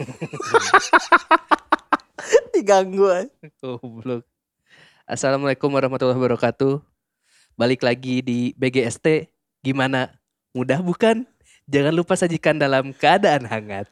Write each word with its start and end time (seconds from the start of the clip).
Diganggu 2.54 3.08
aja. 3.08 3.28
Goblok. 3.60 4.24
Assalamualaikum 5.04 5.68
warahmatullahi 5.68 6.16
wabarakatuh. 6.16 6.80
Balik 7.58 7.84
lagi 7.84 8.24
di 8.24 8.56
BGST. 8.56 9.28
Gimana? 9.60 10.16
Mudah 10.56 10.80
bukan? 10.80 11.28
Jangan 11.68 11.94
lupa 11.94 12.16
sajikan 12.16 12.56
dalam 12.56 12.96
keadaan 12.96 13.44
hangat. 13.46 13.86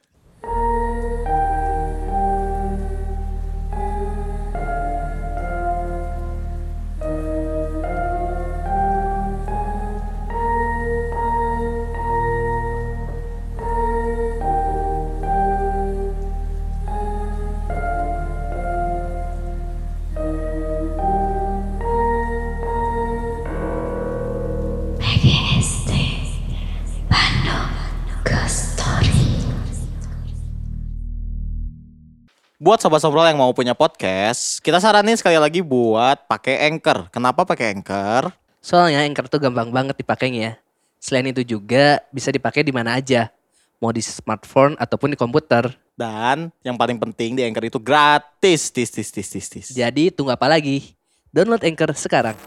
Buat 32.78 32.94
sobat-sobat 32.94 33.34
yang 33.34 33.42
mau 33.42 33.50
punya 33.50 33.74
podcast, 33.74 34.62
kita 34.62 34.78
saranin 34.78 35.18
sekali 35.18 35.34
lagi 35.34 35.66
buat 35.66 36.30
pakai 36.30 36.70
Anchor. 36.70 37.10
Kenapa 37.10 37.42
pakai 37.42 37.74
Anchor? 37.74 38.30
Soalnya 38.62 39.02
Anchor 39.02 39.26
tuh 39.26 39.42
gampang 39.42 39.74
banget 39.74 39.98
dipakainya. 39.98 40.62
Selain 41.02 41.26
itu 41.26 41.42
juga 41.42 41.98
bisa 42.14 42.30
dipakai 42.30 42.62
di 42.62 42.70
mana 42.70 42.94
aja. 42.94 43.34
Mau 43.82 43.90
di 43.90 43.98
smartphone 43.98 44.78
ataupun 44.78 45.10
di 45.10 45.18
komputer. 45.18 45.74
Dan 45.98 46.54
yang 46.62 46.78
paling 46.78 47.02
penting 47.02 47.34
di 47.34 47.42
Anchor 47.42 47.66
itu 47.66 47.82
gratis. 47.82 48.70
Tis, 48.70 48.94
tis, 48.94 49.10
tis, 49.10 49.26
tis, 49.26 49.46
tis. 49.50 49.66
Jadi 49.74 50.14
tunggu 50.14 50.30
apa 50.30 50.46
lagi? 50.46 50.94
Download 51.34 51.66
Anchor 51.66 51.90
sekarang. 51.98 52.38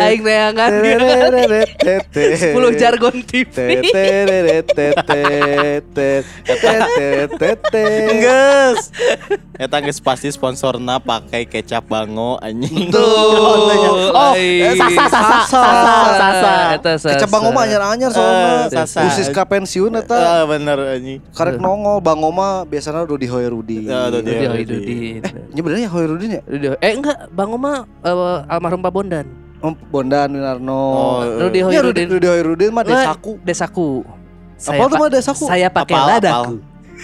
Aing 0.00 0.24
neangan 0.24 0.72
tetet 1.76 2.08
10 2.40 2.80
jargon 2.80 3.20
TV. 3.20 3.84
Enggeus. 8.08 8.88
Eta 9.54 9.78
geus 9.84 10.00
pasti 10.02 10.32
sponsorna 10.34 10.98
pakai 10.98 11.46
kecap 11.46 11.86
bango 11.86 12.40
anjing. 12.42 12.90
Tuh. 12.90 14.10
Oh, 14.10 14.32
eh, 14.34 14.74
sasa 14.74 15.04
sasa 15.06 15.38
sasa. 16.80 17.08
Kecap 17.14 17.28
Bang 17.30 17.44
Oma 17.46 17.62
anyar-anyar 17.68 18.10
Eh, 18.10 18.14
soalnya 18.16 18.66
sasa. 18.72 19.06
Khusus 19.06 19.28
ka 19.30 19.44
pensiun 19.46 19.94
eta 19.94 20.16
Ah, 20.16 20.42
bener 20.48 20.98
anjing. 20.98 21.20
Karek 21.36 21.60
nongol 21.60 22.00
Bang 22.00 22.24
Oma 22.24 22.64
biasanya 22.64 23.04
Rudy 23.04 23.28
Hoyrudi 23.28 23.86
Ya, 23.86 24.08
Rudy 24.10 24.32
Dudi, 24.32 24.46
Hoyrudi. 24.48 25.00
Dudi. 25.34 25.50
Ini 25.52 25.60
bener 25.60 25.76
ya 25.78 25.88
ya? 26.38 26.72
Eh 26.78 26.92
enggak, 26.94 27.16
Bang 27.34 27.50
Oma 27.50 27.84
eh, 28.00 28.38
almarhum 28.48 28.80
Pak 28.80 28.92
Bondan. 28.94 29.26
Om 29.64 29.72
Bondan 29.88 30.28
Winarno 30.28 30.76
Oh, 30.76 31.20
Rudy 31.40 31.64
Ya 31.64 31.80
Rudy, 31.80 32.04
Hoyrudin. 32.04 32.06
Rudy 32.12 32.28
Hoyrudin 32.28 32.70
mah 32.70 32.84
desaku 32.84 33.40
Desaku. 33.40 33.88
Apa 34.60 34.82
tuh 34.86 34.96
mah 35.00 35.08
desaku? 35.10 35.44
Saya 35.48 35.68
pakai 35.72 35.96
ladaku. 35.96 36.54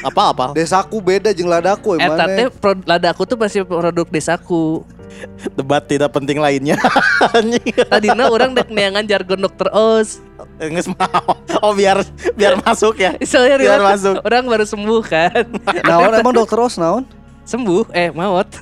Apa 0.01 0.23
apa? 0.33 0.47
Desaku 0.55 0.97
beda 1.03 1.35
jeung 1.35 1.51
ladaku 1.51 1.99
Eta 1.99 2.25
teh 2.31 2.47
pro- 2.49 2.87
ladaku 2.87 3.23
tuh 3.27 3.37
masih 3.37 3.67
produk 3.67 4.07
desaku. 4.07 4.87
Debat 5.59 5.83
tidak 5.83 6.15
penting 6.15 6.39
lainnya. 6.39 6.79
Anjing. 7.37 7.75
Tadina 7.91 8.31
orang 8.31 8.55
dek 8.55 8.71
neangan 8.71 9.03
jargon 9.05 9.43
dokter 9.43 9.67
Os. 9.75 10.23
Geus 10.63 10.87
mau. 10.87 11.35
Oh 11.61 11.75
biar 11.75 12.07
biar 12.39 12.57
masuk 12.63 12.97
ya. 12.97 13.19
Soalnya 13.27 13.59
Biar 13.59 13.83
masuk. 13.83 14.23
orang 14.23 14.45
baru 14.47 14.65
sembuh 14.65 15.03
kan. 15.05 15.45
Naon 15.83 16.13
emang 16.23 16.33
dokter 16.37 16.61
Os 16.63 16.79
naon? 16.79 17.05
Sembuh 17.51 17.91
eh 17.91 18.15
maut. 18.15 18.47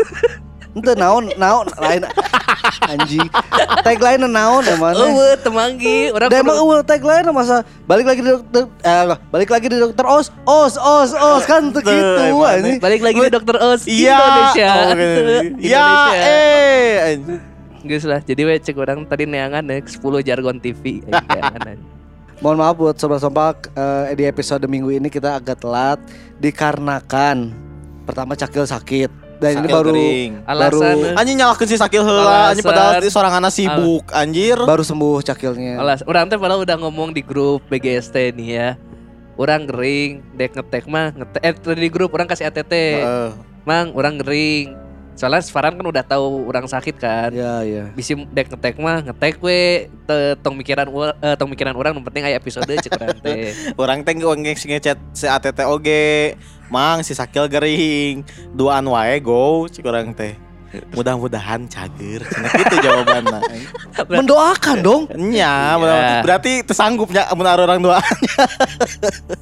Ente 0.69 0.93
naon 0.95 1.33
naon 1.35 1.67
lain 1.81 2.05
anjing. 2.87 3.25
Tagline 3.83 4.25
naon 4.25 4.63
emang? 4.63 4.95
Eueuh 4.95 5.35
temanggi, 5.41 6.13
orang 6.13 6.29
Da 6.29 6.39
emang 6.39 6.55
eueuh 6.57 6.85
tagline 6.85 7.25
masa 7.29 7.65
balik 7.85 8.05
lagi 8.05 8.21
di 8.21 8.31
dokter 8.31 8.69
eh 8.81 9.03
balik 9.29 9.49
lagi 9.49 9.67
di 9.67 9.77
dokter 9.77 10.05
Os. 10.07 10.29
Os 10.45 10.77
os 10.77 11.11
os 11.13 11.43
kan 11.45 11.73
tuh 11.73 11.83
gitu 11.83 12.23
anjing. 12.45 12.79
balik 12.79 13.01
lagi 13.01 13.19
di 13.19 13.31
dokter 13.33 13.57
Os 13.57 13.85
Iya. 13.85 14.17
Indonesia. 14.17 14.71
Oh. 14.71 14.85
Iya, 15.59 15.89
Indonesia. 15.89 15.89
eh. 16.15 16.93
anjing. 17.11 17.41
Geus 17.79 18.05
lah. 18.05 18.21
Jadi 18.21 18.41
we 18.43 18.55
cek 18.57 18.77
orang 18.77 19.03
tadi 19.05 19.25
neangan 19.25 19.65
deh 19.65 19.81
10 19.81 19.99
jargon 20.21 20.61
TV. 20.61 21.01
Mohon 22.45 22.57
maaf 22.61 22.77
buat 22.79 22.95
sobat 22.95 23.19
sompak 23.19 23.67
eh, 23.73 24.15
di 24.15 24.23
episode 24.23 24.63
minggu 24.63 24.95
ini 24.95 25.11
kita 25.11 25.35
agak 25.35 25.59
telat 25.59 25.99
dikarenakan 26.39 27.51
pertama 28.09 28.33
Cakil 28.33 28.65
sakit 28.65 29.11
dan 29.39 29.63
ini 29.63 29.69
baru 29.71 29.93
kering. 29.95 30.31
baru 30.43 30.81
Alasan 30.81 30.97
Anjing 31.15 31.37
nyalakeun 31.39 31.69
si 31.69 31.77
Sakil 31.79 32.03
heula 32.03 32.51
anjing 32.51 32.65
padahal 32.65 32.99
di 32.99 33.11
seorang 33.13 33.35
anak 33.39 33.53
sibuk 33.55 34.05
anjir. 34.11 34.59
baru 34.59 34.83
sembuh 34.83 35.21
Cakilnya. 35.23 35.79
Alas, 35.79 36.01
orang 36.09 36.27
teh 36.27 36.41
padahal 36.41 36.67
udah 36.67 36.77
ngomong 36.81 37.15
di 37.15 37.23
grup 37.23 37.63
BGST 37.71 38.35
nih 38.35 38.49
ya. 38.49 38.69
Orang 39.39 39.71
ngering, 39.71 40.35
dek 40.35 40.59
ngetek 40.59 40.91
mah 40.91 41.15
ngetek 41.15 41.41
eh 41.47 41.55
tadi 41.55 41.81
di 41.87 41.91
grup 41.93 42.11
orang 42.11 42.27
kasih 42.27 42.51
ATT. 42.51 42.75
Heeh. 42.75 43.31
Mang, 43.63 43.95
orang 43.95 44.19
ngering. 44.19 44.75
Soalnya 45.15 45.43
Farhan 45.51 45.75
kan 45.75 45.87
udah 45.87 46.03
tahu 46.07 46.47
orang 46.47 46.67
sakit 46.67 46.95
kan. 46.99 47.31
Ya 47.31 47.63
ya. 47.63 47.91
Bisi 47.95 48.19
dek 48.35 48.51
ngetek 48.51 48.79
mah 48.83 49.03
ngetek 49.07 49.39
we 49.39 49.87
te- 50.07 50.35
tong 50.43 50.59
mikiran 50.59 50.87
eh, 51.23 51.35
tong 51.39 51.51
mikiran 51.51 51.75
orang 51.75 51.95
yang 51.95 52.07
penting 52.07 52.23
aya 52.27 52.39
episode 52.39 52.67
cek 52.67 52.99
urang 52.99 53.19
teh. 53.23 53.55
Orang 53.79 53.99
teh 54.03 54.15
ngechat 54.75 54.99
si 55.15 55.27
ATT 55.31 55.63
oge. 55.67 56.35
Mang 56.69 57.01
si 57.01 57.13
Sakil 57.13 57.47
gering. 57.47 58.23
Duaan 58.51 58.85
wae 58.87 59.17
go 59.19 59.65
cik 59.65 59.85
orang 59.85 60.13
teh. 60.13 60.37
Mudah-mudahan 60.93 61.65
cager. 61.65 62.21
Cenah 62.23 62.53
gitu 62.53 62.77
jawabanna. 62.85 63.41
Mendoakan 64.05 64.77
dong. 64.79 65.03
Iya. 65.11 65.81
berarti 66.21 66.61
tersanggupnya 66.61 67.25
mun 67.33 67.49
ada 67.49 67.65
orang 67.65 67.81
dua. 67.81 68.05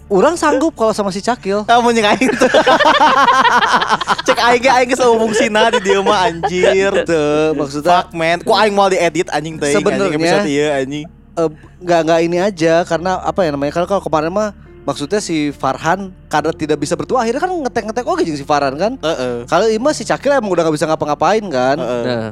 Orang 0.06 0.38
sanggup 0.40 0.70
kalau 0.72 0.94
sama 0.94 1.10
si 1.10 1.18
Cakil. 1.18 1.66
Kamu 1.66 1.90
nyek 1.90 2.06
aing 2.08 2.30
tuh. 2.30 2.46
Cek 4.26 4.38
aing 4.38 4.60
ge 4.60 4.70
aing 4.70 4.88
geus 4.88 5.02
fungsina 5.02 5.66
di 5.68 5.82
dieu 5.82 5.98
mah 6.00 6.30
anjir. 6.30 6.94
Tuh, 7.02 7.54
maksudnya 7.54 8.06
Fuck 8.06 8.14
man, 8.14 8.38
ku 8.40 8.54
aing 8.54 8.70
mau 8.70 8.86
diedit 8.86 9.26
anjing 9.28 9.58
teh 9.58 9.74
Sebenarnya- 9.74 10.46
ieu 10.46 10.70
anjing. 10.70 11.06
eh, 11.36 11.48
nggak 11.76 12.00
nggak 12.06 12.20
ini 12.22 12.38
aja 12.38 12.80
karena 12.82 13.18
apa 13.18 13.42
ya 13.42 13.50
namanya 13.50 13.74
kalau 13.74 13.84
kalau 13.86 14.00
kemarin 14.00 14.30
mah 14.30 14.54
maksudnya 14.86 15.18
si 15.18 15.50
Farhan 15.50 16.14
karena 16.30 16.54
tidak 16.54 16.78
bisa 16.78 16.94
bertua 16.94 17.26
akhirnya 17.26 17.42
kan 17.42 17.50
ngetek 17.50 17.84
ngetek 17.90 18.04
oke 18.06 18.22
jeung 18.22 18.38
si 18.38 18.46
Farhan 18.46 18.78
kan 18.78 18.92
Heeh. 19.02 19.44
kalau 19.50 19.66
Ima 19.66 19.90
si 19.90 20.06
Cakil 20.06 20.38
emang 20.38 20.54
udah 20.54 20.62
nggak 20.62 20.76
bisa 20.78 20.86
ngapa-ngapain 20.86 21.42
kan 21.50 21.76
Heeh. 21.76 22.02
Nah, 22.06 22.30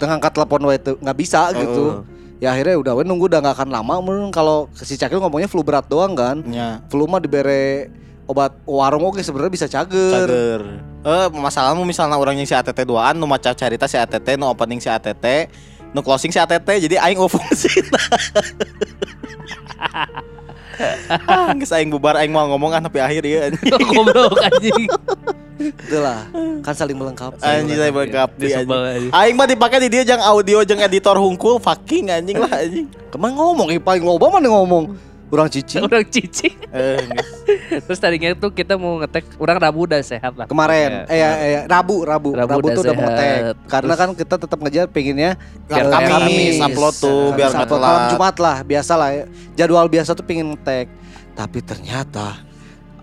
dengan 0.00 0.16
angkat 0.16 0.32
telepon 0.32 0.64
tuh 0.80 0.96
nggak 0.96 1.18
bisa 1.20 1.52
gitu 1.52 2.02
ya 2.40 2.56
akhirnya 2.56 2.80
udah 2.80 2.92
we 2.96 3.04
nunggu 3.04 3.28
udah 3.28 3.44
nggak 3.44 3.52
akan 3.60 3.68
lama 3.68 4.00
mungkin 4.00 4.32
kalau 4.32 4.64
si 4.72 4.96
Cakil 4.96 5.20
ngomongnya 5.20 5.44
flu 5.44 5.60
berat 5.60 5.84
doang 5.92 6.16
kan 6.16 6.40
Nya, 6.40 6.80
flu 6.88 7.04
mah 7.04 7.20
dibere 7.20 7.92
obat 8.24 8.56
warung 8.64 9.04
oke 9.04 9.20
sebenarnya 9.20 9.52
bisa 9.52 9.66
cager 9.68 10.24
cager. 10.24 10.60
Eh, 11.00 11.26
masalahmu 11.32 11.84
misalnya 11.84 12.16
orang 12.16 12.36
yang 12.36 12.48
si 12.48 12.56
ATT 12.56 12.84
duaan 12.88 13.16
nu 13.20 13.28
maca 13.28 13.52
carita 13.52 13.84
si 13.84 14.00
ATT 14.00 14.40
nu 14.40 14.48
opening 14.48 14.80
si 14.80 14.88
ATT 14.88 15.52
nu 15.92 16.00
closing 16.00 16.32
si 16.32 16.40
ATT 16.40 16.64
jadi 16.64 16.96
aing 16.96 17.20
fungsi. 17.28 17.68
Ah, 21.28 21.52
geus 21.54 21.72
aing 21.72 21.90
bubar 21.92 22.16
aing 22.18 22.32
mau 22.32 22.48
ngomong 22.50 22.70
kan 22.74 22.80
tapi 22.84 22.98
akhir 22.98 23.22
ya 23.26 23.38
anjing. 23.50 23.86
goblok 23.92 24.36
anjing. 24.40 24.88
itulah 25.60 26.24
kan 26.64 26.72
saling 26.72 26.96
melengkapi 26.96 27.36
Anjing 27.44 27.76
saya 27.76 27.92
melengkapi 27.92 28.46
anjing. 28.48 29.12
Aing 29.12 29.34
mah 29.36 29.44
dipakai 29.44 29.78
di 29.84 29.88
dia 29.92 30.02
jang 30.08 30.22
audio 30.24 30.64
jang 30.64 30.80
editor 30.80 31.16
hungkul 31.20 31.60
fucking 31.60 32.08
anjing 32.08 32.40
lah 32.40 32.48
anjing. 32.48 32.88
ke 32.88 33.16
mana 33.20 33.36
ngomong 33.36 33.68
Ih, 33.74 33.82
paling 33.82 34.00
loba 34.00 34.32
mana 34.32 34.48
ngomong 34.48 35.09
orang 35.30 35.48
cici 35.48 35.78
Orang 35.86 36.04
cici. 36.06 36.48
Eh. 36.68 37.06
Terus 37.86 37.98
tadinya 37.98 38.34
tuh 38.34 38.50
kita 38.50 38.74
mau 38.74 38.98
ngetek 38.98 39.24
orang 39.36 39.58
Rabu 39.58 39.86
udah 39.86 39.98
sehat 40.00 40.34
lah. 40.34 40.46
kemarin 40.46 41.06
eh, 41.06 41.16
ya, 41.16 41.30
eh, 41.36 41.60
Rabu 41.64 42.02
Rabu 42.02 42.34
Rabu 42.34 42.50
Rabu, 42.50 42.66
udah 42.66 42.74
tuh 42.74 42.82
udah 42.82 42.94
mau 42.94 43.04
ngetek 43.06 43.38
karena 43.66 43.94
kan 43.94 44.08
kita 44.12 44.34
tetap 44.36 44.58
ngejar 44.58 44.86
pengennya 44.86 45.30
Biar 45.64 45.86
eh, 45.86 45.92
Kamis 45.92 46.56
upload 46.58 46.94
tuh, 46.96 47.22
biar 47.32 47.48
Kamis 47.48 47.56
nggak 47.56 47.68
upload. 47.68 47.80
telat. 47.80 47.90
Malam 47.92 48.10
Jumat 48.10 48.36
lah 48.36 48.56
biasa 48.60 48.92
lah 48.94 49.10
ya. 49.12 49.24
jadwal 49.54 49.86
biasa 49.86 50.10
tuh 50.12 50.22
pengen 50.22 50.52
ngetek 50.52 50.86
tapi 51.32 51.58
ternyata 51.60 52.42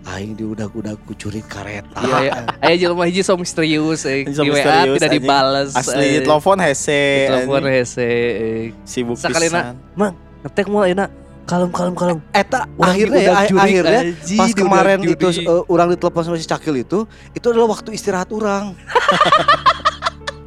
Aing 0.06 0.32
di 0.32 0.40
udah 0.40 0.72
udah 0.72 0.96
kucuri 1.04 1.44
kareta 1.44 2.00
Iya, 2.00 2.16
iya. 2.22 2.32
Ayo 2.64 2.76
jelema 2.82 3.04
hiji 3.04 3.20
so 3.20 3.36
misterius 3.36 4.08
eh. 4.08 4.24
So 4.32 4.40
Di 4.40 4.48
WA 4.48 4.88
tidak 4.88 5.12
dibales. 5.12 5.76
Asli 5.76 6.16
eh. 6.16 6.24
telepon 6.24 6.56
hese. 6.56 7.28
Telepon 7.28 7.68
hese. 7.68 8.00
eh. 8.00 8.64
Sibuk 8.88 9.20
Sakalina. 9.20 9.76
pisan. 9.76 10.16
Ngetek 10.40 10.66
mulai 10.66 10.96
enak. 10.96 11.12
Kalem 11.48 11.72
kalem 11.72 11.94
kalem. 11.96 12.18
Eta 12.30 12.68
Urang 12.76 12.92
akhirnya 12.92 13.18
ya 13.18 13.32
akhirnya 13.40 14.00
anjing, 14.04 14.36
pas 14.36 14.52
kemarin 14.52 14.98
juri. 15.00 15.16
itu 15.16 15.26
uh, 15.48 15.64
orang 15.66 15.88
ditelepon 15.90 16.22
sama 16.22 16.36
si 16.36 16.44
Cakil 16.44 16.76
itu 16.76 17.08
itu 17.32 17.46
adalah 17.48 17.72
waktu 17.72 17.88
istirahat 17.90 18.28
orang 18.30 18.76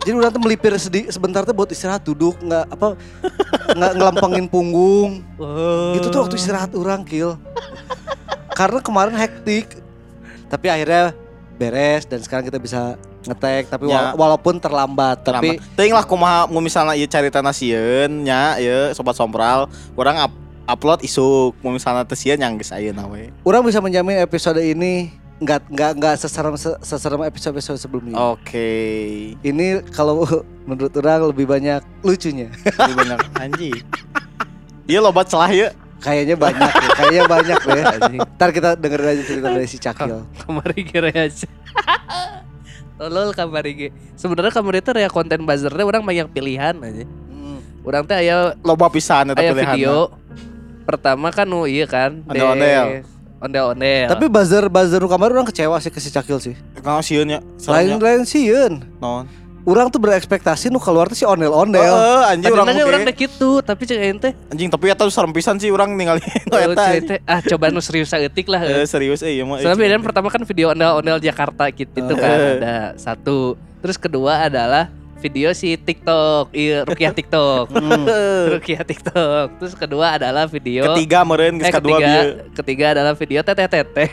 Jadi 0.01 0.17
orang 0.17 0.33
tuh 0.33 0.41
melipir 0.41 0.73
sedi, 0.77 1.05
sebentar 1.09 1.41
tuh 1.41 1.53
buat 1.53 1.69
istirahat 1.69 2.01
duduk 2.01 2.33
nggak 2.39 2.65
apa 2.69 2.97
nggak 3.71 3.91
ngelampangin 3.93 4.45
punggung. 4.45 5.21
Oh. 5.37 5.93
Gitu 5.93 6.09
tuh 6.09 6.21
waktu 6.21 6.37
istirahat 6.37 6.73
orang 6.73 7.01
kill. 7.01 7.37
Karena 8.51 8.81
kemarin 8.81 9.13
hektik. 9.13 9.77
Tapi 10.49 10.67
akhirnya 10.67 11.13
beres 11.53 12.05
dan 12.05 12.17
sekarang 12.17 12.41
kita 12.43 12.57
bisa 12.57 12.97
ngetek 13.21 13.69
tapi 13.69 13.85
Ya. 13.85 14.09
wala- 14.09 14.15
walaupun 14.17 14.57
terlambat, 14.57 15.21
tapi 15.21 15.61
Tapi 15.77 15.93
lah 15.93 16.01
kumaha 16.01 16.49
mau 16.49 16.57
misalnya 16.57 16.97
ieu 16.97 17.05
carita 17.05 17.37
nasieun 17.39 18.25
nya 18.25 18.57
ieu 18.57 18.89
sobat 18.91 19.13
sompral 19.13 19.69
urang 19.93 20.17
up, 20.17 20.33
upload 20.71 21.03
isuk 21.03 21.51
mau 21.59 21.75
misalnya 21.75 22.07
teu 22.07 22.15
sieun 22.15 22.39
yang 22.39 22.55
geus 22.55 22.71
ayeuna 22.71 23.05
we. 23.11 23.27
orang 23.43 23.61
bisa 23.67 23.83
menjamin 23.83 24.23
episode 24.23 24.63
ini 24.63 25.11
nggak 25.41 25.73
nggak 25.73 25.91
nggak 25.97 26.15
seserem 26.21 26.53
seserem 26.85 27.25
episode 27.25 27.57
episode 27.57 27.81
sebelumnya. 27.81 28.13
Oke. 28.13 28.69
Ini 29.41 29.81
kalau 29.89 30.21
menurut 30.69 30.93
orang 31.01 31.33
lebih 31.33 31.49
banyak 31.49 31.81
lucunya. 32.05 32.53
Ini 32.61 32.93
bener 32.93 33.17
anjing. 33.41 33.81
Iya 34.85 35.01
lobat 35.01 35.33
celah 35.33 35.49
ya. 35.49 35.73
Kayaknya 36.01 36.37
banyak 36.37 36.69
ya, 36.69 36.89
kayaknya 36.97 37.23
banyak 37.25 37.59
ya. 37.61 37.83
Anjing. 37.97 38.21
Ntar 38.37 38.49
kita 38.53 38.69
dengerin 38.77 39.07
aja 39.17 39.23
cerita 39.25 39.47
dari 39.49 39.65
si 39.65 39.77
Cakil. 39.81 40.25
Kamari 40.45 40.81
rea 40.93 41.25
aja. 41.25 41.49
Tolol 43.01 43.33
kamari 43.33 43.71
ge. 43.73 43.87
Sebenarnya 44.13 44.53
kamari 44.53 44.77
itu 44.77 44.93
rea 44.93 45.09
konten 45.09 45.41
buzzernya 45.41 45.81
orang 45.89 46.05
banyak 46.05 46.29
pilihan 46.29 46.77
aja. 46.77 47.05
Hmm. 47.33 47.57
Orang 47.81 48.05
teh 48.05 48.13
aya 48.13 48.53
Loba 48.61 48.93
pisan 48.93 49.33
eta 49.33 49.41
aya 49.41 49.57
pilihanna. 49.57 49.73
video. 49.73 49.97
Pertama 50.91 51.27
kan 51.29 51.45
nu 51.45 51.63
iya 51.63 51.85
kan. 51.85 52.19
de- 52.19 52.27
Ondel-ondel. 52.29 53.07
Ondel-ondel. 53.39 54.07
Tapi 54.07 54.25
buzzer 54.27 54.67
buzzer 54.67 54.99
nu 54.99 55.07
kamar 55.07 55.31
orang 55.31 55.47
kecewa 55.47 55.77
sih 55.77 55.87
ke 55.87 55.97
si 55.97 56.09
Cakil 56.09 56.37
sih. 56.37 56.55
Kau 56.77 56.99
sieun 56.99 57.25
ya. 57.27 57.39
Lain 57.65 57.95
lain 57.95 58.21
sieun. 58.21 58.83
Non. 58.97 59.25
Orang 59.61 59.87
tuh 59.87 59.97
berekspektasi 59.97 60.67
nu 60.67 60.77
keluar 60.77 61.05
tuh 61.05 61.13
si 61.13 61.21
ondel-ondel. 61.23 61.79
Heeh, 61.79 62.21
anjing 62.27 62.49
urang 62.49 62.65
Tadinya 62.65 62.81
orang 62.83 63.01
oge. 63.01 63.07
teh 63.07 63.17
gitu, 63.19 63.49
tapi 63.61 63.85
cek 63.85 63.97
teh 64.17 64.33
Anjing 64.49 64.67
tapi 64.67 64.89
eta 64.89 65.05
serem 65.07 65.29
pisan 65.29 65.55
sih 65.55 65.69
urang 65.69 65.93
ningali 65.93 66.17
nu 66.17 66.53
oh, 66.57 66.59
eta. 66.67 66.81
cek 66.87 67.01
teh, 67.03 67.19
ah 67.23 67.39
coba 67.39 67.69
nu 67.69 67.77
serius 67.77 68.09
saeutik 68.09 68.49
lah. 68.49 68.57
Eh, 68.59 68.83
serius 68.83 69.21
eh 69.21 69.37
ieu 69.37 69.45
mah. 69.45 69.57
Soalnya 69.57 69.77
bedanya 69.79 70.01
pertama 70.01 70.27
kan 70.27 70.41
video 70.43 70.73
ondel-ondel 70.73 71.21
Jakarta 71.21 71.69
gitu 71.69 71.93
itu 71.93 72.13
kan 72.15 72.29
Eh. 72.31 72.57
ada 72.57 72.75
satu. 72.95 73.53
Terus 73.79 73.97
kedua 73.97 74.49
adalah 74.49 74.89
video 75.21 75.53
si 75.53 75.77
TikTok, 75.77 76.49
iya 76.51 76.81
Rukiah 76.83 77.13
TikTok. 77.13 77.69
Hmm. 77.77 78.05
Rukiah 78.57 78.81
TikTok. 78.81 79.61
Terus 79.61 79.73
kedua 79.73 80.17
adalah 80.17 80.45
video 80.45 80.91
Ketiga 80.91 81.21
meureun 81.21 81.55
geus 81.55 81.69
eh, 81.69 81.73
kadua 81.73 81.97
ketiga, 81.97 82.09
bieu. 82.09 82.29
ketiga 82.53 82.85
adalah 82.93 83.13
video 83.13 83.39
teteh 83.41 83.67
teteh 83.67 84.09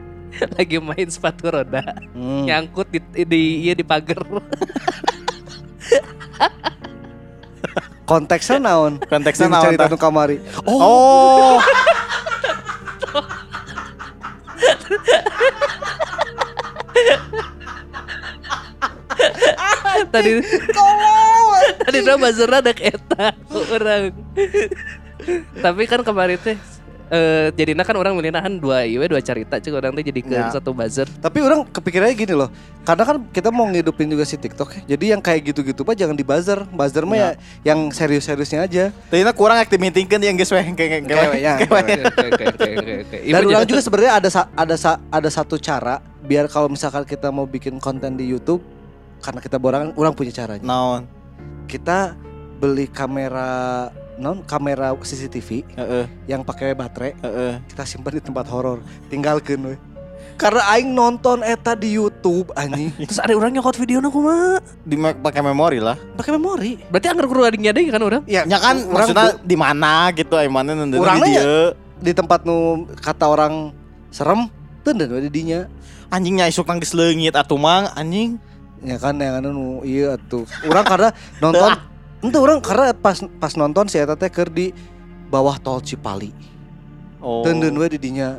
lagi 0.58 0.76
main 0.78 1.08
sepatu 1.08 1.48
roda 1.48 1.82
Hmm. 2.12 2.44
nyangkut 2.44 2.86
di, 2.90 2.98
di 3.24 3.42
iya 3.64 3.74
di 3.74 3.82
pagar. 3.82 4.20
Konteksnya 8.04 8.56
naon? 8.58 8.98
Konteksnya 9.04 9.48
naon 9.48 9.64
cerita 9.68 9.84
nu 9.86 9.96
kamari. 9.96 10.40
Oh, 10.64 10.80
Oh. 10.80 11.56
Tadi 20.06 20.30
tadi 21.84 21.96
udah 22.00 22.16
buzzer 22.16 22.50
ada 22.50 22.72
eta 22.72 23.26
orang. 23.50 24.14
Tapi 25.58 25.82
kan 25.84 26.00
kemarin 26.00 26.38
teh 26.38 26.56
eh 27.08 27.48
jadinya 27.56 27.80
kan 27.80 27.96
orang 27.96 28.12
milinahan 28.12 28.52
dua 28.52 28.84
iwe 28.84 29.00
dua 29.02 29.16
cerita 29.18 29.56
cek 29.56 29.72
orang 29.72 29.96
teh 29.96 30.04
jadi 30.04 30.20
ke 30.20 30.28
Ya. 30.28 30.52
satu 30.52 30.70
buzzer. 30.70 31.08
tapi 31.18 31.40
orang 31.40 31.64
kepikirannya 31.64 32.12
gini 32.12 32.36
loh. 32.36 32.52
Karena 32.84 33.00
kan 33.02 33.16
kita 33.26 33.48
mau 33.48 33.64
ngidupin 33.64 34.04
juga 34.06 34.22
si 34.22 34.36
TikTok 34.36 34.68
ya. 34.74 34.82
Jadi 34.86 35.04
yang 35.10 35.20
kayak 35.20 35.40
gitu-gitu 35.46 35.82
pak 35.82 35.96
jangan 35.96 36.12
di 36.12 36.22
buzzer. 36.22 36.68
Buzzer 36.68 37.04
mah 37.04 37.16
ya 37.16 37.30
yang 37.64 37.88
serius-seriusnya 37.88 38.60
aja. 38.62 38.84
Tadinya 39.08 39.32
kurang 39.32 39.56
activity-kan 39.56 40.20
yang 40.20 40.36
geus 40.36 40.52
weh 40.52 40.60
kayak 40.70 41.08
Keweknya. 41.08 41.64
Oke, 41.64 41.72
oke, 42.28 42.44
oke, 42.44 42.44
oke, 42.76 42.92
oke. 43.02 43.16
Dan 43.24 43.40
orang 43.46 43.64
juga 43.64 43.80
sebenarnya 43.80 44.12
ada 44.14 44.28
sa- 44.28 44.48
ada 44.52 44.76
sa- 44.76 45.00
ada 45.08 45.28
satu 45.28 45.56
cara 45.56 45.98
biar 46.20 46.44
kalau 46.46 46.68
misalkan 46.68 47.02
kita 47.02 47.28
mau 47.28 47.44
bikin 47.44 47.80
konten 47.80 48.14
di 48.14 48.28
YouTube 48.28 48.60
karena 49.18 49.40
kita 49.40 49.56
borangan, 49.56 49.94
orang 49.94 50.12
punya 50.14 50.30
caranya. 50.30 50.64
naon. 50.64 51.04
Kita 51.66 52.16
beli 52.58 52.88
kamera 52.88 53.86
non 54.18 54.42
kamera 54.42 54.98
CCTV 54.98 55.62
Heeh, 55.78 56.04
yang 56.26 56.42
pakai 56.42 56.74
baterai 56.74 57.14
heeh. 57.22 57.62
kita 57.70 57.86
simpan 57.86 58.18
di 58.18 58.22
tempat 58.22 58.50
horor 58.50 58.82
tinggalkan 59.06 59.62
we 59.62 59.74
karena 60.34 60.66
aing 60.74 60.90
nonton 60.90 61.46
eta 61.46 61.78
di 61.78 61.94
YouTube 61.94 62.50
anjing 62.54 62.90
Terus 63.06 63.22
ada 63.22 63.30
orang 63.34 63.54
nyokot 63.54 63.78
video 63.78 63.98
aku 63.98 64.18
mah. 64.22 64.58
Di 64.82 64.94
pakai 64.98 65.42
memori 65.42 65.78
lah. 65.78 65.94
pakai 66.14 66.34
memori 66.34 66.78
Berarti 66.90 67.06
anggar 67.10 67.26
kudu 67.30 67.46
adingnya 67.46 67.70
deh 67.70 67.86
kan 67.90 68.02
orang. 68.02 68.22
ya, 68.26 68.42
Ya 68.42 68.58
kan 68.58 68.78
orang 68.82 68.90
maksudnya 68.90 69.38
di 69.38 69.56
mana 69.58 70.10
gitu 70.14 70.34
ai 70.34 70.50
mana 70.50 70.74
nonton 70.74 70.98
di 70.98 71.34
ya- 71.34 71.74
di 71.98 72.10
tempat 72.14 72.42
nu 72.42 72.86
kata 72.98 73.26
orang 73.26 73.70
serem 74.10 74.46
we 74.82 75.26
di 75.26 75.30
dinya 75.30 75.66
Anjingnya 76.08 76.48
isuk 76.48 76.64
nangis 76.66 76.90
leungit 76.90 77.36
atuh 77.36 77.60
mang 77.60 77.86
anjing. 77.92 78.40
Ya 78.82 78.96
kan 78.98 79.14
yang 79.18 79.42
anu 79.42 79.50
nu 79.54 79.66
iya 79.82 80.14
tuh. 80.28 80.46
Orang 80.66 80.84
karena 80.86 81.08
nonton 81.42 81.70
ente 82.24 82.38
orang 82.38 82.58
karena 82.62 82.94
pas 82.94 83.18
pas 83.38 83.52
nonton 83.54 83.86
si 83.86 83.98
eta 83.98 84.18
teh 84.18 84.30
keur 84.30 84.50
di 84.50 84.74
bawah 85.28 85.58
tol 85.60 85.82
Cipali. 85.82 86.30
Oh. 87.18 87.42
tenden 87.42 87.74
we 87.74 87.86
di 87.90 87.98
dinya. 87.98 88.38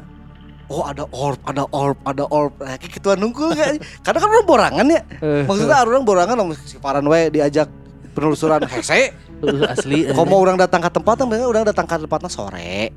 Oh 0.69 0.85
ada 0.85 1.01
orb, 1.09 1.41
ada 1.49 1.65
orb, 1.73 1.97
ada 2.05 2.23
orb. 2.29 2.53
Nah, 2.61 2.77
Kayak 2.77 2.93
gituan 2.93 3.17
nungkul 3.17 3.57
gak? 3.57 3.81
Karena 4.05 4.17
kan 4.21 4.29
orang 4.29 4.45
borangan 4.45 4.85
ya. 4.85 5.01
Maksudnya 5.49 5.81
orang 5.81 6.05
borangan 6.05 6.37
om 6.45 6.53
si 6.53 6.77
Paran 6.77 7.09
we 7.09 7.33
diajak 7.33 7.67
penelusuran. 8.13 8.61
Hese. 8.71 9.15
Uh, 9.39 9.65
asli. 9.65 10.05
Kalau 10.11 10.27
mau 10.27 10.39
orang 10.43 10.59
datang 10.59 10.83
ke 10.83 10.91
tempat 10.91 11.23
orang 11.23 11.63
datang 11.65 11.87
ke 11.87 11.95
tempatnya 12.05 12.29
sore. 12.29 12.93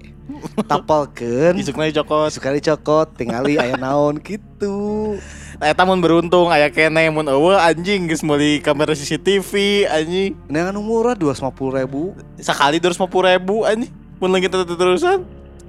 Tapalkeun 0.66 1.54
Isukna 1.54 1.86
dicokot. 1.86 2.34
Sekali 2.34 2.58
cokot 2.58 3.14
Tingali 3.14 3.56
aya 3.60 3.78
naon 3.78 4.18
gitu 4.18 5.16
eta 5.62 5.86
mun 5.86 6.02
beruntung 6.02 6.50
aya 6.50 6.66
kene 6.68 7.06
mun 7.08 7.26
eueuh 7.30 7.54
anjing 7.54 8.10
geus 8.10 8.26
meuli 8.26 8.58
kamera 8.58 8.92
CCTV 8.92 9.86
anjing. 9.86 10.34
Ini 10.50 10.58
kan 10.58 10.76
murah 10.76 11.14
250 11.14 11.78
ribu 11.78 12.12
Sakali 12.42 12.82
250 12.82 13.06
ribu 13.30 13.62
anjing. 13.62 13.92
Mun 14.18 14.30
lagi 14.34 14.50
terusan. 14.50 15.22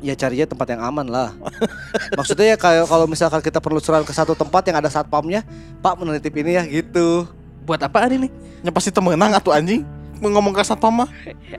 Ya 0.03 0.19
carinya 0.19 0.43
tempat 0.43 0.67
yang 0.67 0.83
aman 0.83 1.07
lah 1.07 1.31
Maksudnya 2.19 2.51
ya 2.51 2.57
kayak 2.59 2.91
kalau 2.91 3.07
misalkan 3.07 3.39
kita 3.39 3.63
penelusuran 3.63 4.03
ke 4.03 4.11
satu 4.11 4.35
tempat 4.35 4.59
yang 4.67 4.83
ada 4.83 4.91
satpamnya 4.91 5.47
Pak 5.79 5.95
menitip 5.95 6.35
ini 6.35 6.59
ya 6.59 6.67
gitu 6.67 7.23
Buat 7.63 7.87
apaan 7.87 8.11
ini? 8.11 8.27
Ya 8.67 8.75
pasti 8.75 8.91
temenang 8.91 9.31
atuh 9.31 9.55
anjing. 9.55 9.87
Mau 10.19 10.27
ngomong 10.27 10.51
ke 10.51 10.59
satpam 10.67 10.91
mah. 10.91 11.09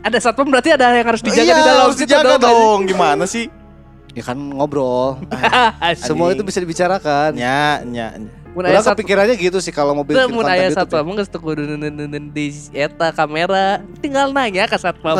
Ada 0.04 0.20
satpam 0.20 0.44
berarti 0.52 0.76
ada 0.76 0.92
yang 0.92 1.08
harus 1.08 1.24
dijaga 1.24 1.40
Iya, 1.40 1.54
di 1.56 1.64
dalam 1.64 1.82
harus 1.88 1.96
dijaga 1.96 2.36
dong. 2.36 2.44
dong. 2.44 2.80
Gimana 2.84 3.24
sih? 3.24 3.48
Ya 4.14 4.22
kan 4.22 4.38
ngobrol. 4.38 5.18
Semua 6.06 6.30
itu 6.30 6.46
bisa 6.46 6.62
dibicarakan 6.62 7.34
nya. 7.34 7.82
nya. 7.82 8.14
Mun 8.54 8.70
aya 8.70 8.78
kepikirannya 8.78 9.34
gitu 9.34 9.58
sih 9.58 9.74
kalau 9.74 9.98
mau 9.98 10.06
bikin 10.06 10.30
mun 10.30 10.46
konten 10.46 10.54
aya 10.54 10.70
ya. 10.70 10.78
satpam 10.78 11.10
geus 11.18 11.26
teu 11.26 11.42
kudu 11.42 11.66
di 12.30 12.46
eta 12.70 13.10
kamera. 13.10 13.82
Tinggal 13.98 14.30
nanya 14.30 14.70
ke 14.70 14.78
satpam. 14.78 15.18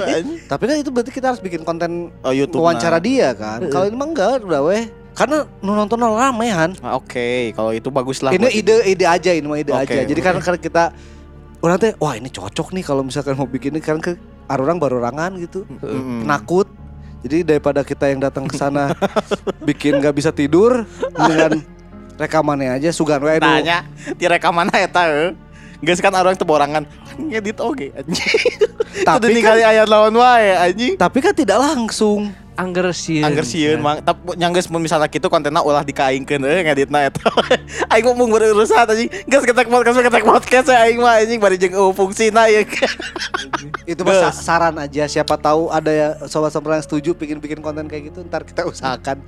Tapi 0.50 0.62
kan 0.70 0.76
itu 0.78 0.90
berarti 0.94 1.10
kita 1.10 1.34
harus 1.34 1.42
bikin 1.42 1.66
konten 1.66 2.14
Oh, 2.22 2.30
YouTube. 2.30 2.62
wawancara 2.62 2.96
nah. 2.96 3.02
dia 3.02 3.34
kan. 3.34 3.66
Kalau 3.66 3.90
ini 3.90 3.96
mah 3.98 4.06
enggak 4.06 4.46
udah 4.46 4.62
weh. 4.62 4.86
Karena 5.18 5.48
nu 5.64 5.74
nonton 5.74 5.98
rame 5.98 6.46
han. 6.46 6.78
Ah, 6.84 6.94
Oke, 6.94 7.50
kalau 7.58 7.74
itu 7.74 7.90
bagus 7.90 8.22
lah. 8.22 8.30
Ini 8.30 8.46
ide 8.54 8.86
ide 8.86 9.06
aja 9.08 9.34
ini 9.34 9.46
mah 9.50 9.58
ide 9.58 9.74
aja. 9.74 10.06
Jadi 10.06 10.20
oke. 10.22 10.22
kan 10.22 10.34
karena 10.38 10.60
kita 10.62 10.84
orang 11.66 11.76
teh 11.82 11.92
wah 11.98 12.14
ini 12.14 12.30
cocok 12.30 12.70
nih 12.70 12.84
kalau 12.86 13.02
misalkan 13.02 13.34
mau 13.34 13.50
bikin 13.50 13.74
ini 13.74 13.82
kan 13.82 13.98
ke 13.98 14.14
orang 14.46 14.78
baru 14.78 15.02
orangan 15.02 15.34
gitu. 15.42 15.66
Mm-mm. 15.66 16.22
Penakut. 16.22 16.70
Jadi 17.26 17.42
daripada 17.42 17.82
kita 17.82 18.06
yang 18.06 18.22
datang 18.22 18.46
ke 18.46 18.54
sana 18.54 18.94
bikin 19.68 19.98
nggak 19.98 20.14
bisa 20.14 20.30
tidur 20.30 20.86
dengan 21.10 21.58
rekamannya 22.14 22.78
aja 22.78 22.94
sugan 22.94 23.18
we 23.18 23.42
nu. 23.42 23.42
Tanya, 23.42 23.82
di 24.14 24.30
rekaman 24.30 24.70
eta 24.70 25.10
heuh. 25.10 25.34
Geus 25.82 25.98
kan 25.98 26.14
orang 26.14 26.38
teborangan 26.38 26.86
ngedit 27.18 27.58
oge 27.58 27.90
anjing. 27.98 28.30
Tapi 29.10 29.42
kan- 29.42 29.58
kali 29.58 29.62
ayat 29.66 29.90
lawan 29.90 30.14
wae 30.14 30.54
anjing. 30.54 30.94
Tapi 30.94 31.18
kan 31.18 31.34
tidak 31.34 31.58
langsung. 31.58 32.30
Angger 32.56 32.88
sieun. 32.90 33.20
Angger 33.22 33.44
sieun 33.44 33.78
mang 33.84 34.00
tapi 34.00 34.32
yang 34.40 34.48
geus 34.50 34.66
mun 34.66 34.80
misalnya 34.80 35.06
kitu 35.06 35.28
kontenna 35.28 35.60
ulah 35.60 35.84
dikaingkeun 35.84 36.40
euy 36.40 36.64
ngeditna 36.64 37.06
eta. 37.06 37.28
Aing 37.92 38.04
mah 38.08 38.16
mung 38.16 38.32
berurusan 38.32 38.80
anjing. 38.80 39.12
Geus 39.28 39.44
ketek 39.44 39.68
podcast 39.68 40.00
ketek 40.00 40.24
podcast 40.24 40.68
aing 40.72 40.96
mah 40.96 41.20
anjing 41.20 41.36
bari 41.36 41.60
jeung 41.60 41.76
eueuh 41.76 41.92
fungsina 41.92 42.48
ya. 42.48 42.64
Itu 43.92 44.02
mah 44.02 44.32
saran 44.32 44.80
aja 44.80 45.04
siapa 45.04 45.36
tahu 45.36 45.68
ada 45.68 45.92
ya 45.92 46.08
sobat-sobat 46.24 46.80
yang 46.80 46.84
setuju 46.84 47.10
bikin-bikin 47.12 47.60
konten 47.60 47.86
kayak 47.86 48.08
gitu 48.08 48.24
ntar 48.24 48.42
kita 48.42 48.64
usahakan. 48.64 49.20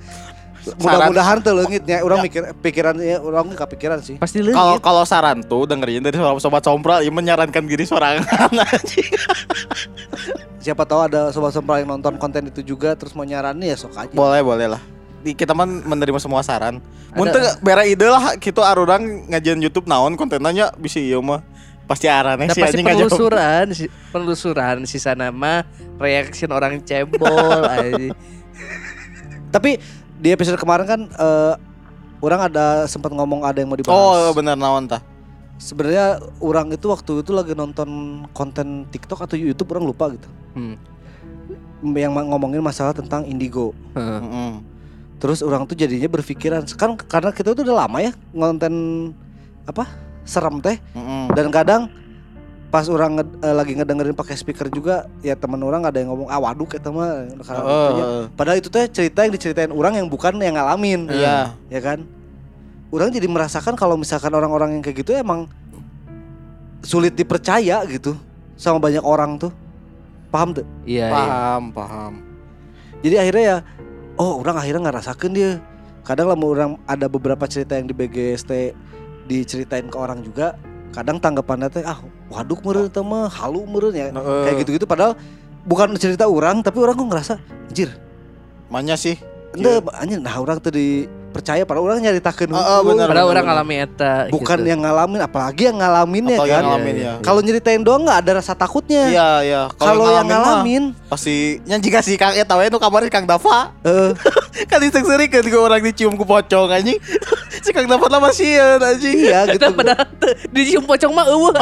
Mudah-mudahan 0.59 1.39
tuh 1.39 1.55
leungitnya 1.55 2.03
orang 2.03 2.19
mikir 2.19 2.43
pikirannya 2.59 3.15
orang 3.23 3.47
nggak 3.47 3.63
kepikiran 3.63 4.03
sih. 4.03 4.19
Pasti 4.19 4.43
Kalau 4.43 4.75
leungit. 4.75 4.83
kalau 4.83 5.03
saran 5.07 5.39
tuh 5.39 5.63
dengerin 5.63 6.03
dari 6.03 6.19
sobat 6.19 6.43
sobat 6.43 6.63
sompral 6.67 6.99
ya 6.99 7.07
menyarankan 7.13 7.63
diri 7.63 7.87
sorangan 7.87 8.27
anjing. 8.67 9.07
Siapa 10.59 10.83
tahu 10.83 11.07
ada 11.07 11.31
sobat-sobat 11.31 11.83
yang 11.83 11.95
nonton 11.95 12.19
konten 12.19 12.51
itu 12.51 12.59
juga 12.59 12.91
terus 12.95 13.15
mau 13.15 13.23
nyaranin 13.23 13.71
ya 13.71 13.77
sok 13.79 13.95
aja. 13.95 14.11
Boleh 14.11 14.43
boleh 14.43 14.67
lah. 14.75 14.81
Kita 15.23 15.51
mah 15.51 15.67
menerima 15.67 16.19
semua 16.19 16.43
saran. 16.43 16.83
Mun 17.15 17.27
Ada- 17.27 17.35
teu 17.35 17.63
bere 17.63 17.87
ide 17.87 18.07
lah 18.07 18.35
kitu 18.35 18.59
arurang 18.63 19.27
ngajian 19.31 19.59
YouTube 19.59 19.87
naon 19.87 20.15
kontennya 20.19 20.71
bisa 20.75 20.99
ieu 20.99 21.23
mah. 21.23 21.43
Pasti 21.89 22.05
arane 22.05 22.45
Nah, 22.45 22.53
si 22.53 22.61
pasti 22.61 22.85
penelusuran, 22.85 23.65
si, 23.73 23.89
penelusuran 24.13 24.85
sisa 24.85 25.17
nama, 25.17 25.65
reaction 25.97 26.53
orang 26.53 26.77
cebol. 26.85 27.65
Tapi 29.55 29.81
di 30.21 30.29
episode 30.29 30.61
kemarin 30.61 30.85
kan 30.85 31.01
eh, 31.09 31.53
orang 32.21 32.51
ada 32.51 32.85
sempat 32.85 33.09
ngomong 33.09 33.41
ada 33.41 33.57
yang 33.57 33.73
mau 33.73 33.79
dibahas. 33.79 33.97
Oh 33.97 34.29
bener 34.37 34.53
naon 34.53 34.85
tah. 34.85 35.01
Sebenarnya 35.59 36.23
orang 36.39 36.71
itu 36.71 36.87
waktu 36.87 37.19
itu 37.19 37.31
lagi 37.35 37.51
nonton 37.51 38.23
konten 38.31 38.87
TikTok 38.87 39.27
atau 39.27 39.35
YouTube 39.35 39.75
orang 39.75 39.85
lupa 39.85 40.07
gitu. 40.15 40.29
Hmm. 40.55 40.79
Yang 41.83 42.11
ngomongin 42.15 42.63
masalah 42.63 42.95
tentang 42.95 43.27
indigo. 43.27 43.75
Heeh. 43.93 44.19
Heeh. 44.23 44.53
Terus 45.19 45.43
orang 45.43 45.67
tuh 45.67 45.75
jadinya 45.75 46.07
berpikiran 46.07 46.63
kan 46.79 46.95
karena 46.95 47.35
kita 47.35 47.51
tuh 47.51 47.67
udah 47.67 47.83
lama 47.85 47.99
ya 47.99 48.15
ngonten 48.31 48.75
apa 49.67 49.83
serem 50.23 50.63
teh 50.63 50.79
Heeh. 50.95 51.25
dan 51.35 51.51
kadang 51.51 51.81
pas 52.69 52.85
orang 52.87 53.19
nge- 53.19 53.37
eh, 53.43 53.51
lagi 53.51 53.73
ngedengerin 53.75 54.15
pakai 54.15 54.37
speaker 54.37 54.69
juga 54.69 55.09
ya 55.19 55.33
teman 55.35 55.59
orang 55.59 55.83
ada 55.83 55.97
yang 55.99 56.13
ngomong 56.13 56.29
ah 56.29 56.37
waduh 56.39 56.69
mah 56.93 57.25
karena 57.41 57.61
Heeh. 57.65 57.87
gitu 57.89 57.91
ya. 57.99 58.05
padahal 58.37 58.57
itu 58.61 58.69
teh 58.69 58.85
cerita 58.87 59.25
yang 59.25 59.33
diceritain 59.33 59.73
orang 59.73 59.97
yang 59.97 60.07
bukan 60.07 60.37
yang 60.39 60.55
ngalamin 60.55 61.09
Iya. 61.09 61.51
ya 61.67 61.81
kan 61.81 62.05
orang 62.89 63.13
jadi 63.13 63.27
merasakan 63.29 63.77
kalau 63.77 63.95
misalkan 63.95 64.33
orang-orang 64.33 64.79
yang 64.79 64.83
kayak 64.83 65.01
gitu 65.01 65.13
emang 65.13 65.45
sulit 66.81 67.13
dipercaya 67.13 67.83
gitu 67.85 68.15
sama 68.55 68.79
banyak 68.79 69.03
orang 69.03 69.37
tuh 69.37 69.51
paham 70.29 70.53
tuh 70.55 70.65
Iya, 70.85 71.09
iya. 71.09 71.13
Paham, 71.13 71.63
paham. 71.73 72.13
jadi 73.03 73.15
akhirnya 73.25 73.43
ya 73.43 73.57
oh 74.19 74.39
orang 74.41 74.55
akhirnya 74.59 74.81
nggak 74.89 74.97
rasakan 75.03 75.31
dia 75.31 75.51
kadang 76.03 76.27
lah 76.31 76.37
orang 76.39 76.79
ada 76.89 77.05
beberapa 77.05 77.45
cerita 77.45 77.77
yang 77.77 77.85
di 77.85 77.93
BGST 77.93 78.51
diceritain 79.29 79.85
ke 79.87 79.97
orang 79.99 80.25
juga 80.25 80.57
kadang 80.89 81.21
tanggapannya 81.21 81.69
teh 81.69 81.85
ah 81.85 82.01
waduk 82.33 82.65
meureun 82.65 82.89
teh 82.89 83.03
mah 83.05 83.29
halu 83.29 83.61
meureun 83.69 83.93
ya 83.93 84.09
Heeh. 84.09 84.41
kayak 84.49 84.55
gitu-gitu 84.65 84.85
padahal 84.89 85.13
bukan 85.69 85.93
cerita 86.01 86.25
orang 86.25 86.65
tapi 86.65 86.81
orang 86.81 86.97
kok 86.97 87.07
ngerasa 87.13 87.33
anjir 87.69 87.93
Manya 88.69 88.97
sih. 88.97 89.17
ente 89.53 89.81
anjir 89.97 90.17
nah 90.21 90.33
orang 90.41 90.57
tuh 90.57 90.73
dipercaya 91.29 91.61
padahal 91.61 91.85
orang 91.87 92.01
nyaritakeun 92.01 92.49
Heeh, 92.49 92.57
hungkul. 92.57 92.87
bener. 92.89 93.05
Padahal 93.05 93.27
orang 93.29 93.45
ngalami 93.45 93.75
eta 93.79 94.13
bukan 94.27 94.57
gitu. 94.57 94.67
yang 94.67 94.79
ngalamin 94.81 95.19
apalagi 95.21 95.61
yang 95.63 95.77
ngalaminnya 95.77 96.35
Atau 96.35 96.43
kan 96.43 96.51
yang 96.51 96.65
ngalamin 96.65 96.95
ya. 96.97 97.13
kalau 97.21 97.39
nyeritain 97.39 97.79
doang 97.79 98.01
nggak 98.01 98.19
ada 98.19 98.31
rasa 98.35 98.53
takutnya 98.53 99.03
Iya, 99.05 99.29
iya. 99.45 99.61
kalau 99.71 100.09
yang 100.09 100.25
mah, 100.25 100.33
ngalamin 100.35 100.83
pasti 101.05 101.61
nya 101.63 101.77
jika 101.77 102.01
si 102.01 102.13
Kang 102.15 102.33
eta 102.33 102.53
we 102.53 102.65
nu 102.67 102.77
kabarnya 102.77 103.07
Kang 103.07 103.23
Dava. 103.23 103.69
eh 103.81 104.11
kan 104.69 104.81
disengseri 104.81 105.29
ke 105.29 105.39
orang 105.51 105.79
dicium 105.79 106.13
ku 106.13 106.25
pocong 106.25 106.67
anjing. 106.67 106.97
si 107.63 107.69
Kang 107.69 107.85
Dava 107.85 108.09
lah 108.09 108.19
masih 108.19 108.49
anjing. 108.75 109.17
iya 109.23 109.45
gitu 109.47 109.69
padahal 109.69 110.09
dicium 110.49 110.81
pocong 110.83 111.13
mah 111.13 111.25
eueuh. 111.27 111.53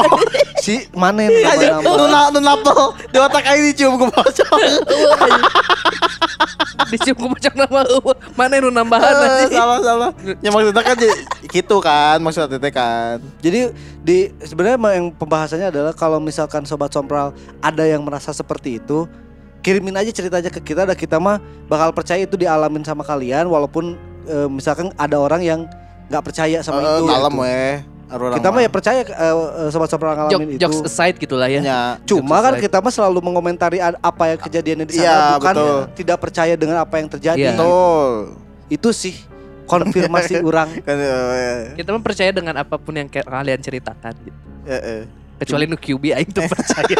si 0.58 0.88
manen 0.92 1.28
Aja 1.30 1.76
nama-nama. 1.76 1.92
nu 1.92 2.06
na- 2.08 2.30
nu 2.30 2.40
napel 2.40 2.80
di 3.06 3.18
otak 3.18 3.44
aing 3.46 3.64
dicium 3.68 3.94
ku 3.96 4.08
pocong. 4.08 4.62
dicium 6.86 7.18
mah 7.68 7.86
eueuh. 7.88 8.16
Mana 8.34 8.58
nu 8.58 8.70
nambahan 8.70 9.04
Eh, 9.08 9.26
anjing. 9.44 9.58
salah 9.58 9.80
salah. 9.82 10.12
Ya 10.40 10.50
maksudnya 10.50 10.84
kan 10.84 10.96
gitu 11.44 11.76
kan 11.78 12.18
maksudnya 12.20 12.50
tete 12.54 12.70
kan. 12.70 13.18
Jadi 13.40 13.74
di 14.00 14.18
sebenarnya 14.40 14.78
yang 14.94 15.10
pembahasannya 15.12 15.68
adalah 15.70 15.92
kalau 15.92 16.18
misalkan 16.18 16.64
sobat 16.64 16.90
sompral 16.90 17.34
ada 17.60 17.84
yang 17.84 18.02
merasa 18.02 18.30
seperti 18.30 18.78
itu, 18.78 19.10
kirimin 19.60 19.98
aja 19.98 20.12
ceritanya 20.12 20.48
ke 20.48 20.62
kita 20.62 20.86
dan 20.86 20.94
kita 20.94 21.18
mah 21.18 21.38
bakal 21.66 21.92
percaya 21.92 22.22
itu 22.22 22.36
dialamin 22.36 22.82
sama 22.82 23.02
kalian 23.02 23.46
walaupun 23.46 23.98
eh, 24.26 24.48
misalkan 24.48 24.94
ada 24.96 25.18
orang 25.18 25.42
yang 25.42 25.60
nggak 26.08 26.24
percaya 26.24 26.62
sama 26.62 26.80
Eh, 26.80 27.02
itu. 27.02 27.06
kalem 27.06 27.34
gitu. 27.34 27.97
Arurang 28.08 28.40
Kita 28.40 28.48
mah 28.50 28.62
ya 28.64 28.72
percaya 28.72 29.00
eh, 29.04 29.36
eh, 29.36 29.68
sobat 29.68 29.92
sompral 29.92 30.16
Jok, 30.16 30.20
ngalamin 30.32 30.48
itu. 30.56 30.62
jokes 30.64 30.80
aside 30.88 31.16
gitulah 31.18 31.52
ya. 31.52 31.60
Ya. 31.60 31.82
Cuma 32.08 32.40
kan 32.40 32.56
aside. 32.56 32.64
kita 32.64 32.78
mah 32.80 32.94
selalu 32.94 33.20
mengomentari 33.20 33.84
apa 33.84 34.24
yang 34.32 34.40
kejadiannya 34.40 34.86
di 34.88 34.94
sana 34.96 35.04
Iya, 35.04 35.18
bukan 35.36 35.54
betul. 35.54 35.78
tidak 36.00 36.18
percaya 36.24 36.54
dengan 36.56 36.78
apa 36.80 36.96
yang 36.96 37.08
terjadi. 37.12 37.36
Iya. 37.38 37.52
Betul. 37.54 38.08
Itu 38.72 38.90
sih 38.92 39.16
konfirmasi 39.68 40.40
orang. 40.48 40.70
Kan 40.82 40.98
eh, 40.98 41.76
Kita 41.76 41.92
mah 41.92 42.00
percaya 42.00 42.32
dengan 42.32 42.56
apa 42.56 42.80
pun 42.80 42.96
yang 42.96 43.12
kalian 43.12 43.60
ceritakan 43.60 44.14
gitu. 44.24 44.40
eh, 44.64 44.74
eh. 44.74 45.02
Kecuali 45.38 45.68
nu 45.68 45.78
QB 45.78 46.04
aing 46.16 46.32
tuh 46.32 46.48
percaya. 46.56 46.98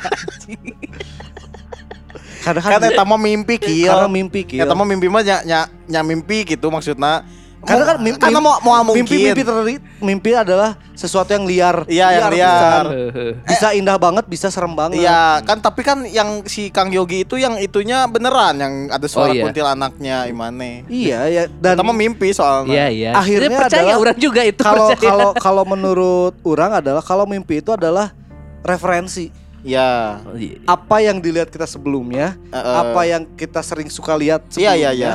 Karena 2.44 2.62
Kan 2.62 2.82
eta 2.84 3.04
mah 3.04 3.18
mimpi 3.18 3.56
kieu. 3.58 3.90
karena 3.90 4.08
mimpi 4.08 4.42
kieu. 4.44 4.62
Eta 4.62 4.72
mah 4.72 4.88
mimpi 4.88 5.08
mah 5.08 5.24
nya, 5.24 5.68
nya 5.88 6.02
mimpi 6.04 6.44
gitu 6.46 6.68
maksudnya. 6.68 7.24
Karena 7.58 7.84
Mau- 7.84 7.90
kan 7.90 7.98
mimpi- 8.00 8.22
karena 8.22 8.40
mau 8.40 8.56
mau 8.60 8.80
mungkin. 8.86 9.02
mimpi-mimpi 9.02 9.42
terli- 9.42 9.82
mimpi 9.98 10.32
adalah 10.32 10.78
sesuatu 10.94 11.30
yang 11.30 11.44
liar. 11.44 11.84
Iya, 11.86 12.08
yang 12.14 12.30
liar. 12.30 12.86
Heeh. 12.86 13.32
Bisa 13.50 13.68
indah 13.72 13.98
banget, 13.98 14.26
bisa 14.26 14.48
serem 14.48 14.72
banget. 14.72 15.02
Iya, 15.02 15.42
kan 15.42 15.58
tapi 15.58 15.82
kan 15.82 16.06
yang 16.06 16.46
si 16.46 16.70
Kang 16.70 16.88
Yogi 16.88 17.22
itu 17.22 17.36
yang 17.36 17.58
itunya 17.58 18.06
beneran 18.06 18.56
yang 18.56 18.74
ada 18.88 19.04
suara 19.06 19.30
Oh, 19.30 19.36
iya. 19.36 19.44
kuntilanaknya 19.44 20.18
imane. 20.28 20.86
Iya, 20.86 21.20
ya 21.28 21.44
dan 21.50 21.80
mah 21.80 21.92
mimpi 21.92 22.30
soalnya. 22.30 22.72
Iya 22.72 22.88
iya. 22.88 23.12
Akhirnya 23.14 23.50
Dia 23.50 23.60
percaya 23.60 23.82
adalah- 23.84 24.00
orang 24.00 24.18
juga 24.18 24.42
itu 24.44 24.62
kalau 24.62 24.88
percaya. 24.88 25.02
kalau 25.04 25.30
kalau 25.36 25.64
menurut 25.66 26.34
orang 26.44 26.72
adalah 26.76 27.02
kalau 27.02 27.26
mimpi 27.26 27.58
itu 27.58 27.72
adalah 27.72 28.14
referensi. 28.62 29.34
Iya. 29.60 30.22
Iya. 30.32 30.56
Apa 30.64 31.02
yang 31.02 31.18
dilihat 31.18 31.50
kita 31.50 31.66
sebelumnya, 31.66 32.38
eh. 32.48 32.78
apa 32.78 33.02
yang 33.04 33.28
kita 33.30 33.60
sering 33.60 33.88
suka 33.88 34.14
lihat 34.14 34.46
Iya 34.50 34.72
sebelumnya. 34.72 34.76
iya 34.78 34.90
iya. 34.94 35.14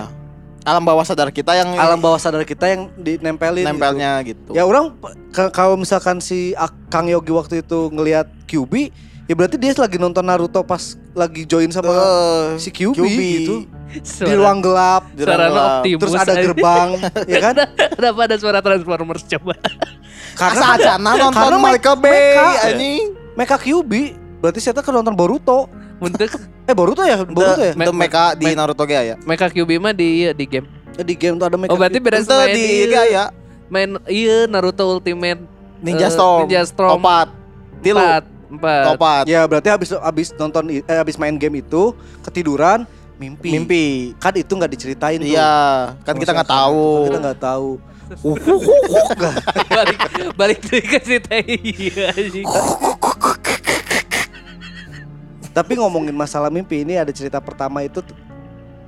Alam 0.62 0.82
bawah 0.82 1.02
sadar 1.02 1.28
kita 1.28 1.52
yang 1.52 1.74
Alam 1.74 1.98
bawah 1.98 2.16
sadar 2.16 2.42
kita 2.42 2.66
yang 2.66 2.86
dinempelin 2.94 3.62
gitu. 3.62 3.68
nempelnya 3.68 4.10
gitu. 4.22 4.50
Ya 4.52 4.62
orang 4.62 4.94
kalau 5.50 5.74
misalkan 5.74 6.18
si 6.18 6.54
Kang 6.86 7.06
Yogi 7.06 7.30
waktu 7.30 7.60
itu 7.60 7.90
ngelihat 7.90 8.30
QB, 8.46 8.94
ya 9.26 9.34
berarti 9.34 9.58
dia 9.58 9.74
lagi 9.74 9.98
nonton 9.98 10.22
Naruto 10.22 10.62
pas 10.62 10.94
lagi 11.12 11.42
join 11.42 11.66
sama 11.68 11.90
Eh, 11.90 12.46
si 12.56 12.70
QB, 12.70 12.94
QB. 12.94 13.10
gitu. 13.10 13.56
Di 13.92 14.00
Suara- 14.00 14.38
ruang 14.38 14.58
gelap, 14.58 15.02
Di 15.12 15.20
ruang 15.20 15.36
gelap. 15.44 15.68
Optimus 15.76 16.00
terus 16.00 16.14
ada 16.16 16.34
gerbang, 16.34 16.88
ya 17.32 17.38
kan? 17.42 17.54
Kenapa 17.92 18.20
ada 18.24 18.36
suara 18.38 18.58
Transformers 18.62 19.22
coba? 19.28 19.52
Karena 20.32 20.64
Asa 20.64 20.96
acana 20.96 21.10
nonton 21.12 21.32
karena 21.36 21.58
Michael. 21.60 21.96
Bay 21.98 22.32
anjing. 22.62 23.04
Mecha 23.32 23.56
QB, 23.56 23.92
berarti 24.38 24.60
saya 24.60 24.72
tuh 24.72 24.94
nonton 24.94 25.12
Boruto. 25.12 25.68
Untuk 26.02 26.28
Eh 26.62 26.74
Boruto 26.74 27.02
ya, 27.02 27.22
Boruto 27.22 27.62
ya. 27.62 27.72
Me- 27.72 27.94
Mecha 27.94 28.34
di 28.34 28.50
Naruto 28.52 28.82
ge 28.82 28.98
ya. 28.98 29.16
Mecha 29.22 29.46
QB 29.46 29.70
mah 29.78 29.94
di 29.94 30.26
di 30.30 30.44
game. 30.44 30.66
Eh, 30.92 31.00
Di 31.00 31.14
game 31.14 31.38
tuh 31.38 31.46
ada 31.46 31.56
Mecha. 31.56 31.70
Oh 31.70 31.78
berarti 31.78 31.96
Ente 31.96 32.20
sama 32.20 32.44
main 32.44 32.54
di 32.54 32.64
ge 32.84 33.02
ya. 33.08 33.24
main 33.70 33.90
iya 34.04 34.44
Naruto 34.44 34.84
Ultimate 34.84 35.40
Ninja 35.80 36.06
eh, 36.06 36.12
Storm. 36.12 36.44
Ninja 36.44 36.62
Storm 36.66 36.98
Opat. 36.98 37.28
Tilu. 37.80 37.98
empat 37.98 38.24
empat. 38.52 38.84
Opat. 38.92 39.24
Ya 39.24 39.40
berarti 39.46 39.68
habis 39.70 39.88
habis 39.90 40.28
nonton 40.36 40.62
eh, 40.68 40.84
habis 40.86 41.16
main 41.16 41.34
game 41.34 41.58
itu 41.58 41.96
ketiduran 42.20 42.84
mimpi. 43.16 43.48
Mimpi. 43.48 43.86
Kan 44.18 44.34
itu 44.34 44.52
nggak 44.52 44.70
diceritain 44.70 45.18
tuh. 45.18 45.30
Iya, 45.30 45.52
kan 46.02 46.14
kita 46.14 46.34
nggak 46.34 46.50
tahu. 46.50 46.84
Kan 46.84 47.06
kita 47.08 47.20
nggak 47.22 47.40
tahu. 47.40 47.68
balik 49.72 49.98
balik 50.36 50.58
ke 50.60 50.98
cerita 51.00 51.32
iya 51.40 52.12
anjing. 52.12 52.44
Tapi 55.52 55.76
ngomongin 55.76 56.16
masalah 56.16 56.48
mimpi 56.48 56.80
ini 56.80 56.96
ada 56.96 57.12
cerita 57.12 57.36
pertama 57.38 57.84
itu 57.84 58.00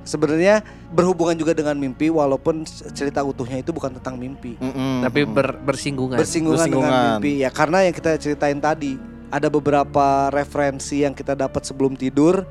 sebenarnya 0.01 0.61
berhubungan 0.89 1.33
juga 1.33 1.53
dengan 1.53 1.73
mimpi 1.75 2.09
walaupun 2.09 2.61
cerita 2.93 3.21
utuhnya 3.21 3.61
itu 3.61 3.73
bukan 3.73 3.97
tentang 3.97 4.17
mimpi. 4.17 4.57
Mm-mm. 4.57 5.01
Tapi 5.05 5.25
ber- 5.25 5.57
bersinggungan. 5.61 6.17
Bersinggungan, 6.17 6.65
dengan 6.65 6.89
Bersinggungan. 6.89 7.13
mimpi 7.21 7.31
ya 7.41 7.49
karena 7.49 7.77
yang 7.85 7.93
kita 7.93 8.17
ceritain 8.17 8.57
tadi 8.57 8.97
ada 9.29 9.49
beberapa 9.49 10.29
referensi 10.29 11.01
yang 11.01 11.13
kita 11.13 11.33
dapat 11.33 11.65
sebelum 11.65 11.97
tidur 11.97 12.45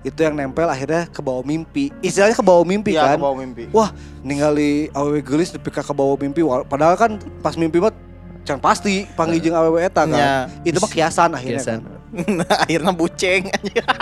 itu 0.00 0.16
yang 0.24 0.32
nempel 0.32 0.64
akhirnya 0.64 1.04
ke 1.10 1.20
bawah 1.20 1.44
mimpi. 1.44 1.92
Istilahnya 2.00 2.32
ke 2.32 2.40
bawah 2.46 2.64
mimpi 2.64 2.96
Iya, 2.96 3.14
kan. 3.14 3.16
ke 3.20 3.24
bawah 3.26 3.36
mimpi. 3.36 3.64
Wah, 3.68 3.90
ningali 4.24 4.88
awewe 4.96 5.20
gelis 5.20 5.52
ka 5.52 5.82
ke 5.84 5.92
bawah 5.92 6.16
mimpi 6.16 6.40
padahal 6.64 6.96
kan 6.96 7.20
pas 7.44 7.52
mimpi 7.52 7.82
mah 7.82 7.92
can 8.40 8.56
pasti 8.56 9.04
panggil 9.12 9.52
awewe 9.52 9.84
eta 9.84 10.08
kan. 10.08 10.16
Ya. 10.16 10.34
Itu 10.64 10.80
mah 10.80 10.88
kiasan 10.88 11.36
akhirnya 11.36 11.60
Biasa. 11.60 11.72
kan. 11.76 11.99
Akhirnya 12.64 12.92
buceng. 12.94 13.50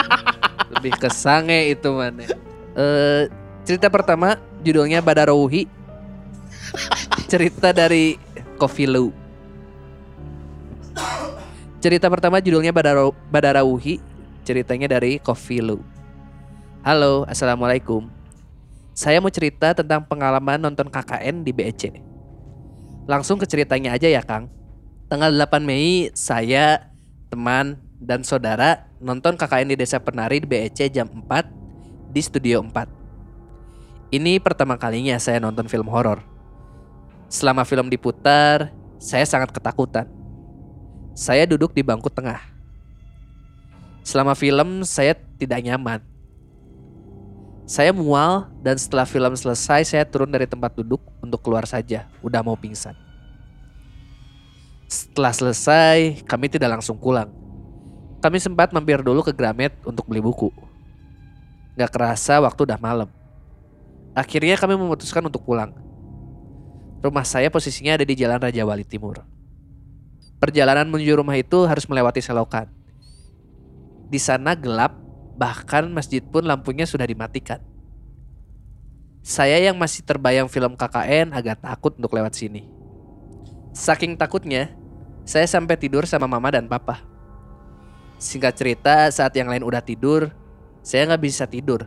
Lebih 0.74 0.92
ke 0.96 1.08
sange 1.12 1.72
itu 1.72 1.88
mana. 1.92 2.24
Eh 2.76 3.28
cerita 3.64 3.92
pertama 3.92 4.40
judulnya 4.64 5.04
Badarouhi. 5.04 5.68
cerita 7.28 7.72
dari 7.72 8.16
Coffee 8.56 8.88
Lu. 8.88 9.12
Cerita 11.78 12.10
pertama 12.10 12.42
judulnya 12.42 12.74
Badaro 12.74 13.14
Badarauhi. 13.30 14.02
Ceritanya 14.42 14.90
dari 14.98 15.22
Coffee 15.22 15.62
Lu. 15.62 15.78
Halo, 16.82 17.22
assalamualaikum. 17.30 18.10
Saya 18.98 19.22
mau 19.22 19.30
cerita 19.30 19.70
tentang 19.76 20.02
pengalaman 20.02 20.58
nonton 20.58 20.90
KKN 20.90 21.46
di 21.46 21.54
BEC. 21.54 22.02
Langsung 23.06 23.38
ke 23.38 23.46
ceritanya 23.46 23.94
aja 23.94 24.10
ya, 24.10 24.24
Kang. 24.26 24.50
Tanggal 25.06 25.30
8 25.32 25.62
Mei, 25.62 26.10
saya, 26.18 26.90
teman, 27.30 27.78
dan 27.98 28.22
saudara 28.22 28.86
nonton 29.02 29.34
KKN 29.34 29.74
di 29.74 29.76
Desa 29.76 29.98
Penari 29.98 30.38
di 30.38 30.46
BEC 30.46 30.86
jam 30.90 31.10
4 31.10 32.14
di 32.14 32.20
Studio 32.22 32.62
4. 32.62 34.14
Ini 34.14 34.40
pertama 34.40 34.78
kalinya 34.80 35.18
saya 35.20 35.42
nonton 35.42 35.68
film 35.68 35.90
horor. 35.90 36.22
Selama 37.28 37.68
film 37.68 37.92
diputar, 37.92 38.72
saya 38.96 39.28
sangat 39.28 39.52
ketakutan. 39.52 40.08
Saya 41.12 41.44
duduk 41.44 41.76
di 41.76 41.84
bangku 41.84 42.08
tengah. 42.08 42.40
Selama 44.00 44.32
film 44.32 44.86
saya 44.88 45.12
tidak 45.36 45.60
nyaman. 45.60 46.00
Saya 47.68 47.92
mual 47.92 48.48
dan 48.64 48.80
setelah 48.80 49.04
film 49.04 49.36
selesai 49.36 49.92
saya 49.92 50.08
turun 50.08 50.32
dari 50.32 50.48
tempat 50.48 50.72
duduk 50.72 51.04
untuk 51.20 51.44
keluar 51.44 51.68
saja. 51.68 52.08
Udah 52.24 52.40
mau 52.40 52.56
pingsan. 52.56 52.96
Setelah 54.88 55.36
selesai, 55.36 56.24
kami 56.24 56.48
tidak 56.48 56.80
langsung 56.80 56.96
pulang. 56.96 57.28
Kami 58.18 58.42
sempat 58.42 58.74
mampir 58.74 58.98
dulu 58.98 59.22
ke 59.22 59.30
Gramet 59.30 59.70
untuk 59.86 60.10
beli 60.10 60.18
buku. 60.18 60.50
Gak 61.78 61.94
kerasa 61.94 62.42
waktu 62.42 62.66
udah 62.66 62.78
malam. 62.82 63.06
Akhirnya 64.10 64.58
kami 64.58 64.74
memutuskan 64.74 65.22
untuk 65.22 65.46
pulang. 65.46 65.70
Rumah 66.98 67.22
saya 67.22 67.46
posisinya 67.46 67.94
ada 67.94 68.02
di 68.02 68.18
Jalan 68.18 68.42
Raja 68.42 68.66
Wali 68.66 68.82
Timur. 68.82 69.22
Perjalanan 70.42 70.90
menuju 70.90 71.14
rumah 71.14 71.38
itu 71.38 71.62
harus 71.70 71.86
melewati 71.86 72.18
selokan. 72.18 72.66
Di 74.10 74.18
sana 74.18 74.58
gelap, 74.58 74.98
bahkan 75.38 75.86
masjid 75.86 76.18
pun 76.18 76.42
lampunya 76.42 76.82
sudah 76.82 77.06
dimatikan. 77.06 77.62
Saya 79.22 79.62
yang 79.62 79.78
masih 79.78 80.02
terbayang 80.02 80.50
film 80.50 80.74
KKN 80.74 81.30
agak 81.30 81.62
takut 81.62 81.94
untuk 81.94 82.10
lewat 82.18 82.34
sini. 82.34 82.66
Saking 83.70 84.18
takutnya, 84.18 84.74
saya 85.22 85.46
sampai 85.46 85.78
tidur 85.78 86.02
sama 86.02 86.26
mama 86.26 86.50
dan 86.50 86.66
papa. 86.66 87.07
Singkat 88.18 88.54
cerita, 88.58 89.06
saat 89.14 89.30
yang 89.38 89.46
lain 89.46 89.62
udah 89.62 89.78
tidur, 89.78 90.34
saya 90.82 91.06
nggak 91.06 91.22
bisa 91.22 91.46
tidur 91.46 91.86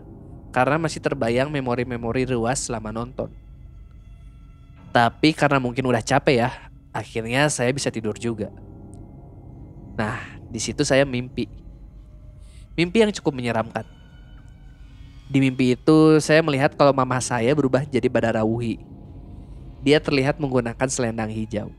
karena 0.55 0.79
masih 0.79 1.03
terbayang 1.03 1.51
memori-memori 1.51 2.23
ruas 2.27 2.71
selama 2.71 2.95
nonton. 2.95 3.31
Tapi 4.91 5.35
karena 5.35 5.59
mungkin 5.59 5.87
udah 5.87 5.99
capek 5.99 6.47
ya, 6.47 6.51
akhirnya 6.95 7.47
saya 7.51 7.71
bisa 7.75 7.91
tidur 7.91 8.15
juga. 8.15 8.51
Nah, 9.95 10.19
di 10.47 10.59
situ 10.59 10.83
saya 10.87 11.03
mimpi. 11.03 11.47
Mimpi 12.79 13.03
yang 13.03 13.11
cukup 13.11 13.35
menyeramkan. 13.35 13.83
Di 15.31 15.39
mimpi 15.39 15.79
itu 15.79 16.19
saya 16.19 16.43
melihat 16.43 16.75
kalau 16.75 16.91
mama 16.91 17.19
saya 17.23 17.55
berubah 17.55 17.87
jadi 17.87 18.07
Badara 18.11 18.43
Wuhi. 18.43 18.83
Dia 19.83 19.99
terlihat 20.03 20.39
menggunakan 20.39 20.87
selendang 20.91 21.31
hijau. 21.31 21.71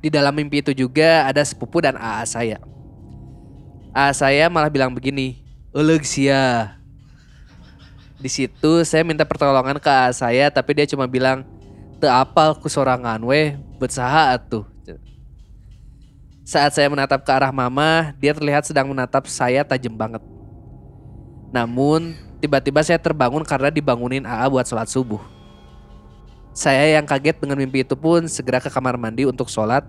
Di 0.00 0.12
dalam 0.12 0.32
mimpi 0.36 0.60
itu 0.60 0.72
juga 0.76 1.26
ada 1.26 1.42
sepupu 1.42 1.80
dan 1.80 1.96
AA 1.96 2.24
saya. 2.28 2.58
AA 3.96 4.12
saya 4.12 4.44
malah 4.52 4.68
bilang 4.68 4.92
begini, 4.92 5.40
"Eleg 5.72 6.04
sia." 6.04 6.76
Di 8.16 8.28
situ 8.32 8.84
saya 8.84 9.04
minta 9.04 9.24
pertolongan 9.28 9.76
ke 9.76 9.88
AA 9.88 10.10
saya 10.12 10.46
tapi 10.52 10.76
dia 10.76 10.86
cuma 10.88 11.08
bilang, 11.08 11.44
"Teu 12.00 12.08
apal 12.12 12.56
ku 12.56 12.68
sorangan 12.68 13.20
we, 13.24 13.56
betsaha 13.80 14.36
atuh." 14.36 14.64
Saat 16.46 16.78
saya 16.78 16.86
menatap 16.86 17.26
ke 17.26 17.30
arah 17.34 17.50
mama, 17.50 18.14
dia 18.22 18.30
terlihat 18.30 18.62
sedang 18.62 18.86
menatap 18.86 19.26
saya 19.26 19.66
tajam 19.66 19.90
banget. 19.90 20.22
Namun, 21.50 22.14
tiba-tiba 22.38 22.86
saya 22.86 23.02
terbangun 23.02 23.42
karena 23.42 23.66
dibangunin 23.66 24.22
AA 24.22 24.46
buat 24.46 24.62
sholat 24.62 24.86
subuh. 24.86 25.35
Saya 26.56 26.96
yang 26.96 27.04
kaget 27.04 27.36
dengan 27.36 27.60
mimpi 27.60 27.84
itu 27.84 27.92
pun 27.92 28.24
segera 28.32 28.64
ke 28.64 28.72
kamar 28.72 28.96
mandi 28.96 29.28
untuk 29.28 29.52
sholat 29.52 29.84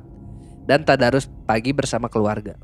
dan 0.68 0.84
tadarus 0.84 1.32
pagi 1.48 1.72
bersama 1.72 2.12
keluarga. 2.12 2.60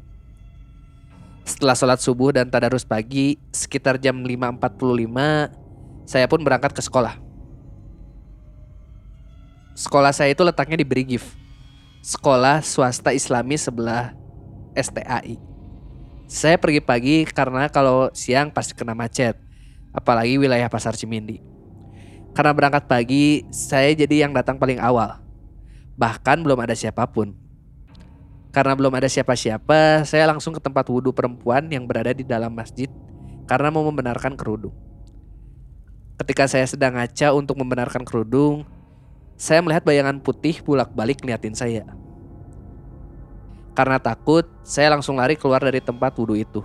Setelah 1.48 1.72
sholat 1.72 2.04
subuh 2.04 2.36
dan 2.36 2.52
tadarus 2.52 2.84
pagi, 2.84 3.40
sekitar 3.56 3.96
jam 3.96 4.20
5.45, 4.20 6.04
saya 6.04 6.28
pun 6.28 6.44
berangkat 6.44 6.76
ke 6.76 6.84
sekolah. 6.84 7.16
Sekolah 9.72 10.12
saya 10.12 10.36
itu 10.36 10.44
letaknya 10.44 10.84
di 10.84 10.88
Brigif, 10.88 11.40
sekolah 12.04 12.60
swasta 12.60 13.16
islami 13.16 13.56
sebelah 13.56 14.12
STAI. 14.76 15.40
Saya 16.28 16.60
pergi 16.60 16.84
pagi 16.84 17.24
karena 17.24 17.72
kalau 17.72 18.12
siang 18.12 18.52
pasti 18.52 18.76
kena 18.76 18.92
macet, 18.92 19.40
apalagi 19.96 20.36
wilayah 20.36 20.68
pasar 20.68 20.92
Cimindi. 20.92 21.53
Karena 22.34 22.50
berangkat 22.50 22.90
pagi, 22.90 23.46
saya 23.54 23.94
jadi 23.94 24.26
yang 24.26 24.34
datang 24.34 24.58
paling 24.58 24.82
awal. 24.82 25.22
Bahkan 25.94 26.42
belum 26.42 26.58
ada 26.66 26.74
siapa 26.74 27.06
pun. 27.06 27.38
Karena 28.54 28.74
belum 28.78 28.94
ada 28.94 29.10
siapa-siapa, 29.10 30.06
saya 30.06 30.30
langsung 30.30 30.54
ke 30.54 30.62
tempat 30.62 30.86
wudhu 30.86 31.14
perempuan 31.14 31.66
yang 31.70 31.86
berada 31.90 32.14
di 32.14 32.22
dalam 32.22 32.54
masjid 32.54 32.90
karena 33.50 33.74
mau 33.74 33.82
membenarkan 33.86 34.38
kerudung. 34.38 34.74
Ketika 36.22 36.46
saya 36.46 36.66
sedang 36.70 36.94
ngaca 36.94 37.34
untuk 37.34 37.58
membenarkan 37.58 38.06
kerudung, 38.06 38.66
saya 39.34 39.62
melihat 39.66 39.82
bayangan 39.82 40.22
putih 40.22 40.62
bolak-balik 40.62 41.22
ngeliatin 41.22 41.58
saya. 41.58 41.86
Karena 43.74 43.98
takut, 43.98 44.46
saya 44.62 44.94
langsung 44.94 45.18
lari 45.18 45.34
keluar 45.34 45.62
dari 45.62 45.82
tempat 45.82 46.14
wudhu 46.14 46.38
itu. 46.38 46.62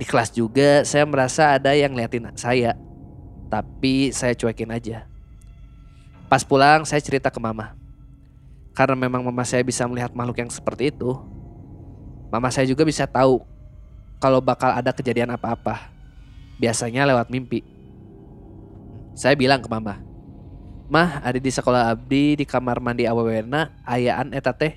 Di 0.00 0.08
kelas 0.08 0.32
juga, 0.32 0.80
saya 0.88 1.04
merasa 1.04 1.60
ada 1.60 1.76
yang 1.76 1.92
ngeliatin 1.92 2.32
saya. 2.40 2.72
Tapi 3.48 4.10
saya 4.10 4.34
cuekin 4.34 4.70
aja. 4.72 5.06
Pas 6.28 6.42
pulang, 6.42 6.82
saya 6.82 6.98
cerita 6.98 7.30
ke 7.30 7.38
mama. 7.38 7.76
Karena 8.74 8.98
memang 8.98 9.22
mama 9.22 9.46
saya 9.46 9.62
bisa 9.62 9.86
melihat 9.86 10.10
makhluk 10.10 10.42
yang 10.42 10.50
seperti 10.50 10.90
itu, 10.90 11.14
mama 12.32 12.50
saya 12.50 12.66
juga 12.66 12.82
bisa 12.82 13.06
tahu 13.06 13.38
kalau 14.18 14.42
bakal 14.42 14.74
ada 14.74 14.90
kejadian 14.90 15.30
apa-apa. 15.30 15.94
Biasanya 16.58 17.06
lewat 17.06 17.30
mimpi. 17.30 17.62
Saya 19.14 19.38
bilang 19.38 19.62
ke 19.62 19.70
mama, 19.70 20.02
Mah, 20.84 21.24
ada 21.24 21.40
di 21.40 21.48
sekolah 21.48 21.88
abdi 21.88 22.36
di 22.36 22.44
kamar 22.44 22.76
mandi 22.76 23.08
awewena 23.08 23.72
ayaan 23.88 24.36
eta 24.36 24.52
teh. 24.52 24.76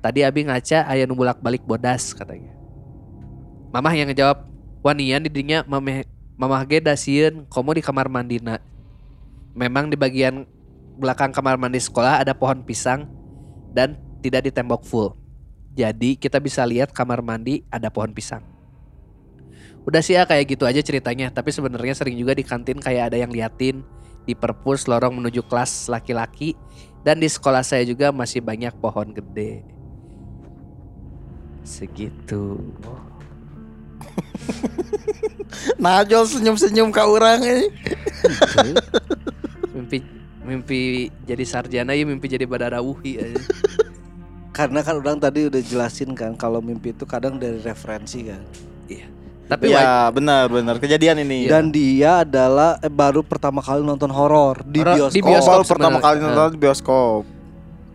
Tadi 0.00 0.24
abi 0.24 0.48
ngaca 0.48 0.88
aya 0.88 1.04
nu 1.04 1.12
bolak-balik 1.12 1.62
bodas 1.62 2.16
katanya. 2.16 2.56
Mamah 3.70 3.94
yang 3.94 4.08
ngejawab, 4.08 4.48
"Wanian 4.80 5.22
didinya 5.22 5.60
mameh 5.68 6.08
mamah 6.36 6.64
ge 6.66 6.82
dasieun 6.82 7.44
komo 7.46 7.72
di 7.76 7.82
kamar 7.84 8.08
mandina." 8.08 8.58
Memang 9.52 9.92
di 9.92 10.00
bagian 10.00 10.48
belakang 10.96 11.32
kamar 11.32 11.56
mandi 11.56 11.80
sekolah 11.80 12.20
ada 12.20 12.32
pohon 12.36 12.64
pisang 12.64 13.08
dan 13.72 13.96
tidak 14.20 14.48
di 14.48 14.50
tembok 14.52 14.84
full. 14.84 15.16
Jadi 15.72 16.20
kita 16.20 16.36
bisa 16.36 16.64
lihat 16.68 16.92
kamar 16.92 17.24
mandi 17.24 17.64
ada 17.72 17.88
pohon 17.88 18.12
pisang. 18.12 18.44
Udah 19.82 19.98
sih 19.98 20.14
ya 20.14 20.28
kayak 20.28 20.54
gitu 20.54 20.64
aja 20.68 20.78
ceritanya, 20.78 21.32
tapi 21.32 21.50
sebenarnya 21.50 21.96
sering 21.96 22.14
juga 22.14 22.36
di 22.36 22.44
kantin 22.46 22.78
kayak 22.78 23.12
ada 23.12 23.18
yang 23.18 23.32
liatin 23.34 23.82
di 24.22 24.36
perpus 24.36 24.86
lorong 24.86 25.18
menuju 25.18 25.42
kelas 25.50 25.90
laki-laki 25.90 26.54
dan 27.02 27.18
di 27.18 27.26
sekolah 27.26 27.66
saya 27.66 27.82
juga 27.82 28.14
masih 28.14 28.38
banyak 28.38 28.70
pohon 28.78 29.10
gede. 29.10 29.66
Segitu. 31.66 32.58
Najol 35.82 36.24
senyum-senyum 36.28 36.88
ke 36.90 37.02
orang 37.02 37.40
ini. 37.42 37.66
mimpi 39.72 39.98
mimpi 40.42 40.80
jadi 41.24 41.44
sarjana 41.46 41.96
ya 41.96 42.04
mimpi 42.04 42.26
jadi 42.28 42.44
badara 42.46 42.82
wuhi 42.82 43.18
aja. 43.18 43.40
Karena 44.52 44.84
kan 44.84 45.00
orang 45.00 45.16
tadi 45.16 45.48
udah 45.48 45.62
jelasin 45.64 46.12
kan 46.12 46.36
kalau 46.36 46.60
mimpi 46.60 46.92
itu 46.92 47.08
kadang 47.08 47.40
dari 47.40 47.58
referensi 47.62 48.28
kan. 48.28 48.42
Iya. 48.90 49.06
Tapi 49.48 49.68
Ya 49.68 50.08
benar 50.12 50.48
benar 50.48 50.76
kejadian 50.76 51.24
ini. 51.24 51.48
Dan 51.48 51.72
dia 51.72 52.24
adalah 52.24 52.76
eh, 52.80 52.92
baru 52.92 53.24
pertama 53.24 53.64
kali 53.64 53.80
nonton 53.80 54.12
horor 54.12 54.60
di 54.64 54.80
bioskop, 54.84 55.16
di 55.16 55.20
bioskop. 55.24 55.64
Pertama 55.66 55.98
kali 56.00 56.20
nonton 56.20 56.56
di 56.56 56.60
bioskop 56.60 57.24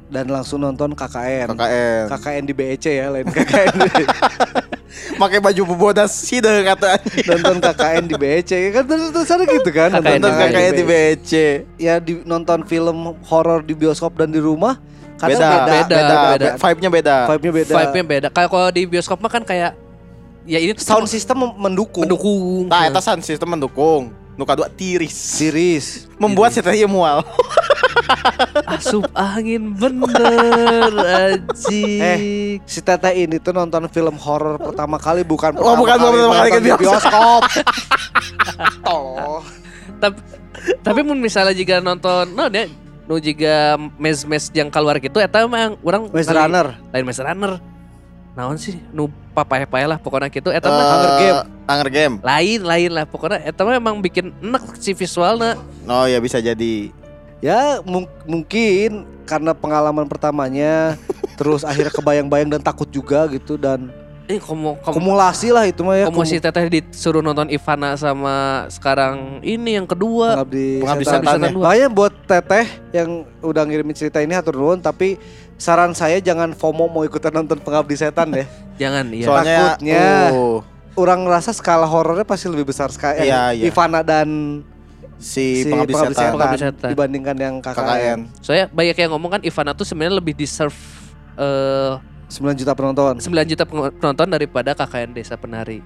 dan 0.08 0.26
langsung 0.32 0.64
nonton 0.64 0.96
KKN. 0.96 1.52
KKN. 1.54 2.06
KKN 2.12 2.44
di 2.48 2.54
BEC 2.56 2.86
ya, 2.88 3.08
lain 3.12 3.28
KKN. 3.28 3.76
Pakai 5.18 5.40
baju 5.42 5.62
bodas 5.76 6.14
sih 6.14 6.38
deh 6.40 6.64
kata. 6.64 7.02
nonton 7.26 7.58
KKN 7.60 8.04
di 8.06 8.16
BEC 8.16 8.52
kan 8.74 8.84
terus 8.86 9.10
terus 9.10 9.30
ada 9.34 9.44
gitu 9.44 9.70
kan 9.74 9.90
KKN 9.98 10.22
Nonton 10.22 10.32
KKN 10.34 10.74
di 10.74 10.84
BC. 10.86 11.32
ya 11.82 11.98
di 11.98 12.22
nonton 12.24 12.62
film 12.70 13.18
horor 13.26 13.66
di 13.66 13.74
bioskop 13.74 14.14
dan 14.18 14.30
di 14.30 14.38
rumah 14.38 14.78
kadang 15.18 15.42
Beda, 15.42 15.50
beda, 15.50 15.66
beda, 15.66 15.98
beda, 15.98 16.16
beda. 16.22 16.50
Vibe-nya 16.62 16.90
beda. 16.94 17.16
vibe-nya 17.26 17.54
beda. 17.54 17.74
vibe-nya 17.74 18.06
beda. 18.06 18.28
Kayak 18.30 18.50
kalau 18.54 18.70
di 18.70 18.82
bioskop 18.86 19.18
mah 19.18 19.32
kan 19.34 19.42
kayak 19.42 19.74
ya 20.46 20.58
ini 20.62 20.72
tuh 20.78 20.86
Sound 20.86 21.10
system 21.10 21.38
mendukung. 21.58 22.06
mendukung. 22.06 22.70
Nah, 22.70 22.86
eta 22.88 23.02
sound 23.02 23.26
system 23.26 23.50
mendukung. 23.52 24.14
Nuka 24.38 24.54
dua 24.54 24.70
tiris. 24.70 25.18
Series. 25.18 26.06
Membuat 26.22 26.54
si 26.54 26.62
teh 26.62 26.86
mual. 26.86 27.26
Asup 28.68 29.06
angin 29.12 29.72
bener 29.72 30.92
anjing. 30.98 32.00
Eh, 32.00 32.20
Si 32.64 32.80
Tete 32.80 33.12
ini 33.12 33.38
tuh 33.38 33.52
nonton 33.52 33.88
film 33.88 34.16
horor 34.16 34.58
pertama 34.58 34.98
kali 34.98 35.22
bukan 35.22 35.56
Oh, 35.56 35.74
bukan 35.74 35.96
pertama 35.96 36.36
kali 36.36 36.50
ke 36.50 36.54
nonton 36.54 36.62
di 36.62 36.72
bioskop. 36.78 37.42
Tolong. 38.82 39.44
tapi 40.02 40.20
tapi 40.80 41.00
mun 41.00 41.18
misalnya 41.18 41.54
jika 41.54 41.80
nonton 41.80 42.28
no 42.30 42.46
dia 42.48 42.68
nu 43.04 43.18
jika 43.18 43.80
mes-mes 43.96 44.52
yang 44.52 44.68
keluar 44.68 44.98
gitu 44.98 45.18
eta 45.18 45.40
emang 45.40 45.80
orang 45.80 46.12
Maze 46.12 46.28
kali- 46.28 46.44
Runner. 46.44 46.68
lain 46.92 47.06
Maze 47.06 47.22
Runner. 47.22 47.54
Naon 48.34 48.54
sih 48.56 48.78
nu 48.92 49.08
papae-pae 49.32 49.86
lah 49.86 49.98
pokoknya 49.98 50.28
gitu 50.28 50.50
eta 50.50 50.68
mah 50.68 50.84
Hunger 50.84 51.14
Game. 51.16 51.40
Hunger 51.66 51.90
Game. 51.90 52.16
lain 52.22 52.60
lain 52.62 52.92
lah 52.92 53.06
pokoknya 53.06 53.42
eta 53.42 53.64
mah 53.64 53.74
emang 53.74 53.98
bikin 53.98 54.30
enak 54.40 54.76
si 54.76 54.92
visualnya. 54.92 55.56
Oh 55.86 56.04
ya 56.04 56.20
bisa 56.20 56.38
jadi. 56.38 56.92
Ya 57.40 57.80
mung- 57.82 58.10
mungkin 58.24 59.06
karena 59.24 59.52
pengalaman 59.52 60.06
pertamanya 60.06 60.98
terus 61.40 61.62
akhirnya 61.62 61.92
kebayang-bayang 61.92 62.50
dan 62.50 62.62
takut 62.62 62.88
juga 62.88 63.28
gitu 63.28 63.56
dan 63.56 63.94
Eh 64.28 64.44
komo 64.44 64.76
komo 64.84 64.92
kumulasi 64.92 65.56
lah 65.56 65.64
itu 65.64 65.80
mah 65.82 65.96
ya 65.96 66.06
komo 66.06 66.22
si 66.22 66.36
kumu- 66.36 66.44
teteh 66.44 66.66
disuruh 66.68 67.24
nonton 67.24 67.48
Ivana 67.48 67.96
sama 67.96 68.68
sekarang 68.68 69.40
ini 69.40 69.80
yang 69.80 69.88
kedua. 69.88 70.36
pengabdi 70.36 70.84
Pengabdi 70.84 71.06
setan. 71.06 71.24
setan 71.24 71.40
ya. 71.40 71.52
Makanya 71.56 71.88
buat 71.88 72.14
teteh 72.28 72.66
yang 72.92 73.10
udah 73.40 73.64
ngirimin 73.64 73.96
cerita 73.96 74.20
ini 74.20 74.36
hatur 74.36 74.60
nuhun 74.60 74.84
tapi 74.84 75.16
saran 75.56 75.96
saya 75.96 76.20
jangan 76.20 76.52
FOMO 76.52 76.86
mau 76.86 77.02
ikutan 77.02 77.32
nonton 77.32 77.56
pengabdi 77.56 77.96
setan 77.96 78.36
deh. 78.36 78.44
Jangan 78.78 79.06
iya. 79.10 79.26
Soalnya 79.26 79.58
Takutnya. 79.74 80.06
uh, 80.30 80.60
Orang 80.94 81.24
ngerasa 81.24 81.50
skala 81.50 81.88
horornya 81.88 82.26
pasti 82.26 82.46
lebih 82.46 82.68
besar 82.68 82.90
sekali. 82.90 83.24
Iya, 83.24 83.56
iya. 83.56 83.64
Ivana 83.64 84.04
dan 84.04 84.60
si, 85.18 85.66
si 85.66 85.70
pengabdi, 85.70 85.92
pengabdi, 85.92 86.14
setan, 86.14 86.24
setan, 86.24 86.34
Pengabdi 86.34 86.58
setan. 86.62 86.90
dibandingkan 86.94 87.36
yang 87.36 87.56
KKN. 87.58 87.78
KKN. 87.78 88.20
Soalnya 88.40 88.66
banyak 88.70 88.96
yang 88.96 89.10
ngomong 89.12 89.32
kan 89.32 89.42
Ivana 89.42 89.72
tuh 89.74 89.86
sebenarnya 89.86 90.16
lebih 90.16 90.34
deserve 90.34 90.78
eh 91.36 91.94
9 92.28 92.44
juta 92.56 92.72
penonton. 92.72 93.14
9 93.18 93.24
juta 93.48 93.64
penonton 93.68 94.28
daripada 94.28 94.72
KKN 94.74 95.16
Desa 95.16 95.36
Penari. 95.36 95.80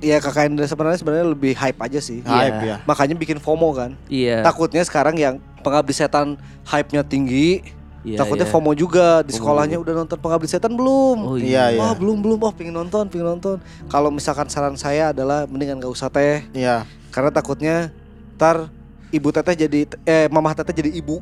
Iya 0.00 0.16
KKN 0.16 0.56
dan 0.56 0.64
sebenarnya 0.64 0.96
sebenarnya 0.96 1.26
lebih 1.28 1.52
hype 1.52 1.76
aja 1.76 2.00
sih. 2.00 2.22
Hype 2.22 2.60
ya. 2.62 2.76
Makanya 2.86 3.14
bikin 3.14 3.36
FOMO 3.36 3.68
kan. 3.74 3.90
Iya. 4.06 4.40
Takutnya 4.40 4.80
sekarang 4.80 5.18
yang 5.18 5.36
pengabdi 5.60 5.92
setan 5.92 6.40
hype-nya 6.64 7.04
tinggi, 7.04 7.60
iya, 8.00 8.16
takutnya 8.16 8.48
iya. 8.48 8.52
FOMO 8.54 8.72
juga 8.72 9.20
di 9.20 9.36
sekolahnya 9.36 9.76
udah 9.76 9.92
nonton 10.00 10.16
pengabdi 10.16 10.48
setan 10.48 10.72
belum? 10.72 11.18
Oh 11.20 11.36
Iya, 11.36 11.76
iya. 11.76 11.76
iya. 11.76 11.80
Oh 11.84 11.92
belum 11.92 12.24
belum 12.24 12.38
oh 12.40 12.48
pengen 12.48 12.72
nonton 12.72 13.12
pengen 13.12 13.36
nonton. 13.36 13.60
Kalau 13.92 14.08
misalkan 14.08 14.48
saran 14.48 14.72
saya 14.72 15.12
adalah 15.12 15.44
mendingan 15.44 15.76
gak 15.76 15.92
usah 15.92 16.08
teh 16.08 16.48
Iya. 16.56 16.88
karena 17.12 17.28
takutnya 17.28 17.92
ntar 18.40 18.72
ibu 19.12 19.28
teteh 19.28 19.68
jadi 19.68 19.84
eh 20.08 20.24
mamah 20.32 20.56
teteh 20.56 20.72
jadi 20.72 20.88
ibu 20.96 21.20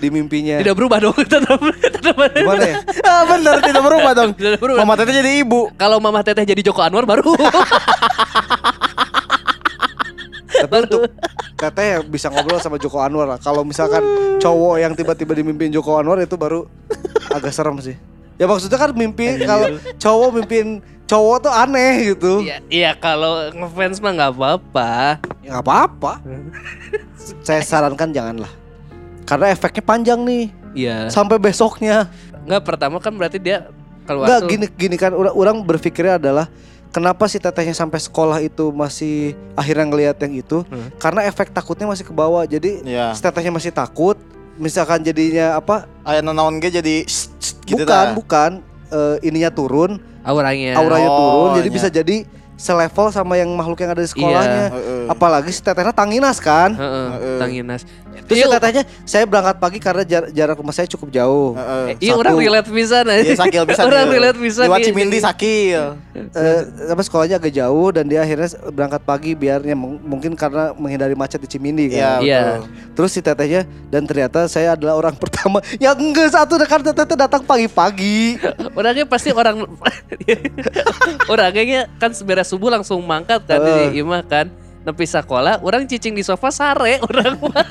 di 0.00 0.08
mimpinya. 0.08 0.60
Tidak 0.60 0.76
berubah 0.76 1.00
dong. 1.00 1.16
tetap 1.32 1.56
tetap 1.56 2.16
Gimana 2.16 2.64
ya? 2.64 2.76
Ah 3.04 3.24
benar 3.28 3.60
tidak 3.64 3.82
berubah 3.84 4.12
dong. 4.16 4.30
Tidak 4.36 4.60
berubah. 4.60 4.84
Mama 4.84 4.96
Teteh 4.96 5.14
jadi 5.20 5.30
ibu. 5.44 5.72
Kalau 5.76 6.00
Mama 6.00 6.20
Teteh 6.24 6.44
jadi 6.44 6.60
Joko 6.64 6.80
Anwar 6.80 7.04
baru. 7.04 7.32
Tapi 10.60 10.76
untuk 10.84 11.08
teteh 11.56 11.96
yang 11.96 12.04
bisa 12.04 12.28
ngobrol 12.28 12.60
sama 12.60 12.76
Joko 12.76 13.00
Anwar 13.00 13.24
lah. 13.24 13.38
Kalau 13.40 13.64
misalkan 13.64 14.04
cowok 14.40 14.76
yang 14.76 14.92
tiba-tiba 14.92 15.32
dimimpin 15.32 15.72
Joko 15.72 15.96
Anwar 15.96 16.20
itu 16.20 16.36
baru 16.36 16.68
agak 17.32 17.52
serem 17.52 17.80
sih. 17.80 17.96
Ya 18.40 18.48
maksudnya 18.48 18.80
kan 18.80 18.96
mimpi 18.96 19.40
kalau 19.44 19.76
cowok 20.00 20.40
mimpin 20.40 20.80
cowok 21.10 21.36
tuh 21.42 21.52
aneh 21.52 22.14
gitu. 22.14 22.32
Iya, 22.40 22.56
iya 22.70 22.90
kalau 22.94 23.50
ngefans 23.50 23.98
mah 23.98 24.12
nggak 24.14 24.30
apa-apa. 24.30 25.18
Ya 25.42 25.48
nggak 25.52 25.64
apa-apa. 25.66 26.12
Saya 27.46 27.60
sarankan 27.60 28.14
janganlah. 28.14 28.50
Karena 29.26 29.50
efeknya 29.50 29.82
panjang 29.82 30.20
nih 30.22 30.44
Iya. 30.70 31.10
sampai 31.10 31.42
besoknya. 31.42 32.06
Nggak 32.46 32.62
pertama 32.62 33.02
kan 33.02 33.10
berarti 33.10 33.42
dia 33.42 33.66
keluar 34.06 34.26
Enggak 34.26 34.40
tuh. 34.40 34.48
gini 34.48 34.66
gini 34.70 34.96
kan 34.96 35.10
orang, 35.12 35.34
orang 35.34 35.56
berpikirnya 35.60 36.14
adalah 36.16 36.46
kenapa 36.88 37.26
si 37.26 37.38
tetehnya 37.38 37.74
sampai 37.74 37.98
sekolah 37.98 38.38
itu 38.38 38.70
masih 38.70 39.34
akhirnya 39.54 39.86
ngelihat 39.86 40.16
yang 40.22 40.34
itu? 40.38 40.62
Hmm. 40.66 40.94
Karena 40.96 41.26
efek 41.26 41.50
takutnya 41.50 41.86
masih 41.86 42.06
ke 42.06 42.14
bawah. 42.14 42.46
Jadi 42.46 42.86
Iya. 42.86 43.14
si 43.14 43.20
tetehnya 43.20 43.50
masih 43.50 43.74
takut. 43.74 44.14
Misalkan 44.60 45.00
jadinya 45.00 45.56
apa? 45.56 45.88
Aya 46.04 46.20
nanaon 46.20 46.60
ge 46.60 46.68
jadi 46.68 47.02
shh, 47.02 47.32
shh, 47.40 47.54
gitu 47.64 47.82
bukan, 47.82 47.88
dah. 47.88 48.12
bukan 48.12 48.50
eh, 48.90 49.16
ininya 49.24 49.48
turun, 49.48 50.02
auranya. 50.24 50.76
auranya 50.76 51.08
Oh, 51.08 51.16
turun. 51.18 51.50
Jadi 51.62 51.68
iya. 51.68 51.76
bisa 51.76 51.88
jadi 51.88 52.16
selevel 52.60 53.08
sama 53.08 53.40
yang 53.40 53.48
makhluk 53.56 53.80
yang 53.80 53.96
ada 53.96 54.04
di 54.04 54.10
sekolahnya. 54.12 54.64
Heeh. 54.68 55.02
Apalagi 55.08 55.48
si 55.48 55.64
tetehnya 55.64 55.96
tanginas 55.96 56.36
kan. 56.38 56.76
Heeh, 56.76 57.06
Heeh. 57.16 57.38
Tanginas. 57.40 57.88
Terus 58.30 58.38
Iya, 58.40 58.46
tetehnya 58.48 58.82
saya 59.02 59.26
berangkat 59.26 59.56
pagi 59.58 59.78
karena 59.78 60.02
jar- 60.02 60.30
jarak 60.30 60.54
rumah 60.54 60.70
saya 60.70 60.86
cukup 60.86 61.10
jauh. 61.10 61.52
Heeh. 61.52 61.98
Iya 61.98 62.12
Satu. 62.14 62.20
orang 62.22 62.34
relate 62.38 62.70
bisa 62.70 62.96
nih. 63.02 63.18
Iya 63.20 63.34
sakil 63.36 63.62
bisa 63.66 63.82
Orang 63.90 64.06
dia. 64.06 64.14
relate 64.14 64.38
bisa 64.38 64.60
Lewat 64.62 64.78
dia. 64.78 64.86
Cimindi 64.86 65.18
sakil. 65.18 65.82
eh 66.30 66.60
apa 66.86 67.00
sekolahnya 67.00 67.36
agak 67.36 67.50
jauh 67.50 67.90
dan 67.90 68.06
dia 68.06 68.20
akhirnya 68.20 68.46
berangkat 68.70 69.02
pagi 69.02 69.34
biarnya 69.34 69.74
mung- 69.74 69.98
mungkin 69.98 70.32
karena 70.32 70.70
menghindari 70.72 71.12
macet 71.12 71.40
di 71.40 71.48
Cimindi 71.48 71.90
Iya 71.90 71.98
kan. 71.98 72.20
Iya. 72.22 72.38
betul. 72.38 72.62
Terus 72.94 73.10
si 73.10 73.20
tetehnya 73.20 73.60
dan 73.88 74.02
ternyata 74.04 74.46
saya 74.46 74.72
adalah 74.72 74.94
orang 74.94 75.18
pertama 75.22 75.58
yang 75.76 75.98
enggak 75.98 76.30
satu 76.30 76.54
dekat 76.54 76.86
teteh 76.86 77.18
datang 77.18 77.42
pagi-pagi. 77.42 78.38
Orangnya 78.78 79.02
pasti 79.04 79.34
orang 79.34 79.66
orangnya 81.26 81.88
kan 81.96 82.14
beres 82.22 82.46
subuh 82.46 82.70
langsung 82.70 83.00
mangkat 83.00 83.42
kan 83.42 83.58
Heeh. 83.58 83.90
di 83.90 84.00
imah 84.00 84.22
kan. 84.22 84.46
Nepi 84.80 85.04
sekolah, 85.04 85.60
orang 85.60 85.84
cicing 85.84 86.16
di 86.16 86.24
sofa 86.24 86.48
sare 86.48 86.96
orang 87.06 87.36
mah. 87.36 87.66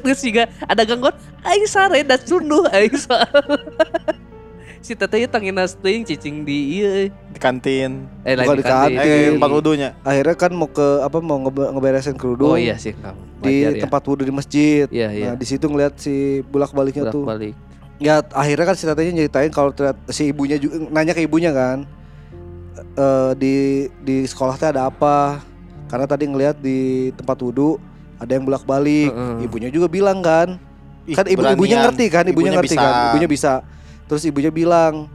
Terus 0.00 0.20
juga 0.20 0.48
ada 0.64 0.82
gangguan, 0.82 1.12
aing 1.42 1.66
sare 1.66 2.00
dan 2.00 2.16
sunduh 2.18 2.64
aing 2.70 2.96
soal. 2.96 3.28
si 4.82 4.98
tetehnya 4.98 5.30
tanginas 5.30 5.78
teuing 5.78 6.02
cicing 6.02 6.42
di 6.42 6.80
ieu. 6.80 7.06
Di 7.30 7.38
kantin. 7.38 8.08
Eh 8.24 8.34
Bukan 8.34 8.56
di 8.56 8.64
kantin. 8.64 8.98
Eh 8.98 9.30
tempat 9.30 9.50
wudunya. 9.52 9.88
Akhirnya 10.02 10.34
kan 10.34 10.50
mau 10.50 10.66
ke 10.66 10.82
apa 10.98 11.20
mau 11.20 11.38
ngebe- 11.38 11.70
ngeberesin 11.70 12.16
kerudung 12.16 12.50
Oh 12.50 12.58
iya 12.58 12.74
sih 12.74 12.96
kamu. 12.96 13.20
di 13.38 13.54
ya. 13.62 13.70
tempat 13.78 14.02
wudhu 14.02 14.24
di 14.24 14.34
masjid. 14.34 14.86
Iya, 14.90 15.08
iya. 15.12 15.26
Nah, 15.30 15.36
di 15.36 15.46
situ 15.46 15.68
ngeliat 15.68 15.94
si 16.00 16.40
bulak-baliknya 16.48 17.12
tuh. 17.12 17.22
balik. 17.22 17.54
Ya 18.02 18.18
akhirnya 18.32 18.66
kan 18.66 18.74
si 18.74 18.88
tetehnya 18.88 19.12
nyeritain 19.14 19.52
kalau 19.52 19.70
si 20.08 20.32
ibunya 20.32 20.58
juga 20.58 20.82
nanya 20.90 21.12
ke 21.12 21.22
ibunya 21.22 21.52
kan. 21.52 21.84
eh 22.96 23.30
di 23.38 23.54
di 24.02 24.24
sekolah 24.24 24.56
teh 24.56 24.72
ada 24.72 24.88
apa? 24.88 25.38
Karena 25.92 26.08
tadi 26.08 26.24
ngeliat 26.24 26.56
di 26.56 26.80
tempat 27.12 27.36
wudhu 27.36 27.76
ada 28.16 28.32
yang 28.32 28.48
bolak-balik. 28.48 29.12
Heeh. 29.12 29.44
Ibunya 29.44 29.68
juga 29.68 29.86
bilang 29.86 30.24
kan. 30.24 30.56
Ih, 31.04 31.12
kan 31.12 31.26
ibu 31.26 31.42
ibunya 31.44 31.82
ngerti 31.82 32.06
kan, 32.08 32.24
ibunya, 32.24 32.54
ngerti 32.54 32.72
bisa. 32.72 32.80
kan, 32.80 32.94
ibunya 33.10 33.28
bisa. 33.28 33.52
Terus 34.08 34.22
ibunya 34.22 34.48
bilang, 34.48 35.10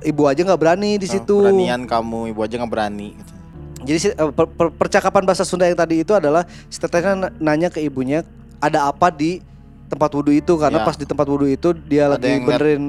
"E, 0.00 0.08
ibu 0.08 0.22
aja 0.24 0.40
nggak 0.40 0.56
berani 0.56 0.96
di 0.96 1.04
Oh, 1.04 1.12
situ. 1.12 1.36
Beranian 1.42 1.82
kamu, 1.84 2.30
ibu 2.30 2.40
aja 2.40 2.54
nggak 2.56 2.72
berani. 2.72 3.08
gitu. 3.12 3.32
Jadi 3.80 3.98
eh, 4.14 4.30
per- 4.30 4.48
per- 4.48 4.72
percakapan 4.72 5.26
bahasa 5.26 5.42
Sunda 5.42 5.66
yang 5.66 5.74
tadi 5.74 6.00
itu 6.00 6.14
adalah 6.14 6.46
si 6.68 6.78
tetehnya 6.78 7.12
na- 7.18 7.32
nanya 7.36 7.68
ke 7.68 7.80
ibunya 7.80 8.22
ada 8.56 8.86
apa 8.86 9.10
di 9.10 9.42
tempat 9.88 10.08
wudhu 10.10 10.30
itu 10.30 10.54
karena 10.54 10.80
Ya. 10.80 10.86
pas 10.86 10.94
di 10.94 11.04
tempat 11.04 11.26
wudhu 11.26 11.44
itu 11.44 11.74
dia 11.82 12.06
Ada 12.06 12.14
lagi 12.14 12.28
liat- 12.30 12.46
benerin 12.46 12.82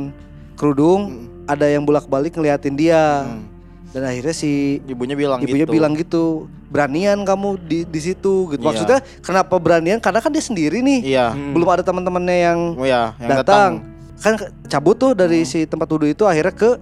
kerudung, 0.53 1.01
Hmm. 1.09 1.49
ada 1.49 1.65
yang 1.65 1.81
bolak-balik 1.81 2.37
ngeliatin 2.37 2.77
dia. 2.77 3.25
Hmm. 3.25 3.49
Dan 3.91 4.07
akhirnya 4.07 4.31
si 4.31 4.79
Ibunya 4.87 5.19
bilang 5.19 5.43
ibunya 5.43 5.67
gitu. 5.67 5.75
bilang 5.75 5.93
gitu, 5.99 6.23
beranian 6.71 7.27
kamu 7.27 7.59
di 7.59 7.83
di 7.83 7.99
situ 7.99 8.47
gitu. 8.49 8.63
Iya. 8.63 8.67
Maksudnya 8.71 8.99
kenapa 9.19 9.59
beranian? 9.59 9.99
Karena 9.99 10.23
kan 10.23 10.31
dia 10.31 10.39
sendiri 10.39 10.79
nih. 10.79 10.99
Iya. 11.11 11.35
Hmm. 11.35 11.51
Belum 11.51 11.67
ada 11.67 11.83
teman-temannya 11.83 12.37
yang 12.39 12.59
Oh 12.79 12.87
ya, 12.87 13.11
yang 13.19 13.29
datang. 13.43 13.71
datang. 13.83 13.89
kan 14.21 14.33
cabut 14.69 14.95
tuh 14.95 15.11
dari 15.17 15.41
si 15.43 15.65
tempat 15.65 15.89
wudhu 15.89 16.05
itu 16.05 16.23
akhirnya 16.23 16.53
ke 16.53 16.77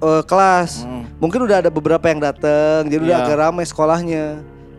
eh, 0.00 0.22
kelas. 0.26 0.82
Hmm. 0.82 1.06
Mungkin 1.20 1.44
udah 1.44 1.62
ada 1.62 1.70
beberapa 1.70 2.02
yang 2.08 2.18
datang, 2.18 2.88
jadi 2.88 3.00
udah 3.04 3.16
Iya. 3.16 3.26
agak 3.28 3.38
ramai 3.38 3.64
sekolahnya. 3.64 4.24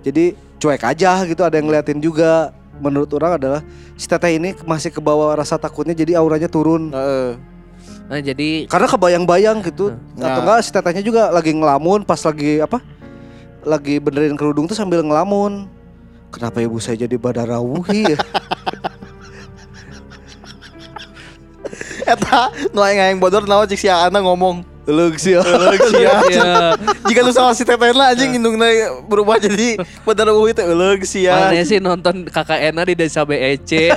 Jadi 0.01 0.33
cuek 0.57 0.81
aja 0.81 1.21
gitu, 1.23 1.41
ada 1.41 1.55
yang 1.55 1.69
ngeliatin 1.69 2.01
juga. 2.01 2.51
Menurut 2.81 3.13
orang 3.13 3.37
adalah 3.37 3.61
si 3.93 4.09
teteh 4.09 4.41
ini 4.41 4.57
masih 4.65 4.89
ke 4.89 4.97
bawah 4.97 5.29
rasa 5.31 5.55
takutnya, 5.55 5.93
jadi 5.93 6.17
auranya 6.17 6.49
turun. 6.49 6.89
Heeh. 6.89 7.37
Nah, 8.11 8.19
jadi 8.19 8.67
Karena 8.67 8.91
kebayang-bayang 8.91 9.63
gitu. 9.63 9.95
Nah. 10.19 10.35
Atau 10.35 10.43
enggak 10.43 10.59
si 10.67 10.75
tetehnya 10.75 10.99
juga 10.99 11.31
lagi 11.31 11.55
ngelamun 11.55 12.03
pas 12.03 12.19
lagi 12.19 12.59
apa? 12.59 12.83
Lagi 13.63 14.03
benerin 14.03 14.35
kerudung 14.35 14.67
tuh 14.67 14.75
sambil 14.75 14.99
ngelamun. 14.99 15.71
Kenapa 16.27 16.59
ibu 16.59 16.75
saya 16.83 17.07
jadi 17.07 17.15
badarawuhi 17.15 18.11
ya? 18.11 18.19
Eta 22.11 22.51
nu 22.75 22.83
aing 22.83 22.99
aing 22.99 23.19
bodor 23.23 23.47
naon 23.47 23.63
cik 23.63 23.79
si 23.79 23.87
Ana 23.87 24.19
ngomong. 24.19 24.67
Leug 24.89 25.15
sih. 25.15 25.37
Ya 25.95 26.19
Jika 27.07 27.23
lu 27.23 27.31
sama 27.31 27.55
si 27.55 27.63
Tetena 27.63 28.11
anjing 28.11 28.35
indungna 28.35 28.67
berubah 29.07 29.39
jadi 29.39 29.79
bener 30.03 30.27
uwi 30.35 30.51
teh 30.51 30.67
euleug 30.67 31.07
sia. 31.07 31.47
Mana 31.47 31.63
sih 31.63 31.79
nonton 31.79 32.27
KKN 32.27 32.75
di 32.83 32.95
desa 32.97 33.23
BEC 33.23 33.71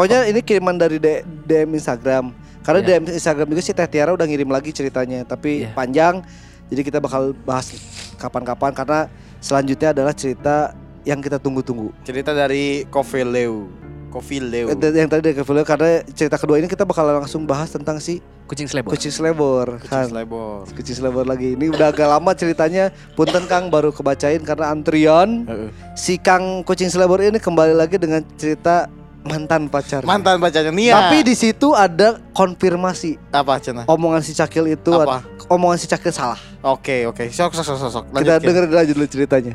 Pokoknya 0.00 0.24
ini 0.24 0.40
kiriman 0.40 0.80
dari 0.80 0.96
D- 0.96 1.20
DM 1.44 1.76
Instagram. 1.76 2.32
Karena 2.64 2.80
Iya. 2.80 2.88
DM 2.96 3.12
Instagram 3.12 3.52
juga 3.52 3.60
si 3.60 3.76
Teh 3.76 3.84
Tiara 3.84 4.16
udah 4.16 4.24
ngirim 4.24 4.48
lagi 4.48 4.72
ceritanya, 4.72 5.28
tapi 5.28 5.68
Iya. 5.68 5.76
panjang. 5.76 6.24
Jadi 6.72 6.80
kita 6.80 7.04
bakal 7.04 7.36
bahas 7.44 7.68
kapan-kapan 8.16 8.72
karena 8.72 9.12
selanjutnya 9.44 9.92
adalah 9.92 10.16
cerita 10.16 10.72
yang 11.04 11.20
kita 11.20 11.36
tunggu-tunggu. 11.36 11.92
Cerita 12.00 12.32
dari 12.32 12.88
Coffee 12.88 13.28
Leo. 13.28 13.68
Coffee 14.08 14.40
Leo. 14.40 14.72
Eh, 14.72 14.76
Yang 14.80 15.08
tadi 15.12 15.20
dari 15.20 15.36
Kevin 15.36 15.68
karena 15.68 16.00
cerita 16.10 16.40
kedua 16.40 16.56
ini 16.56 16.64
kita 16.64 16.88
bakal 16.88 17.04
langsung 17.04 17.44
bahas 17.44 17.68
tentang 17.68 18.00
si 18.00 18.24
Kucing 18.48 18.72
selebor 18.72 18.96
kucing 18.96 19.12
selebor. 19.12 19.78
kan. 19.84 20.08
Slebor. 20.08 20.64
Kucing 20.64 20.96
selebor 20.96 21.28
lagi. 21.28 21.60
Ini 21.60 21.68
udah 21.68 21.92
agak 21.92 22.08
lama 22.08 22.32
ceritanya. 22.32 22.88
Punten 23.12 23.44
Kang 23.46 23.68
baru 23.68 23.92
kebacain 23.92 24.40
karena 24.40 24.72
antrian. 24.72 25.44
Heeh. 25.44 25.68
Si 25.92 26.16
Kang 26.16 26.64
kucing 26.64 26.88
selebor 26.88 27.20
ini 27.20 27.36
kembali 27.36 27.76
lagi 27.76 28.00
dengan 28.00 28.24
cerita 28.34 28.88
mantan 29.20 29.68
pacar. 29.68 30.02
Mantan 30.04 30.40
bacanya 30.40 30.72
Nia. 30.72 30.94
Tapi 30.96 31.24
di 31.26 31.34
situ 31.36 31.76
ada 31.76 32.18
konfirmasi 32.32 33.20
apa 33.30 33.60
cenah? 33.60 33.84
omongan 33.84 34.24
si 34.24 34.32
Cakil 34.32 34.74
itu 34.74 34.92
Apa? 34.92 35.22
omongan 35.52 35.76
si 35.76 35.86
Cakil 35.86 36.12
salah. 36.12 36.40
Oke, 36.64 37.04
oke. 37.04 37.28
Sok 37.28 37.52
sok 37.52 37.64
sok 37.64 37.90
sok. 37.92 38.04
Lanjut, 38.12 38.40
Kita 38.40 38.40
dengerin 38.40 38.72
aja 38.72 38.92
dulu 38.92 39.06
ceritanya. 39.08 39.54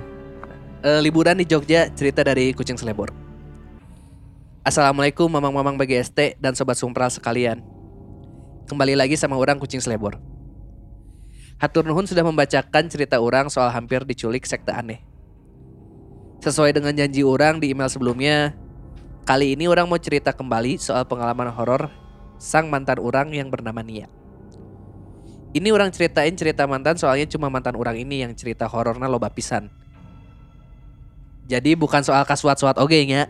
Eh, 0.85 0.99
Liburan 1.01 1.37
di 1.37 1.45
Jogja 1.49 1.89
cerita 1.89 2.21
dari 2.21 2.53
kucing 2.53 2.77
selebor 2.77 3.09
Assalamualaikum 4.61 5.29
mamang-mamang 5.29 5.77
BGST 5.77 6.41
dan 6.41 6.57
sobat 6.57 6.73
sumpral 6.73 7.09
sekalian. 7.13 7.61
Kembali 8.65 8.97
lagi 8.97 9.13
sama 9.13 9.37
orang 9.37 9.61
kucing 9.61 9.77
selebor. 9.77 10.17
Hatur 11.61 11.85
Nuhun 11.85 12.09
sudah 12.09 12.25
membacakan 12.25 12.89
cerita 12.89 13.21
orang 13.21 13.45
soal 13.53 13.69
hampir 13.69 14.01
diculik 14.01 14.41
sekte 14.49 14.73
aneh. 14.73 15.05
Sesuai 16.41 16.73
dengan 16.73 16.97
janji 16.97 17.21
orang 17.21 17.61
di 17.61 17.77
email 17.77 17.89
sebelumnya, 17.93 18.57
kali 19.25 19.57
ini 19.57 19.65
orang 19.65 19.89
mau 19.89 19.97
cerita 19.97 20.29
kembali 20.29 20.77
soal 20.77 21.01
pengalaman 21.09 21.49
horor 21.49 21.89
sang 22.37 22.69
mantan 22.69 23.01
orang 23.01 23.33
yang 23.33 23.49
bernama 23.49 23.81
Nia. 23.81 24.05
Ini 25.55 25.73
orang 25.73 25.89
ceritain 25.89 26.35
cerita 26.37 26.69
mantan 26.69 26.93
soalnya 26.93 27.25
cuma 27.25 27.49
mantan 27.49 27.73
orang 27.73 27.97
ini 27.97 28.21
yang 28.21 28.37
cerita 28.37 28.69
horornya 28.69 29.09
loba 29.09 29.33
pisan. 29.33 29.73
Jadi 31.49 31.73
bukan 31.73 32.05
soal 32.05 32.21
kasuat-suat 32.21 32.77
oge 32.77 33.01
nya. 33.09 33.25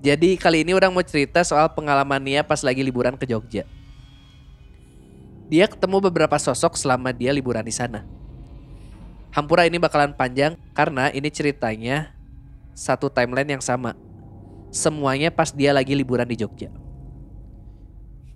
Jadi 0.00 0.40
kali 0.40 0.64
ini 0.64 0.72
orang 0.72 0.96
mau 0.96 1.04
cerita 1.04 1.44
soal 1.44 1.68
pengalaman 1.76 2.22
Nia 2.24 2.40
pas 2.40 2.64
lagi 2.64 2.80
liburan 2.80 3.20
ke 3.20 3.28
Jogja. 3.28 3.68
Dia 5.52 5.68
ketemu 5.68 6.00
beberapa 6.08 6.38
sosok 6.40 6.80
selama 6.80 7.12
dia 7.12 7.34
liburan 7.34 7.66
di 7.66 7.74
sana. 7.74 8.08
Hampura 9.36 9.68
ini 9.68 9.76
bakalan 9.76 10.16
panjang 10.16 10.56
karena 10.72 11.10
ini 11.10 11.28
ceritanya 11.28 12.19
satu 12.74 13.10
timeline 13.10 13.58
yang 13.58 13.64
sama. 13.64 13.96
Semuanya 14.70 15.28
pas 15.34 15.50
dia 15.50 15.74
lagi 15.74 15.92
liburan 15.94 16.26
di 16.26 16.38
Jogja. 16.38 16.70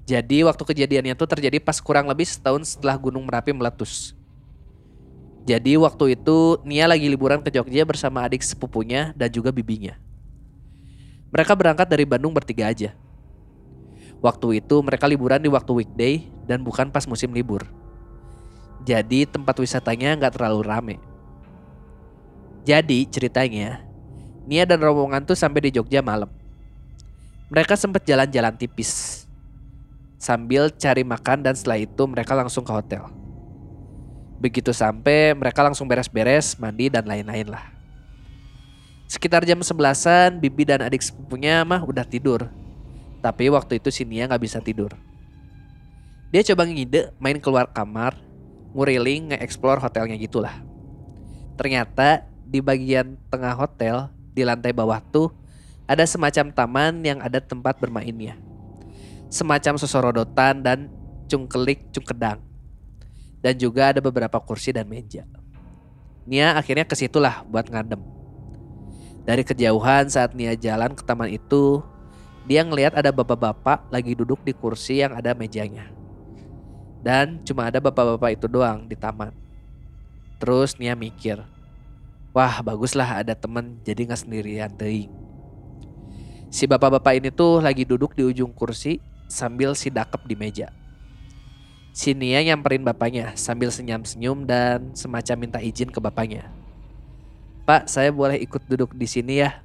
Jadi 0.04 0.44
waktu 0.44 0.60
kejadiannya 0.60 1.16
tuh 1.16 1.28
terjadi 1.30 1.56
pas 1.62 1.80
kurang 1.80 2.04
lebih 2.10 2.28
setahun 2.28 2.76
setelah 2.76 3.00
Gunung 3.00 3.24
Merapi 3.24 3.56
meletus. 3.56 4.12
Jadi 5.44 5.76
waktu 5.76 6.16
itu 6.16 6.60
Nia 6.64 6.88
lagi 6.88 7.08
liburan 7.08 7.40
ke 7.40 7.52
Jogja 7.52 7.84
bersama 7.84 8.24
adik 8.24 8.44
sepupunya 8.44 9.16
dan 9.16 9.32
juga 9.32 9.48
bibinya. 9.48 9.96
Mereka 11.32 11.52
berangkat 11.56 11.88
dari 11.88 12.04
Bandung 12.04 12.32
bertiga 12.32 12.68
aja. 12.68 12.92
Waktu 14.24 14.64
itu 14.64 14.80
mereka 14.80 15.04
liburan 15.04 15.40
di 15.40 15.52
waktu 15.52 15.84
weekday 15.84 16.24
dan 16.48 16.64
bukan 16.64 16.88
pas 16.88 17.04
musim 17.04 17.28
libur. 17.32 17.64
Jadi 18.84 19.24
tempat 19.28 19.56
wisatanya 19.60 20.16
nggak 20.16 20.36
terlalu 20.36 20.60
rame. 20.64 20.96
Jadi 22.64 23.04
ceritanya, 23.08 23.84
Nia 24.44 24.68
dan 24.68 24.80
rombongan 24.80 25.24
tuh 25.24 25.36
sampai 25.36 25.68
di 25.68 25.70
Jogja 25.76 26.04
malam. 26.04 26.28
Mereka 27.48 27.76
sempat 27.76 28.04
jalan-jalan 28.04 28.56
tipis 28.56 29.24
sambil 30.24 30.72
cari 30.72 31.04
makan 31.04 31.44
dan 31.44 31.52
setelah 31.52 31.84
itu 31.84 32.02
mereka 32.08 32.32
langsung 32.32 32.64
ke 32.64 32.72
hotel. 32.72 33.12
Begitu 34.40 34.72
sampai 34.72 35.36
mereka 35.36 35.60
langsung 35.60 35.84
beres-beres, 35.84 36.56
mandi 36.56 36.88
dan 36.88 37.04
lain-lain 37.04 37.48
lah. 37.48 37.64
Sekitar 39.04 39.44
jam 39.44 39.60
sebelasan, 39.60 40.40
Bibi 40.40 40.64
dan 40.64 40.80
adik 40.80 41.04
sepupunya 41.04 41.60
mah 41.64 41.84
udah 41.84 42.04
tidur. 42.08 42.48
Tapi 43.20 43.52
waktu 43.52 43.80
itu 43.80 43.88
si 43.92 44.04
Nia 44.04 44.28
gak 44.28 44.40
bisa 44.40 44.60
tidur. 44.60 44.92
Dia 46.32 46.42
coba 46.42 46.66
ngide 46.66 47.14
main 47.20 47.38
keluar 47.38 47.70
kamar, 47.70 48.18
nguriling, 48.74 49.32
nge-explore 49.32 49.78
hotelnya 49.78 50.18
gitulah. 50.18 50.56
Ternyata 51.54 52.26
di 52.42 52.58
bagian 52.58 53.14
tengah 53.30 53.54
hotel, 53.54 54.10
di 54.34 54.42
lantai 54.42 54.74
bawah 54.74 54.98
tuh, 54.98 55.30
ada 55.86 56.02
semacam 56.02 56.50
taman 56.50 57.06
yang 57.06 57.22
ada 57.22 57.38
tempat 57.38 57.78
bermainnya. 57.78 58.34
Semacam 59.30 59.78
sosorodotan 59.78 60.60
dan 60.60 60.90
cungkelik 61.30 61.94
cungkedang. 61.94 62.42
Dan 63.44 63.54
juga 63.60 63.92
ada 63.94 64.00
beberapa 64.02 64.40
kursi 64.42 64.74
dan 64.74 64.88
meja. 64.90 65.22
Nia 66.24 66.56
akhirnya 66.56 66.88
ke 66.88 66.96
situlah 66.96 67.44
buat 67.44 67.68
ngadem. 67.68 68.00
Dari 69.24 69.44
kejauhan 69.44 70.08
saat 70.08 70.32
Nia 70.32 70.56
jalan 70.56 70.96
ke 70.96 71.04
taman 71.04 71.28
itu, 71.28 71.84
dia 72.48 72.64
ngelihat 72.64 72.96
ada 72.96 73.12
bapak-bapak 73.12 73.88
lagi 73.88 74.12
duduk 74.16 74.40
di 74.44 74.52
kursi 74.56 75.00
yang 75.00 75.16
ada 75.16 75.36
mejanya. 75.36 75.88
Dan 77.04 77.44
cuma 77.44 77.68
ada 77.68 77.80
bapak-bapak 77.80 78.40
itu 78.40 78.48
doang 78.48 78.88
di 78.88 78.96
taman. 78.96 79.32
Terus 80.40 80.76
Nia 80.80 80.96
mikir, 80.96 81.40
wah 82.34 82.60
baguslah 82.60 83.22
ada 83.22 83.32
temen 83.38 83.78
jadi 83.86 84.10
nggak 84.10 84.20
sendirian 84.26 84.74
teing. 84.74 85.08
Si 86.50 86.66
bapak-bapak 86.66 87.18
ini 87.18 87.30
tuh 87.30 87.62
lagi 87.62 87.86
duduk 87.86 88.14
di 88.18 88.26
ujung 88.26 88.50
kursi 88.50 88.98
sambil 89.30 89.74
si 89.78 89.90
dakep 89.90 90.22
di 90.26 90.34
meja. 90.34 90.70
Si 91.94 92.10
Nia 92.10 92.42
nyamperin 92.42 92.82
bapaknya 92.82 93.38
sambil 93.38 93.70
senyum-senyum 93.70 94.50
dan 94.50 94.90
semacam 94.98 95.46
minta 95.46 95.62
izin 95.62 95.94
ke 95.94 96.02
bapaknya. 96.02 96.50
Pak, 97.64 97.86
saya 97.86 98.10
boleh 98.10 98.42
ikut 98.42 98.66
duduk 98.66 98.98
di 98.98 99.06
sini 99.06 99.46
ya? 99.46 99.62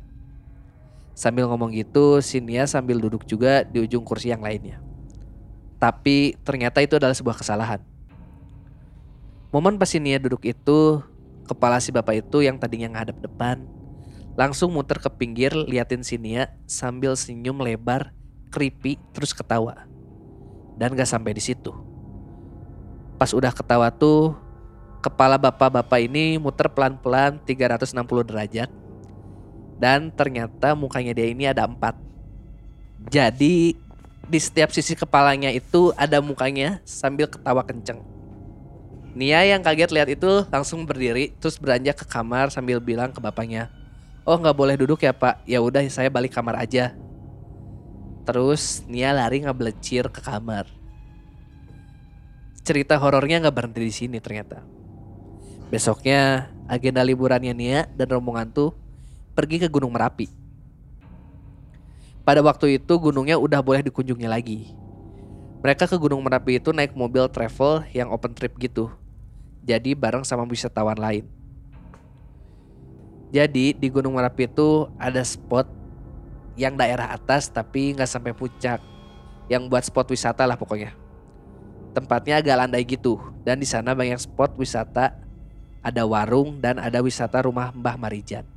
Sambil 1.17 1.49
ngomong 1.49 1.73
gitu, 1.73 2.21
si 2.21 2.37
Nia 2.37 2.69
sambil 2.69 3.01
duduk 3.01 3.25
juga 3.25 3.65
di 3.65 3.81
ujung 3.81 4.05
kursi 4.05 4.29
yang 4.29 4.45
lainnya. 4.45 4.77
Tapi 5.81 6.37
ternyata 6.45 6.85
itu 6.85 7.01
adalah 7.01 7.17
sebuah 7.17 7.41
kesalahan. 7.41 7.81
Momen 9.49 9.81
pas 9.81 9.89
si 9.89 9.97
Nia 9.97 10.21
duduk 10.21 10.45
itu, 10.45 11.01
kepala 11.49 11.81
si 11.81 11.89
bapak 11.89 12.21
itu 12.21 12.45
yang 12.45 12.61
tadinya 12.61 12.93
ngadep 12.93 13.17
depan, 13.25 13.65
langsung 14.37 14.69
muter 14.69 15.01
ke 15.01 15.09
pinggir 15.09 15.49
liatin 15.51 16.05
si 16.05 16.21
Nia 16.21 16.53
sambil 16.69 17.17
senyum 17.17 17.57
lebar, 17.57 18.13
creepy, 18.53 19.01
terus 19.09 19.33
ketawa. 19.33 19.89
Dan 20.77 20.93
gak 20.93 21.09
sampai 21.09 21.33
di 21.33 21.41
situ. 21.41 21.73
Pas 23.17 23.33
udah 23.33 23.51
ketawa 23.51 23.89
tuh, 23.89 24.37
kepala 25.01 25.35
bapak-bapak 25.35 26.05
ini 26.05 26.37
muter 26.37 26.69
pelan-pelan 26.69 27.41
360 27.43 27.97
derajat. 28.29 28.69
Dan 29.79 30.13
ternyata 30.13 30.77
mukanya 30.77 31.11
dia 31.11 31.27
ini 31.27 31.49
ada 31.49 31.67
empat. 31.67 31.97
Jadi 33.11 33.75
di 34.29 34.39
setiap 34.39 34.69
sisi 34.69 34.93
kepalanya 34.93 35.49
itu 35.49 35.95
ada 35.97 36.21
mukanya 36.21 36.83
sambil 36.85 37.25
ketawa 37.25 37.63
kenceng. 37.65 38.18
Nia 39.17 39.41
yang 39.41 39.65
kaget 39.65 39.89
lihat 39.89 40.09
itu 40.13 40.45
langsung 40.53 40.85
berdiri 40.85 41.33
terus 41.41 41.57
beranjak 41.57 42.01
ke 42.01 42.05
kamar 42.05 42.53
sambil 42.53 42.77
bilang 42.77 43.09
ke 43.09 43.17
bapaknya, 43.17 43.73
"Oh 44.21 44.37
nggak 44.37 44.53
boleh 44.53 44.75
duduk 44.77 45.01
ya 45.01 45.11
pak? 45.11 45.41
Ya 45.49 45.59
udah 45.59 45.81
saya 45.89 46.13
balik 46.13 46.33
kamar 46.33 46.61
aja." 46.61 46.93
Terus 48.29 48.85
Nia 48.85 49.09
lari 49.09 49.41
ngebelecir 49.41 50.05
ke 50.13 50.21
kamar. 50.21 50.69
Cerita 52.61 53.01
horornya 53.01 53.41
nggak 53.41 53.55
berhenti 53.57 53.81
di 53.81 53.93
sini 53.93 54.17
ternyata. 54.21 54.61
Besoknya 55.73 56.53
agenda 56.69 57.01
liburannya 57.01 57.53
Nia 57.57 57.89
dan 57.97 58.13
rombongan 58.13 58.53
tuh 58.53 58.77
pergi 59.33 59.65
ke 59.65 59.67
Gunung 59.69 59.97
Merapi. 59.97 60.29
Pada 62.21 62.45
waktu 62.45 62.77
itu 62.77 62.93
gunungnya 63.01 63.41
udah 63.41 63.57
boleh 63.65 63.81
dikunjungi 63.81 64.29
lagi. 64.29 64.78
Mereka 65.59 65.91
ke 65.91 65.97
Gunung 65.99 66.23
Merapi 66.23 66.55
itu 66.55 66.71
naik 66.71 66.95
mobil 66.95 67.27
travel 67.27 67.83
yang 67.91 68.07
open 68.15 68.31
trip 68.31 68.55
gitu. 68.55 68.87
Jadi 69.67 69.91
bareng 69.91 70.23
sama 70.23 70.47
wisatawan 70.47 70.95
lain. 70.95 71.27
Jadi 73.35 73.75
di 73.75 73.87
Gunung 73.91 74.15
Merapi 74.15 74.47
itu 74.47 74.87
ada 74.95 75.19
spot 75.19 75.67
yang 76.55 76.79
daerah 76.79 77.11
atas 77.11 77.51
tapi 77.51 77.91
nggak 77.91 78.07
sampai 78.07 78.31
puncak. 78.31 78.79
Yang 79.51 79.63
buat 79.67 79.83
spot 79.83 80.07
wisata 80.15 80.47
lah 80.47 80.55
pokoknya. 80.55 80.95
Tempatnya 81.91 82.39
agak 82.39 82.55
landai 82.55 82.87
gitu 82.87 83.19
dan 83.43 83.59
di 83.59 83.67
sana 83.67 83.91
banyak 83.91 84.21
spot 84.21 84.55
wisata 84.55 85.19
ada 85.83 86.03
warung 86.07 86.63
dan 86.63 86.79
ada 86.79 87.03
wisata 87.03 87.43
rumah 87.43 87.75
Mbah 87.75 87.99
Marijan. 87.99 88.47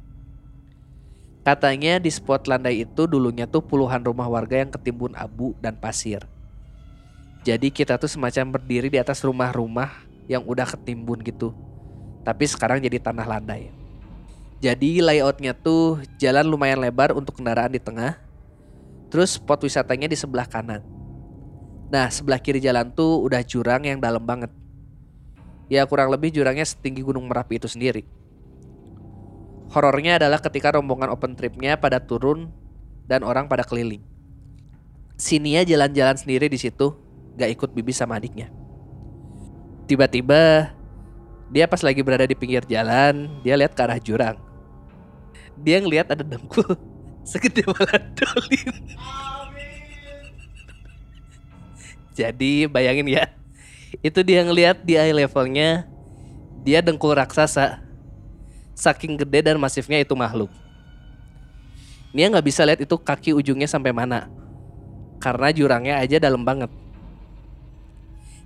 Katanya 1.42 1.98
di 1.98 2.14
spot 2.14 2.46
landai 2.46 2.86
itu 2.86 3.10
dulunya 3.10 3.50
tuh 3.50 3.66
puluhan 3.66 4.06
rumah 4.06 4.30
warga 4.30 4.62
yang 4.62 4.70
ketimbun 4.70 5.18
abu 5.18 5.58
dan 5.58 5.74
pasir. 5.74 6.22
Jadi 7.42 7.74
kita 7.74 7.98
tuh 7.98 8.07
semacam 8.07 8.59
berdiri 8.59 8.87
di 8.90 8.98
atas 9.02 9.22
rumah-rumah 9.26 9.90
yang 10.31 10.46
udah 10.46 10.66
ketimbun 10.66 11.22
gitu. 11.26 11.50
Tapi 12.22 12.46
sekarang 12.46 12.78
jadi 12.78 13.02
tanah 13.02 13.26
landai. 13.26 13.74
Jadi 14.62 15.02
layoutnya 15.02 15.59
tuh 15.59 15.98
jalan 16.22 16.46
lumayan 16.46 16.78
lebar 16.78 17.11
untuk 17.18 17.42
kendaraan 17.42 17.74
di 17.74 17.83
tengah. 17.83 18.14
Terus 19.11 19.37
spot 19.42 19.66
wisatanya 19.66 20.07
di 20.07 20.14
sebelah 20.14 20.46
kanan. 20.46 20.87
Nah 21.90 22.07
sebelah 22.09 22.38
kiri 22.38 22.62
jalan 22.62 22.94
tuh 22.94 23.26
udah 23.26 23.42
jurang 23.42 23.85
yang 23.85 23.98
dalam 23.98 24.22
banget 24.22 24.55
ya 25.72 25.88
kurang 25.88 26.12
lebih 26.12 26.28
jurangnya 26.28 26.68
setinggi 26.68 27.00
Gunung 27.00 27.24
Merapi 27.33 27.57
itu 27.57 27.64
sendiri. 27.64 28.05
Horornya 29.72 30.20
adalah 30.20 30.37
ketika 30.44 30.76
rombongan 30.76 31.09
open 31.09 31.33
tripnya 31.33 31.81
pada 31.81 31.96
turun 31.96 32.52
dan 33.09 33.24
orang 33.24 33.48
pada 33.48 33.64
keliling. 33.64 34.05
Sinia 35.16 35.64
jalan-jalan 35.64 36.20
sendiri 36.20 36.52
di 36.52 36.61
situ, 36.61 36.92
gak 37.38 37.50
ikut 37.52 37.70
bibi 37.72 37.92
sama 37.94 38.16
adiknya. 38.18 38.48
Tiba-tiba 39.88 40.72
dia 41.52 41.68
pas 41.68 41.82
lagi 41.84 42.00
berada 42.00 42.24
di 42.24 42.32
pinggir 42.32 42.64
jalan, 42.64 43.28
dia 43.44 43.54
lihat 43.58 43.76
ke 43.76 43.80
arah 43.84 44.00
jurang. 44.00 44.36
Dia 45.60 45.80
ngelihat 45.84 46.12
ada 46.12 46.24
dengkul 46.24 46.64
segede 47.30 47.62
baladolin. 47.66 48.72
Jadi 52.18 52.68
bayangin 52.68 53.08
ya, 53.08 53.24
itu 54.04 54.20
dia 54.20 54.44
ngelihat 54.44 54.84
di 54.84 55.00
eye 55.00 55.16
levelnya 55.16 55.88
dia 56.60 56.84
dengkul 56.84 57.16
raksasa 57.16 57.80
saking 58.76 59.16
gede 59.16 59.48
dan 59.48 59.56
masifnya 59.56 59.96
itu 59.96 60.12
makhluk 60.12 60.52
Nia 62.12 62.28
nggak 62.28 62.44
bisa 62.44 62.60
lihat 62.68 62.80
itu 62.84 62.92
kaki 63.00 63.32
ujungnya 63.32 63.64
sampai 63.64 63.88
mana. 63.88 64.28
Karena 65.16 65.48
jurangnya 65.48 65.96
aja 65.96 66.20
dalam 66.20 66.44
banget. 66.44 66.68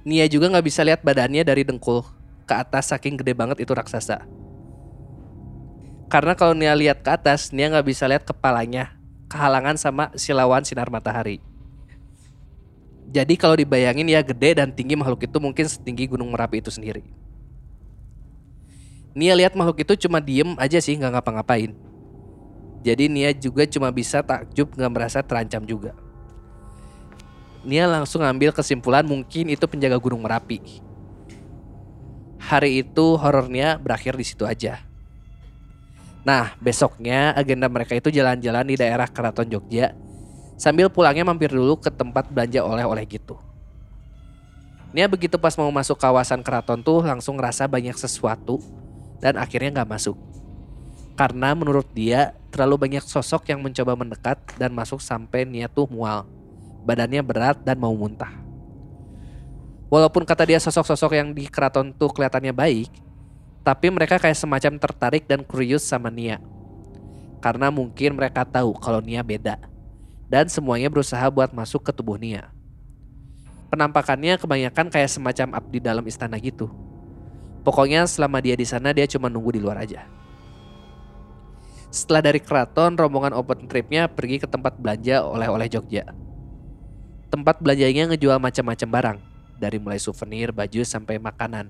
Nia 0.07 0.31
juga 0.31 0.47
nggak 0.47 0.66
bisa 0.71 0.87
lihat 0.87 1.03
badannya 1.03 1.42
dari 1.42 1.66
dengkul 1.66 2.07
ke 2.47 2.55
atas 2.55 2.95
saking 2.95 3.19
gede 3.19 3.35
banget 3.35 3.59
itu 3.66 3.75
raksasa. 3.75 4.23
Karena 6.07 6.38
kalau 6.38 6.55
Nia 6.55 6.79
lihat 6.79 7.03
ke 7.03 7.11
atas, 7.11 7.51
Nia 7.51 7.66
nggak 7.75 7.90
bisa 7.90 8.07
lihat 8.07 8.23
kepalanya, 8.23 8.95
kehalangan 9.27 9.75
sama 9.75 10.14
silawan 10.14 10.62
sinar 10.62 10.95
matahari. 10.95 11.42
Jadi 13.11 13.35
kalau 13.35 13.59
dibayangin 13.59 14.07
ya 14.07 14.23
gede 14.23 14.62
dan 14.62 14.71
tinggi 14.71 14.95
makhluk 14.95 15.27
itu 15.27 15.42
mungkin 15.42 15.66
setinggi 15.66 16.07
gunung 16.07 16.31
Merapi 16.31 16.62
itu 16.62 16.71
sendiri. 16.71 17.03
Nia 19.11 19.35
lihat 19.35 19.59
makhluk 19.59 19.83
itu 19.83 20.07
cuma 20.07 20.23
diem 20.23 20.55
aja 20.62 20.79
sih 20.79 20.95
nggak 20.95 21.19
ngapa-ngapain. 21.19 21.75
Jadi 22.87 23.11
Nia 23.11 23.35
juga 23.35 23.66
cuma 23.66 23.90
bisa 23.90 24.23
takjub 24.23 24.71
nggak 24.71 24.92
merasa 24.95 25.19
terancam 25.19 25.66
juga. 25.66 26.06
Nia 27.67 27.91
langsung 27.91 28.23
ambil 28.23 28.55
kesimpulan 28.55 29.03
mungkin 29.03 29.51
itu 29.51 29.67
penjaga 29.67 29.99
gunung 29.99 30.23
Merapi. 30.23 30.63
Hari 32.39 32.87
itu 32.87 33.19
horor 33.19 33.51
Nia 33.51 33.75
berakhir 33.75 34.15
di 34.15 34.23
situ 34.23 34.47
aja. 34.47 34.87
Nah, 36.23 36.55
besoknya 36.63 37.35
agenda 37.35 37.67
mereka 37.67 37.99
itu 37.99 38.07
jalan-jalan 38.15 38.71
di 38.71 38.79
daerah 38.79 39.11
Keraton 39.11 39.51
Jogja 39.51 39.99
sambil 40.55 40.87
pulangnya 40.87 41.27
mampir 41.27 41.51
dulu 41.51 41.75
ke 41.75 41.91
tempat 41.91 42.31
belanja 42.31 42.63
oleh-oleh 42.63 43.03
gitu. 43.03 43.35
Nia 44.95 45.11
begitu 45.11 45.35
pas 45.35 45.59
mau 45.59 45.69
masuk 45.69 45.99
kawasan 45.99 46.47
keraton 46.47 46.81
tuh 46.81 47.03
langsung 47.03 47.37
ngerasa 47.37 47.67
banyak 47.67 47.99
sesuatu 47.99 48.63
dan 49.19 49.37
akhirnya 49.37 49.83
nggak 49.83 49.91
masuk. 49.91 50.17
Karena 51.19 51.51
menurut 51.53 51.91
dia 51.91 52.31
terlalu 52.55 52.89
banyak 52.89 53.05
sosok 53.05 53.51
yang 53.51 53.59
mencoba 53.61 53.99
mendekat 53.99 54.39
dan 54.55 54.71
masuk 54.71 55.03
sampai 55.03 55.43
Nia 55.45 55.67
tuh 55.67 55.91
mual. 55.91 56.31
Badannya 56.87 57.18
berat 57.27 57.59
dan 57.66 57.83
mau 57.83 57.90
muntah. 57.90 58.31
Walaupun 59.90 60.22
kata 60.22 60.46
dia 60.46 60.62
sosok-sosok 60.62 61.18
yang 61.18 61.35
di 61.35 61.51
keraton 61.51 61.90
tuh 61.90 62.11
kelihatannya 62.11 62.55
baik, 62.55 62.90
tapi 63.66 63.90
mereka 63.90 64.22
kayak 64.22 64.38
semacam 64.38 64.79
tertarik 64.79 65.27
dan 65.27 65.42
kurius 65.42 65.83
sama 65.83 66.07
Nia. 66.07 66.38
Karena 67.42 67.70
mungkin 67.75 68.14
mereka 68.14 68.46
tahu 68.46 68.75
kalau 68.79 69.03
Nia 69.03 69.27
beda. 69.27 69.59
Dan 70.27 70.51
semuanya 70.51 70.90
berusaha 70.90 71.22
buat 71.31 71.51
masuk 71.55 71.87
ke 71.87 71.90
tubuh 71.94 72.18
Nia. 72.18 72.51
Penampakannya 73.70 74.38
kebanyakan 74.38 74.90
kayak 74.90 75.11
semacam 75.11 75.59
abdi 75.59 75.79
dalam 75.83 76.07
istana 76.07 76.38
gitu. 76.38 76.70
Pokoknya 77.66 78.07
selama 78.07 78.38
dia 78.38 78.55
di 78.55 78.66
sana 78.66 78.94
dia 78.94 79.07
cuma 79.11 79.27
nunggu 79.27 79.59
di 79.59 79.61
luar 79.62 79.83
aja. 79.83 80.07
Setelah 81.90 82.31
dari 82.31 82.38
keraton, 82.42 82.94
rombongan 82.99 83.35
open 83.35 83.66
tripnya 83.70 84.11
pergi 84.11 84.42
ke 84.42 84.46
tempat 84.51 84.79
belanja 84.79 85.22
oleh-oleh 85.22 85.66
Jogja. 85.70 86.26
Tempat 87.27 87.59
belanjanya 87.59 88.15
ngejual 88.15 88.39
macam-macam 88.39 88.89
barang, 88.89 89.19
dari 89.59 89.79
mulai 89.83 89.99
souvenir, 89.99 90.55
baju 90.55 90.81
sampai 90.87 91.19
makanan. 91.19 91.67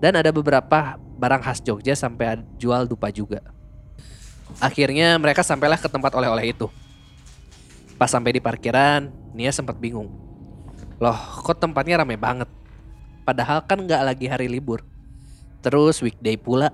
Dan 0.00 0.16
ada 0.16 0.32
beberapa 0.32 0.96
barang 0.96 1.42
khas 1.44 1.60
Jogja 1.60 1.92
sampai 1.92 2.40
jual 2.56 2.88
dupa 2.88 3.12
juga. 3.12 3.44
Akhirnya 4.60 5.16
mereka 5.20 5.44
sampailah 5.44 5.80
ke 5.80 5.88
tempat 5.88 6.12
oleh-oleh 6.16 6.52
itu. 6.56 6.68
Pas 7.96 8.10
sampai 8.10 8.36
di 8.36 8.40
parkiran, 8.42 9.08
Nia 9.34 9.50
sempat 9.50 9.78
bingung. 9.78 10.10
Loh, 10.98 11.18
kok 11.42 11.58
tempatnya 11.58 12.00
ramai 12.02 12.18
banget? 12.18 12.46
Padahal 13.24 13.64
kan 13.64 13.80
nggak 13.80 14.02
lagi 14.04 14.26
hari 14.28 14.46
libur. 14.46 14.84
Terus 15.64 16.00
weekday 16.04 16.36
pula. 16.36 16.70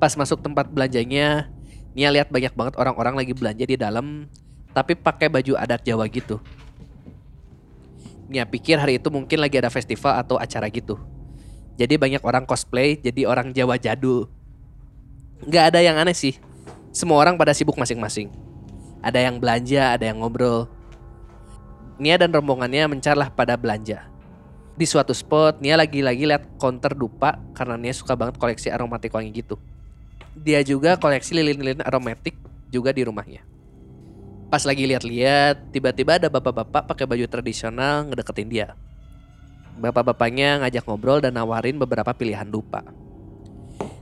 Pas 0.00 0.14
masuk 0.14 0.40
tempat 0.40 0.70
belanjanya, 0.70 1.50
Nia 1.92 2.08
lihat 2.14 2.30
banyak 2.30 2.54
banget 2.54 2.74
orang-orang 2.78 3.14
lagi 3.18 3.32
belanja 3.34 3.64
di 3.66 3.76
dalam, 3.76 4.30
tapi 4.78 4.94
pakai 4.94 5.26
baju 5.26 5.58
adat 5.58 5.82
Jawa 5.82 6.06
gitu. 6.06 6.38
Nia 8.30 8.46
pikir 8.46 8.78
hari 8.78 9.02
itu 9.02 9.10
mungkin 9.10 9.42
lagi 9.42 9.58
ada 9.58 9.74
festival 9.74 10.22
atau 10.22 10.38
acara 10.38 10.70
gitu. 10.70 10.94
Jadi 11.74 11.98
banyak 11.98 12.22
orang 12.22 12.46
cosplay 12.46 12.94
jadi 12.94 13.26
orang 13.26 13.50
Jawa 13.50 13.74
jadul. 13.74 14.30
Nggak 15.42 15.74
ada 15.74 15.82
yang 15.82 15.98
aneh 15.98 16.14
sih. 16.14 16.38
Semua 16.94 17.18
orang 17.18 17.34
pada 17.34 17.50
sibuk 17.50 17.74
masing-masing. 17.74 18.30
Ada 19.02 19.26
yang 19.26 19.42
belanja, 19.42 19.98
ada 19.98 20.06
yang 20.06 20.22
ngobrol. 20.22 20.70
Nia 21.98 22.14
dan 22.14 22.30
rombongannya 22.30 22.86
mencarlah 22.86 23.34
pada 23.34 23.58
belanja. 23.58 24.06
Di 24.78 24.86
suatu 24.86 25.10
spot, 25.10 25.58
Nia 25.58 25.74
lagi-lagi 25.74 26.22
lihat 26.22 26.46
counter 26.62 26.94
dupa 26.94 27.34
karena 27.50 27.74
Nia 27.74 27.90
suka 27.90 28.14
banget 28.14 28.38
koleksi 28.38 28.70
aromatik 28.70 29.10
wangi 29.10 29.34
gitu. 29.42 29.58
Dia 30.38 30.62
juga 30.62 30.94
koleksi 30.94 31.34
lilin-lilin 31.34 31.82
aromatik 31.82 32.38
juga 32.70 32.94
di 32.94 33.02
rumahnya. 33.02 33.57
Pas 34.48 34.64
lagi 34.64 34.88
lihat-lihat, 34.88 35.76
tiba-tiba 35.76 36.16
ada 36.16 36.32
bapak-bapak 36.32 36.88
pakai 36.88 37.04
baju 37.04 37.28
tradisional 37.28 38.08
ngedeketin 38.08 38.48
dia. 38.48 38.68
Bapak-bapaknya 39.76 40.64
ngajak 40.64 40.88
ngobrol 40.88 41.20
dan 41.20 41.36
nawarin 41.36 41.76
beberapa 41.76 42.16
pilihan 42.16 42.48
dupa. 42.48 42.80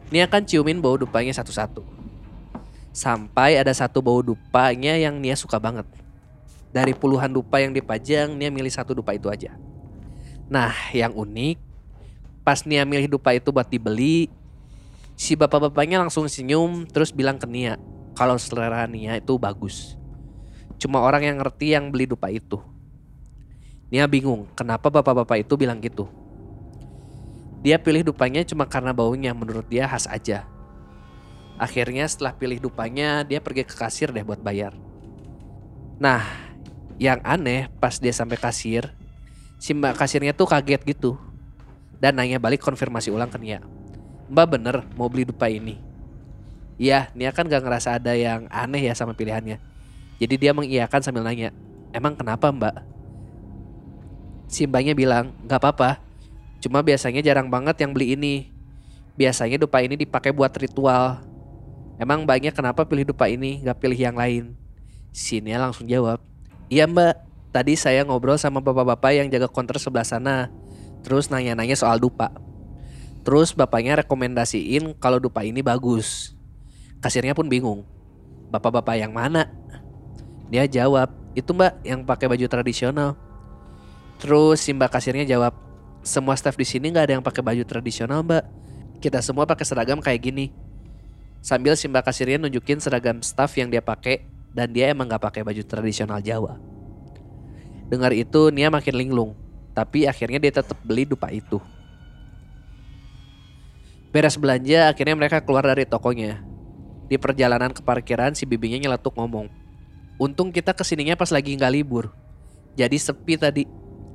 Nia 0.06 0.30
kan 0.30 0.46
ciumin 0.46 0.78
bau 0.78 0.94
dupanya 0.94 1.34
satu-satu. 1.34 1.82
Sampai 2.94 3.58
ada 3.58 3.74
satu 3.74 3.98
bau 3.98 4.22
dupanya 4.22 4.94
yang 4.94 5.18
Nia 5.18 5.34
suka 5.34 5.58
banget. 5.58 5.84
Dari 6.70 6.94
puluhan 6.94 7.34
dupa 7.34 7.58
yang 7.58 7.74
dipajang, 7.74 8.38
Nia 8.38 8.54
milih 8.54 8.70
satu 8.70 8.94
dupa 8.94 9.18
itu 9.18 9.26
aja. 9.26 9.50
Nah, 10.46 10.70
yang 10.94 11.10
unik, 11.10 11.58
pas 12.46 12.62
Nia 12.62 12.86
milih 12.86 13.10
dupa 13.18 13.34
itu 13.34 13.50
buat 13.50 13.66
dibeli, 13.66 14.30
si 15.18 15.34
bapak-bapaknya 15.34 16.06
langsung 16.06 16.30
senyum 16.30 16.86
terus 16.86 17.10
bilang 17.10 17.34
ke 17.34 17.50
Nia 17.50 17.82
kalau 18.14 18.38
selera 18.38 18.86
Nia 18.86 19.18
itu 19.18 19.34
bagus. 19.42 19.98
Cuma 20.76 21.00
orang 21.00 21.24
yang 21.24 21.36
ngerti 21.40 21.72
yang 21.72 21.88
beli 21.88 22.04
dupa 22.04 22.28
itu. 22.28 22.60
Nia 23.88 24.04
bingung 24.10 24.50
kenapa 24.58 24.90
bapak-bapak 24.90 25.46
itu 25.46 25.54
bilang 25.54 25.78
gitu. 25.78 26.10
Dia 27.62 27.80
pilih 27.80 28.06
dupanya 28.12 28.44
cuma 28.44 28.66
karena 28.68 28.92
baunya 28.92 29.32
menurut 29.32 29.66
dia 29.66 29.88
khas 29.88 30.06
aja. 30.06 30.44
Akhirnya 31.56 32.04
setelah 32.04 32.36
pilih 32.36 32.60
dupanya 32.60 33.24
dia 33.24 33.40
pergi 33.40 33.64
ke 33.64 33.72
kasir 33.72 34.12
deh 34.12 34.26
buat 34.26 34.42
bayar. 34.42 34.76
Nah 35.96 36.20
yang 37.00 37.22
aneh 37.24 37.72
pas 37.80 37.96
dia 37.96 38.12
sampai 38.12 38.36
kasir 38.36 38.92
si 39.56 39.72
mbak 39.72 39.96
kasirnya 39.96 40.36
tuh 40.36 40.50
kaget 40.50 40.82
gitu. 40.84 41.16
Dan 41.96 42.20
nanya 42.20 42.36
balik 42.36 42.60
konfirmasi 42.60 43.08
ulang 43.08 43.32
ke 43.32 43.40
Nia. 43.40 43.64
Mbak 44.28 44.46
bener 44.52 44.84
mau 45.00 45.08
beli 45.08 45.24
dupa 45.24 45.48
ini? 45.48 45.80
Iya 46.76 47.08
Nia 47.16 47.32
kan 47.32 47.48
gak 47.48 47.64
ngerasa 47.64 47.96
ada 47.96 48.12
yang 48.12 48.44
aneh 48.52 48.84
ya 48.84 48.92
sama 48.92 49.16
pilihannya. 49.16 49.56
Jadi 50.16 50.34
dia 50.40 50.52
mengiyakan 50.56 51.00
sambil 51.04 51.22
nanya, 51.24 51.52
emang 51.92 52.16
kenapa 52.16 52.48
mbak? 52.48 52.80
Si 54.48 54.64
mbaknya 54.64 54.96
bilang, 54.96 55.34
gak 55.44 55.60
apa-apa. 55.60 56.00
Cuma 56.62 56.80
biasanya 56.80 57.20
jarang 57.20 57.52
banget 57.52 57.76
yang 57.82 57.92
beli 57.92 58.16
ini. 58.16 58.34
Biasanya 59.18 59.60
dupa 59.60 59.84
ini 59.84 59.98
dipakai 59.98 60.32
buat 60.32 60.52
ritual. 60.56 61.20
Emang 62.00 62.24
mbaknya 62.24 62.52
kenapa 62.52 62.84
pilih 62.84 63.08
dupa 63.08 63.28
ini, 63.28 63.60
gak 63.60 63.80
pilih 63.80 63.96
yang 63.96 64.16
lain? 64.16 64.56
Sini 65.16 65.56
langsung 65.56 65.88
jawab, 65.88 66.20
iya 66.68 66.84
mbak, 66.84 67.16
tadi 67.48 67.72
saya 67.72 68.04
ngobrol 68.04 68.36
sama 68.36 68.60
bapak-bapak 68.60 69.16
yang 69.16 69.32
jaga 69.32 69.48
counter 69.48 69.80
sebelah 69.80 70.04
sana. 70.04 70.52
Terus 71.00 71.32
nanya-nanya 71.32 71.72
soal 71.72 71.96
dupa. 71.96 72.28
Terus 73.24 73.56
bapaknya 73.56 74.04
rekomendasiin 74.04 74.94
kalau 75.00 75.16
dupa 75.16 75.42
ini 75.42 75.64
bagus. 75.64 76.36
Kasirnya 77.00 77.32
pun 77.32 77.48
bingung. 77.48 77.82
Bapak-bapak 78.52 79.00
yang 79.00 79.10
mana? 79.10 79.50
Dia 80.46 80.64
jawab, 80.70 81.10
itu 81.34 81.50
mbak 81.50 81.82
yang 81.82 82.06
pakai 82.06 82.30
baju 82.30 82.46
tradisional. 82.46 83.18
Terus 84.22 84.62
si 84.62 84.70
mbak 84.70 84.94
kasirnya 84.94 85.26
jawab, 85.26 85.52
semua 86.06 86.38
staff 86.38 86.54
di 86.54 86.64
sini 86.64 86.94
nggak 86.94 87.04
ada 87.10 87.14
yang 87.18 87.24
pakai 87.24 87.42
baju 87.42 87.62
tradisional 87.66 88.22
mbak. 88.22 88.46
Kita 89.02 89.20
semua 89.20 89.44
pakai 89.44 89.66
seragam 89.66 89.98
kayak 89.98 90.20
gini. 90.22 90.54
Sambil 91.42 91.74
si 91.74 91.90
mbak 91.90 92.06
kasirnya 92.06 92.40
nunjukin 92.40 92.78
seragam 92.78 93.20
staff 93.20 93.52
yang 93.58 93.68
dia 93.68 93.82
pakai 93.82 94.24
dan 94.54 94.72
dia 94.72 94.88
emang 94.88 95.04
nggak 95.10 95.20
pakai 95.20 95.42
baju 95.44 95.62
tradisional 95.66 96.22
Jawa. 96.22 96.56
Dengar 97.86 98.10
itu 98.16 98.50
Nia 98.50 98.72
makin 98.72 98.94
linglung, 98.98 99.36
tapi 99.76 100.08
akhirnya 100.08 100.40
dia 100.40 100.50
tetap 100.58 100.80
beli 100.82 101.04
dupa 101.06 101.28
itu. 101.30 101.60
Beres 104.10 104.40
belanja, 104.40 104.88
akhirnya 104.88 105.12
mereka 105.12 105.44
keluar 105.44 105.60
dari 105.68 105.84
tokonya. 105.84 106.40
Di 107.06 107.20
perjalanan 107.20 107.70
ke 107.70 107.84
parkiran, 107.84 108.32
si 108.32 108.48
bibinya 108.48 108.80
nyeletuk 108.80 109.12
ngomong, 109.12 109.52
Untung 110.16 110.48
kita 110.48 110.72
ke 110.72 110.80
sininya 110.80 111.12
pas 111.12 111.28
lagi 111.28 111.52
nggak 111.52 111.72
libur. 111.72 112.12
Jadi 112.76 112.96
sepi 112.96 113.36
tadi. 113.36 113.64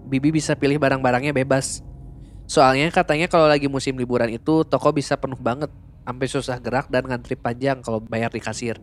Bibi 0.10 0.34
bisa 0.34 0.58
pilih 0.58 0.82
barang-barangnya 0.82 1.32
bebas. 1.32 1.86
Soalnya 2.50 2.90
katanya 2.92 3.32
kalau 3.32 3.48
lagi 3.48 3.70
musim 3.72 3.96
liburan 3.96 4.28
itu 4.28 4.66
toko 4.66 4.90
bisa 4.92 5.16
penuh 5.16 5.38
banget. 5.38 5.70
Sampai 6.02 6.28
susah 6.28 6.58
gerak 6.58 6.90
dan 6.90 7.06
ngantri 7.06 7.38
panjang 7.38 7.80
kalau 7.80 8.02
bayar 8.02 8.34
di 8.34 8.42
kasir. 8.42 8.82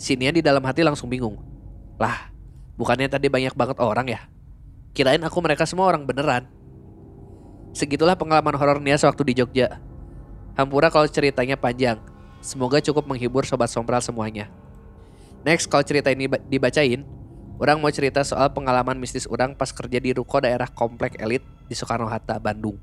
Sinia 0.00 0.32
di 0.32 0.40
dalam 0.40 0.64
hati 0.64 0.80
langsung 0.80 1.12
bingung. 1.12 1.38
Lah, 2.00 2.32
bukannya 2.80 3.06
tadi 3.06 3.28
banyak 3.28 3.52
banget 3.52 3.76
orang 3.78 4.08
ya? 4.08 4.20
Kirain 4.96 5.22
aku 5.22 5.38
mereka 5.44 5.68
semua 5.68 5.86
orang 5.86 6.02
beneran. 6.08 6.48
Segitulah 7.70 8.18
pengalaman 8.18 8.58
horor 8.58 8.82
Nia 8.82 8.98
sewaktu 8.98 9.22
di 9.30 9.34
Jogja. 9.38 9.78
Hampura 10.58 10.90
kalau 10.90 11.06
ceritanya 11.06 11.54
panjang. 11.54 12.02
Semoga 12.42 12.82
cukup 12.82 13.06
menghibur 13.06 13.46
sobat 13.46 13.70
sompral 13.70 14.02
semuanya. 14.02 14.50
Next, 15.40 15.68
kalau 15.72 15.84
cerita 15.84 16.12
ini 16.12 16.28
ba- 16.28 16.42
dibacain, 16.48 17.00
orang 17.56 17.80
mau 17.80 17.88
cerita 17.88 18.20
soal 18.20 18.52
pengalaman 18.52 18.96
mistis 19.00 19.24
orang 19.24 19.56
pas 19.56 19.72
kerja 19.72 19.96
di 19.96 20.12
ruko 20.12 20.40
daerah 20.40 20.68
komplek 20.68 21.16
elit 21.16 21.40
di 21.64 21.74
Soekarno-Hatta, 21.76 22.36
Bandung. 22.36 22.76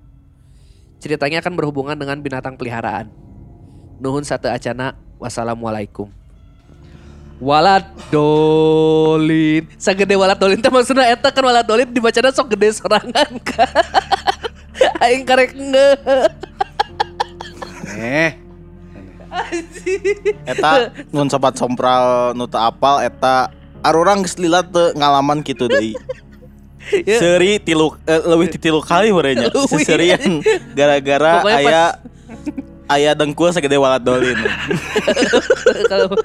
Ceritanya 0.97 1.45
akan 1.45 1.53
berhubungan 1.53 1.93
dengan 1.93 2.17
binatang 2.17 2.57
peliharaan. 2.57 3.13
Nuhun 4.01 4.25
satu 4.25 4.49
acana, 4.49 4.97
wassalamualaikum. 5.21 6.09
Walat 7.37 7.85
dolin. 8.09 9.69
Sagede 9.77 10.17
walat 10.17 10.41
dolin 10.41 10.57
teh 10.57 10.73
maksudnya 10.73 11.05
eta 11.13 11.29
kan 11.29 11.45
walat 11.45 11.69
dolin 11.69 11.85
dibacana 11.85 12.33
sok 12.33 12.57
gede 12.57 12.73
sorangan 12.81 13.29
kan. 13.45 13.69
Aing 15.05 15.21
karek 15.21 15.53
nge. 15.53 15.89
Eh, 17.93 18.46
Eta 20.47 20.91
nun 21.11 21.27
sobat 21.27 21.55
sompral 21.59 22.33
nu 22.33 22.47
teu 22.47 22.59
apal 22.61 23.03
eta 23.03 23.51
arurang 23.83 24.23
geus 24.23 24.39
lila 24.39 24.63
teu 24.63 24.93
ngalaman 24.95 25.43
kitu 25.43 25.67
deui. 25.67 25.93
Ya. 27.03 27.19
Seri 27.19 27.59
tilu 27.59 27.91
eh, 28.07 28.23
leuwih 28.23 28.47
ti 28.47 28.55
tilu 28.55 28.79
kali 28.79 29.11
Leuwih. 29.11 29.67
seserian 29.67 30.39
gara-gara 30.71 31.43
Pokoknya 31.43 31.59
aya 31.59 31.83
aya 32.87 33.11
dengkul 33.11 33.51
sagede 33.51 33.75
walat 33.75 33.99
dolin. 33.99 34.39
Kalau 35.91 36.15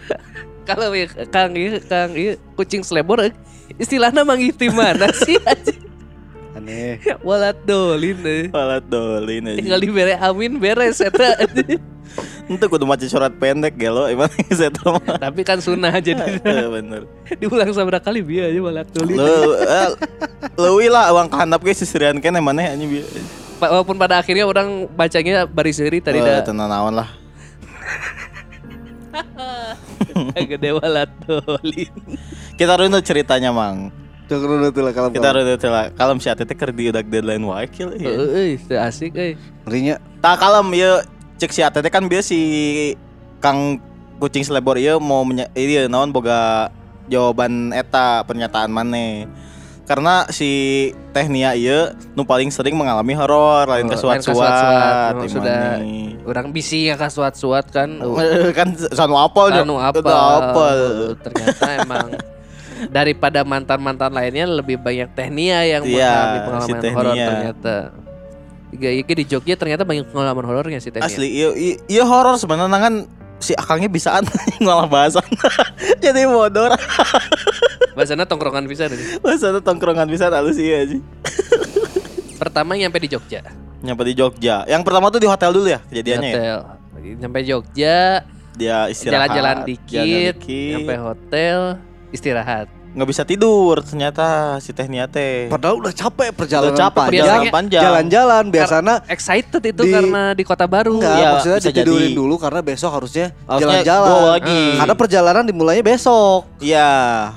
kalau 0.62 0.94
ya, 0.94 1.10
Kang 1.34 1.58
Kang 1.90 2.14
kucing 2.54 2.86
selebor 2.86 3.26
istilahnya 3.74 4.22
mangiti 4.22 4.70
mana 4.70 5.10
sih? 5.10 5.34
Aneh. 6.62 7.02
Walat 7.26 7.58
dolin 7.62 8.18
eh. 8.22 8.44
Walat 8.48 8.86
dolin 8.86 9.42
aja. 9.44 9.58
Tinggal 9.58 9.80
dibere 9.80 10.14
amin 10.16 10.56
beres 10.56 11.02
eta. 11.02 11.34
anjing. 11.42 11.82
Itu 12.44 12.64
kudu 12.68 12.84
maca 12.84 13.02
surat 13.04 13.32
pendek 13.32 13.74
gelo 13.74 14.04
emang 14.06 14.28
mah. 14.84 15.16
Tapi 15.18 15.40
kan 15.42 15.58
sunnah 15.58 15.90
jadi 15.96 16.38
Eh, 16.38 16.68
bener. 16.68 17.08
diulang 17.34 17.72
seberapa 17.72 17.98
kali 17.98 18.20
biar 18.20 18.48
aja 18.48 18.60
walat 18.60 18.88
dolin. 18.90 19.16
Lu 19.16 19.26
eh, 19.58 19.88
leuwih 20.54 20.88
lah 20.88 21.10
uang 21.10 21.26
kahandap 21.26 21.60
ge 21.62 21.74
seserian 21.74 22.16
keneh 22.16 22.38
maneh 22.38 22.68
anjing 22.68 22.88
bieu. 22.88 23.04
Pa- 23.56 23.70
Walaupun 23.70 23.96
pada 23.96 24.18
akhirnya 24.18 24.44
orang 24.44 24.84
bacanya 24.90 25.46
baris 25.46 25.78
seri 25.78 25.98
tadi 25.98 26.18
Eh, 26.18 26.22
dah 26.22 26.44
tenan 26.44 26.68
naon 26.68 26.94
lah. 26.94 27.08
gede 30.36 30.70
walat 30.74 31.08
dolin. 31.22 31.88
Kita 32.52 32.76
runut 32.76 33.00
ceritanya, 33.00 33.48
Mang. 33.48 33.88
Cok 34.32 34.72
tuh 34.72 34.80
lah 34.80 34.92
kalau 34.96 35.08
Kita 35.12 35.28
runut 35.36 35.60
lah. 35.60 35.92
Kalem 35.92 36.16
si 36.16 36.28
Atete 36.32 36.56
keur 36.56 36.72
diudak 36.72 37.04
deadline 37.04 37.44
wae 37.44 37.68
kieu 37.68 37.92
ya. 37.92 38.08
Heeh, 38.08 38.28
euy, 38.32 38.52
teu 38.56 38.80
asik 38.80 39.12
euy. 39.12 39.36
ngerinya. 39.68 40.00
Tak 40.24 40.40
kalem 40.40 40.72
ya 40.72 41.04
cek 41.36 41.52
si 41.52 41.60
Atete 41.60 41.92
kan 41.92 42.08
bieu 42.08 42.24
si 42.24 42.40
Kang 43.42 43.76
kucing 44.16 44.46
selebor 44.46 44.78
ieu 44.78 44.96
mau 45.02 45.26
menya, 45.26 45.50
ieu 45.52 45.90
naon 45.90 46.14
boga 46.14 46.70
jawaban 47.10 47.76
eta 47.76 48.22
pernyataan 48.24 48.72
maneh. 48.72 49.26
Karena 49.82 50.24
si 50.30 50.48
Tehnia 51.10 51.58
ieu 51.58 51.90
nu 52.14 52.22
paling 52.22 52.48
sering 52.48 52.78
mengalami 52.78 53.12
horor 53.12 53.66
lain 53.66 53.90
Oh, 53.90 53.92
ke 53.92 53.98
lain 53.98 54.22
ke 54.22 54.30
suat-suat. 54.30 54.32
suat-suat. 54.32 55.12
Memang 55.12 55.26
Ieu 55.26 55.28
sudah. 55.28 55.62
Orang 56.22 56.46
bisi 56.54 56.86
ya 56.86 56.94
kasuat-suat 56.94 57.66
kan. 57.74 57.98
Uh, 57.98 58.48
kan 58.58 58.72
sanu 58.94 59.18
apel 59.18 59.50
anu 59.52 59.76
apa? 59.76 59.98
Itu 59.98 60.14
apel. 60.14 60.78
Ternyata 61.18 61.66
emang 61.82 62.06
daripada 62.90 63.44
mantan-mantan 63.44 64.10
lainnya 64.10 64.48
lebih 64.48 64.80
banyak 64.80 65.12
Tehnia 65.12 65.62
yang 65.62 65.82
Iya, 65.84 66.10
mengalami 66.10 66.32
si 66.32 66.42
pengalaman 66.42 66.80
Tehnia. 66.80 66.96
horor 66.96 67.14
ternyata. 67.14 67.74
Iya, 68.72 68.90
iya 68.96 69.14
di 69.14 69.24
Jogja 69.28 69.54
ternyata 69.54 69.82
banyak 69.84 70.08
pengalaman 70.08 70.44
horornya 70.48 70.80
si 70.80 70.88
Tehnia. 70.88 71.06
Asli 71.06 71.28
iya 71.28 71.48
iya, 71.52 71.74
iya 71.86 72.02
horor 72.08 72.40
sebenarnya 72.40 72.80
kan 72.80 72.94
si 73.42 73.52
akangnya 73.52 73.90
bisaan 73.92 74.24
ngolah 74.64 74.88
bahasan. 74.88 75.26
Jadi 76.04 76.24
bodor. 76.26 76.72
Bahasanya 77.98 78.24
tongkrongan 78.24 78.64
bisa 78.64 78.88
nih. 78.88 79.20
Bahasa 79.20 79.52
tongkrongan 79.60 80.08
bisa 80.08 80.32
iya 80.56 80.88
sih. 80.88 81.00
Pertama 82.40 82.74
nyampe 82.74 82.98
di 82.98 83.12
Jogja. 83.12 83.44
Nyampe 83.82 84.02
di 84.08 84.14
Jogja. 84.16 84.64
Yang 84.64 84.82
pertama 84.86 85.10
tuh 85.12 85.20
di 85.20 85.28
hotel 85.28 85.50
dulu 85.52 85.68
ya 85.68 85.78
Di 85.84 86.00
kejadiannya 86.00 86.30
ya. 86.30 86.32
hotel. 86.32 86.58
Nyampe 87.02 87.38
Jogja, 87.42 87.98
Dia 88.54 88.86
istirahat. 88.86 89.34
jalan-jalan 89.34 89.56
jalan 89.58 89.68
dikit, 89.68 90.34
dikit. 90.38 90.72
nyampe 90.78 90.96
hotel, 91.02 91.58
istirahat. 92.12 92.68
nggak 92.92 93.08
bisa 93.08 93.24
tidur 93.24 93.80
ternyata 93.80 94.24
si 94.60 94.68
Tehnia 94.70 95.08
teh. 95.08 95.48
Padahal 95.48 95.80
udah 95.80 95.90
capek 95.90 96.28
perjalanan 96.30 96.76
Udah 96.76 96.80
capek 96.84 96.96
panjang. 96.98 97.08
perjalanan 97.24 97.44
panjang. 97.48 97.82
Jalan-jalan 97.82 98.44
biasanya 98.46 98.94
Excited 99.08 99.62
itu 99.64 99.82
Di- 99.82 99.92
karena 99.96 100.22
di 100.30 100.44
kota 100.44 100.68
baru. 100.68 101.00
enggak 101.00 101.16
Iya, 101.16 101.28
maksudnya 101.32 101.58
bisa 101.58 101.70
ditidurin 101.72 102.04
jadi. 102.04 102.12
dulu 102.14 102.34
karena 102.36 102.60
besok 102.60 102.92
harusnya 102.92 103.32
Harusnya 103.42 103.80
jalan-jalan. 103.80 104.20
lagi. 104.30 104.60
Hmm. 104.60 104.76
Karena 104.76 104.94
perjalanan 104.94 105.44
dimulainya 105.48 105.80
besok. 105.82 106.40
Iya, 106.60 106.90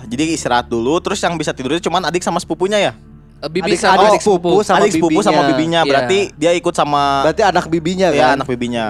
jadi 0.04 0.24
istirahat 0.30 0.68
dulu 0.68 1.00
terus 1.00 1.24
yang 1.24 1.40
bisa 1.40 1.56
tidur 1.56 1.72
itu 1.72 1.88
cuman 1.88 2.04
adik 2.04 2.20
sama 2.20 2.36
sepupunya 2.38 2.76
ya. 2.78 2.92
Eh, 3.38 3.48
Bibi 3.48 3.72
Adik- 3.72 3.80
sama 3.80 3.96
adik 3.98 4.12
adik 4.12 4.22
sepupu. 4.22 4.50
sepupu 4.52 4.60
sama 4.62 4.78
adik 4.82 4.92
sepupu 4.92 5.20
sama 5.22 5.40
bibinya. 5.40 5.48
bibinya, 5.48 5.80
Iya. 5.80 5.88
berarti 5.88 6.20
dia 6.36 6.52
ikut 6.52 6.74
sama 6.74 7.04
Berarti 7.24 7.42
anak 7.46 7.66
bibinya 7.70 8.08
ya 8.10 8.24
kan. 8.28 8.44
anak 8.44 8.48
bibinya. 8.50 8.86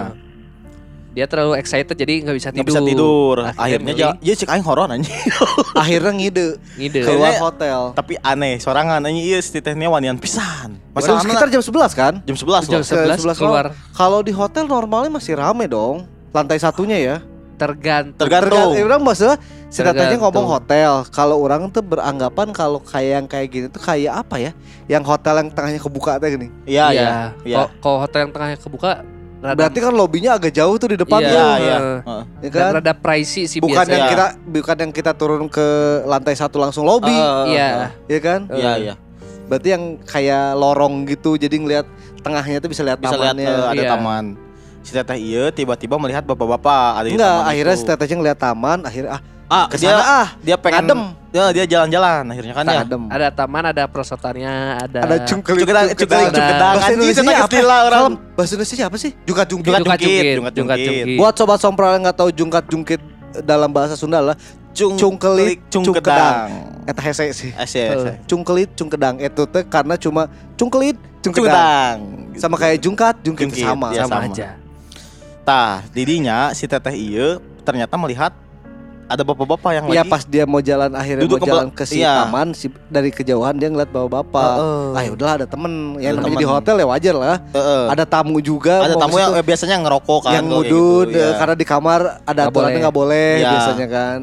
Dia 1.16 1.32
terlalu 1.32 1.55
excited 1.55 1.95
jadi 1.95 2.28
nggak 2.28 2.36
bisa 2.36 2.49
tidur. 2.51 2.68
bisa 2.68 2.82
tidur. 2.84 3.38
Akhirnya 3.47 3.63
Akhirnya 3.63 3.88
milih 3.88 4.11
dia 4.20 4.34
cek 4.36 4.49
aing 4.51 4.66
horor 4.68 4.91
anjing. 4.91 5.16
Akhirnya 5.82 6.11
ngide 6.11 6.45
ngide. 6.76 6.99
keluar 7.07 7.34
hotel. 7.39 7.95
Tapi 7.95 8.20
aneh, 8.20 8.59
sorangan 8.59 8.99
anjing 8.99 9.24
iya 9.24 9.39
si 9.39 9.63
Tehnia 9.63 9.88
wanian 9.88 10.20
pisan. 10.20 10.76
Padahal 10.91 11.24
sekitar 11.24 11.47
jam 11.47 11.63
11 11.63 11.95
kan? 11.95 12.13
jam 12.28 12.36
11 12.36 12.68
Jam 12.68 12.82
loh. 12.84 12.88
11 13.16 13.24
11 13.32 13.39
keluar. 13.39 13.66
Kalau 13.95 14.20
di 14.20 14.36
hotel 14.36 14.68
normalnya 14.68 15.07
masih 15.07 15.39
rame 15.39 15.72
dong. 15.72 16.03
Lantai 16.36 16.59
satunya 16.59 16.99
ya. 16.99 17.16
Tergantung. 17.55 18.20
Tergantung. 18.20 18.76
Tergantung. 18.76 18.88
orang 18.91 19.01
maksudnya 19.07 19.38
si 19.72 19.80
ngomong 20.20 20.45
hotel. 20.51 21.07
Kalau 21.16 21.39
orang 21.39 21.72
tuh 21.72 21.80
beranggapan 21.80 22.51
kalau 22.51 22.84
kayak 22.84 23.11
yang 23.24 23.26
kayak 23.32 23.47
gini 23.47 23.66
tuh 23.72 23.80
kayak 23.80 24.20
apa 24.20 24.36
ya? 24.36 24.51
Yang 24.91 25.03
hotel 25.16 25.39
yang 25.39 25.49
tengahnya 25.55 25.80
kebuka 25.80 26.20
teh 26.20 26.28
gini. 26.36 26.47
Iya, 26.68 26.86
iya. 26.91 27.09
Iya. 27.47 27.55
Kalau- 27.55 27.72
Kalau 27.80 27.97
hotel 28.03 28.20
yang 28.28 28.32
tengahnya 28.36 28.57
kebuka 28.59 29.14
rada 29.45 29.57
Berarti 29.57 29.79
kan 29.79 29.93
lobbynya 29.93 30.31
agak 30.33 30.51
jauh 30.51 30.75
tuh 30.75 30.89
di 30.89 30.97
depan 30.97 31.19
Iya, 31.19 31.29
Iya, 31.29 31.37
tuh. 31.37 31.57
iya. 31.59 31.77
Heeh. 31.77 32.23
Ya 32.41 32.49
dan 32.49 32.59
kan? 32.59 32.71
rada 32.75 32.93
pricey 32.93 33.43
sih 33.45 33.59
Bukan 33.59 33.85
yang 33.85 34.01
Iya. 34.01 34.09
kita 34.09 34.25
bukan 34.43 34.75
yang 34.79 34.91
kita 34.91 35.11
turun 35.13 35.45
ke 35.47 35.67
lantai 36.03 36.33
satu 36.33 36.57
langsung 36.57 36.83
lobby, 36.83 37.13
Heeh, 37.13 37.45
Iya. 37.47 37.67
heeh. 37.69 37.89
ya 38.07 38.19
kan? 38.19 38.39
Iya, 38.49 38.71
iya. 38.75 38.93
Berarti 39.45 39.67
yang 39.69 39.83
kayak 40.01 40.45
lorong 40.53 41.05
gitu, 41.05 41.37
jadi 41.37 41.53
ngelihat 41.53 41.85
tengahnya 42.19 42.57
tuh 42.57 42.67
bisa 42.67 42.81
lihat 42.81 42.97
Bisa 42.97 43.13
lihat 43.13 43.31
tamannya. 43.31 43.45
eh, 43.47 43.65
ada 43.69 43.77
Iya. 43.77 43.91
taman. 43.91 44.25
Si 44.81 44.91
teteh 44.91 45.17
iya 45.17 45.49
tiba-tiba 45.49 45.95
melihat 45.95 46.21
bapak-bapak 46.23 46.91
ada 46.95 47.07
Enggak, 47.07 47.25
taman 47.35 47.45
akhirnya 47.47 47.73
itu. 47.73 47.79
si 47.79 47.85
tetehnya 47.87 48.15
ngelihat 48.15 48.39
taman, 48.39 48.79
akhirnya 48.81 49.11
ah 49.11 49.21
ah, 49.47 49.65
ke 49.65 49.77
dia 49.77 49.89
sana 49.91 50.01
ah, 50.03 50.27
dia 50.39 50.55
pengen 50.55 50.81
adem. 50.83 51.01
Ya, 51.36 51.51
dia 51.51 51.65
jalan-jalan 51.67 52.31
akhirnya 52.31 52.53
kan 52.55 52.63
ya. 52.63 52.79
adem. 52.88 53.03
Ada 53.11 53.27
taman, 53.27 53.63
ada 53.67 53.83
prosotannya, 53.91 54.55
ada 54.79 54.99
Ada 55.03 55.15
cungkelit, 55.27 55.67
Cungkedang, 55.67 55.86
cungkedang, 55.91 56.23
Ada- 56.23 56.31
cungkedang. 56.31 56.73
Bahasa 56.79 56.91
Indonesia 56.95 57.21
apa? 57.43 57.83
orang. 57.83 58.03
Bahasa 58.39 58.51
Indonesia 58.55 58.86
apa 58.88 58.95
sih? 58.95 59.11
Jungkat 59.27 59.47
jungkit. 59.51 59.67
Jungkat 59.67 59.83
jungkat 59.83 59.99
jungkit, 59.99 60.55
jungkat 60.55 60.77
jungkit. 60.79 61.05
Buat 61.19 61.33
sobat 61.36 61.59
sompral 61.59 61.91
yang 61.91 62.07
nggak 62.07 62.15
tahu 62.15 62.29
jungkat 62.31 62.63
jungkit 62.71 63.01
dalam 63.43 63.67
bahasa 63.67 63.99
Sunda 63.99 64.23
lah 64.23 64.38
Cung, 64.71 64.95
Cungkelik, 64.95 65.71
cungkedang. 65.71 66.51
eta 66.83 66.99
hese 66.99 67.31
sih. 67.31 67.51
Ese, 67.55 67.79
Eh. 67.79 67.95
ese. 67.95 68.11
Cungkelit, 68.27 68.75
cungkedang 68.75 69.19
itu 69.19 69.43
teh 69.47 69.63
karena 69.63 69.95
cuma 69.95 70.27
cungkelit, 70.55 70.99
cungkedang. 71.23 71.99
Sama 72.36 72.55
kayak 72.55 72.83
jungkat, 72.83 73.15
jungkit, 73.23 73.55
Jungkit, 73.55 73.63
sama. 73.63 73.95
iya. 73.95 74.03
sama 74.03 74.15
sama. 74.19 74.27
aja. 74.27 74.47
Tah, 75.47 75.79
didinya 75.91 76.51
si 76.51 76.67
teteh 76.67 76.91
iya 76.91 77.39
ternyata 77.63 77.95
melihat 77.95 78.36
ada 79.05 79.21
bapak-bapak 79.21 79.71
yang 79.71 79.85
Iya 79.87 80.01
lagi 80.01 80.09
pas 80.09 80.23
dia 80.23 80.43
mau 80.43 80.57
jalan 80.59 80.89
akhirnya 80.91 81.23
Duduk 81.23 81.37
mau 81.37 81.41
ke 81.41 81.49
jalan 81.49 81.65
bel- 81.65 81.75
ke 81.75 81.83
si 81.85 81.99
iya. 81.99 82.13
taman 82.19 82.47
si 82.51 82.65
dari 82.87 83.09
kejauhan 83.09 83.53
dia 83.53 83.69
ngeliat 83.69 83.87
bawa 83.87 84.07
bapak. 84.11 84.55
Heeh. 84.57 84.85
Ah 84.91 85.01
ya 85.01 85.11
udahlah 85.13 85.33
ada 85.37 85.47
temen 85.47 85.71
yang 85.97 86.11
Ada 86.11 86.19
namanya 86.19 86.33
di 86.33 86.41
temen. 86.41 86.55
hotel 86.57 86.75
ya 86.75 86.85
wajar 86.87 87.15
lah. 87.15 87.35
Heeh. 87.47 87.83
Ada 87.89 88.03
tamu 88.03 88.37
juga. 88.39 88.75
ada 88.79 88.91
mau 88.91 89.01
tamu 89.01 89.13
ke 89.13 89.19
yang 89.19 89.29
situ. 89.29 89.37
eh, 89.37 89.45
biasanya 89.45 89.75
ngerokok 89.79 90.19
kan 90.19 90.31
yang 90.31 90.45
kalau 90.45 90.57
kayak 90.57 90.71
ngudut 90.73 91.05
gitu, 91.07 91.15
eh, 91.15 91.21
ya. 91.23 91.37
karena 91.37 91.55
di 91.55 91.65
kamar 91.65 91.99
ada 92.01 92.17
Nggak 92.25 92.45
aturannya 92.47 92.65
boleh. 92.67 92.81
nggak 92.81 92.95
boleh 92.95 93.29
Iya. 93.35 93.49
biasanya 93.51 93.87
kan. 93.87 94.19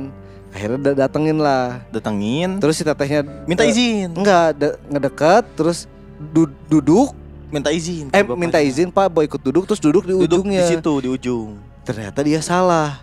Akhirnya 0.52 0.78
da- 0.78 0.96
datengin 0.98 1.38
lah. 1.38 1.66
datengin 1.88 2.50
Terus 2.58 2.74
si 2.74 2.82
tetehnya 2.82 3.20
minta 3.46 3.62
eh, 3.62 3.70
izin 3.70 4.08
Enggak, 4.12 4.46
de- 4.52 4.76
ngedeket 4.86 5.44
terus 5.54 5.78
du- 6.20 6.52
duduk 6.66 7.14
minta 7.48 7.68
izin 7.68 8.08
eh 8.08 8.24
minta 8.26 8.58
izin 8.58 8.88
Pak 8.88 9.08
mau 9.08 9.20
ikut 9.20 9.36
duduk 9.38 9.64
terus 9.64 9.76
duduk 9.76 10.02
di 10.02 10.12
duduk 10.14 10.40
ujungnya. 10.40 10.64
di 10.64 10.72
situ 10.72 10.92
di 10.98 11.08
ujung 11.10 11.56
Ternyata 11.82 12.20
dia 12.20 12.40
salah. 12.40 13.00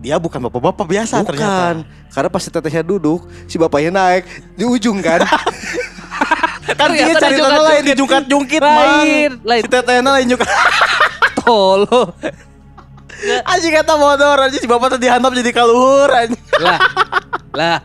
Dia 0.00 0.16
bukan 0.16 0.40
bapak-bapak 0.40 0.86
biasa 0.86 1.20
Bukan. 1.20 1.28
ternyata 1.28 1.84
Karena 2.10 2.28
pas 2.28 2.40
si 2.40 2.48
tetehnya 2.48 2.82
duduk, 2.82 3.20
si 3.44 3.54
bapaknya 3.54 3.90
naik 3.92 4.24
di 4.56 4.64
ujung 4.64 4.98
kan. 4.98 5.20
kan 6.80 6.88
dia 6.90 7.12
cari 7.12 7.36
jungkat- 7.36 7.62
lain 7.62 7.82
di 7.82 7.94
jungkat 7.94 8.22
jungkit 8.26 8.60
Lain, 8.60 9.30
lain. 9.42 9.62
si 9.62 9.68
tetehnya 9.68 10.02
lain 10.10 10.26
juga 10.26 10.46
Tolo. 11.38 12.14
anjing 13.44 13.72
kata 13.74 13.94
bodor 13.94 14.38
anjing 14.40 14.58
si 14.58 14.66
bapak 14.66 14.96
tadi 14.96 15.04
dihantam 15.04 15.30
jadi 15.30 15.52
kaluhur 15.52 16.08
anjing 16.08 16.40
lah. 16.56 16.78
Lah. 17.52 17.78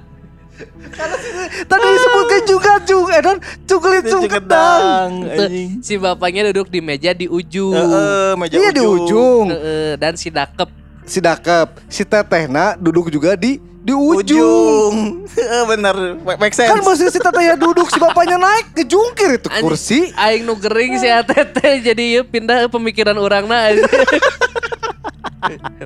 Tadi 1.66 1.86
disebutkan 1.92 2.42
juga 2.48 2.72
cung, 2.80 3.12
eh 3.12 3.20
dan. 3.20 3.38
Tuh, 3.68 5.44
anjing 5.44 5.84
si 5.84 6.00
bapaknya 6.00 6.48
duduk 6.50 6.72
di 6.72 6.80
meja 6.80 7.12
di 7.12 7.28
ujung. 7.28 7.76
Heeh, 7.76 8.32
meja 8.40 8.56
Iya 8.56 8.70
di 8.72 8.80
ujung. 8.80 9.52
Heeh, 9.52 10.00
dan 10.00 10.16
si 10.16 10.32
dakep 10.32 10.72
si 11.06 11.18
Dakep, 11.18 11.70
si 11.86 12.02
Tetehna 12.02 12.76
duduk 12.76 13.08
juga 13.08 13.34
di 13.34 13.58
di 13.80 13.94
ujung. 13.94 14.18
ujung 14.18 14.96
Eh, 15.36 15.64
bener 15.66 15.96
make- 16.36 16.54
sense 16.54 16.68
Kan 16.68 16.82
mesti 16.82 17.06
si 17.08 17.20
Tetehnya 17.20 17.54
duduk, 17.56 17.86
si 17.86 17.98
bapaknya 17.98 18.36
naik 18.36 18.74
ke 18.74 18.84
jungkir 18.84 19.38
itu 19.38 19.48
kursi. 19.60 20.10
Aing 20.16 20.42
nu 20.42 20.56
gering 20.56 20.98
si 20.98 21.06
ATT 21.06 21.56
jadi 21.84 22.04
ieu 22.12 22.24
pindah 22.24 22.66
pemikiran 22.66 23.16
orang 23.16 23.46
na. 23.46 23.70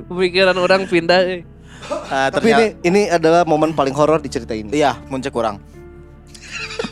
pemikiran 0.10 0.56
orang 0.56 0.86
pindah. 0.86 1.22
eh. 1.30 1.42
Ah, 2.08 2.30
Tapi 2.30 2.50
ini 2.50 2.66
ini 2.82 3.02
adalah 3.08 3.44
momen 3.44 3.74
paling 3.74 3.92
horor 3.92 4.18
di 4.18 4.30
cerita 4.30 4.54
ini. 4.54 4.70
iya 4.72 4.96
muncul 5.06 5.32
kurang 5.34 5.58
Teu, 5.60 6.89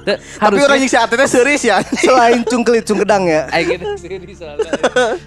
tapi 0.00 0.18
harusnya- 0.40 0.66
orang 0.66 0.78
yang 0.78 0.90
si 0.90 0.96
ATT 0.96 1.22
serius 1.26 1.62
ya 1.62 1.76
Selain 2.04 2.40
cungkelit 2.42 2.84
cungkedang 2.84 3.24
ya. 3.24 3.42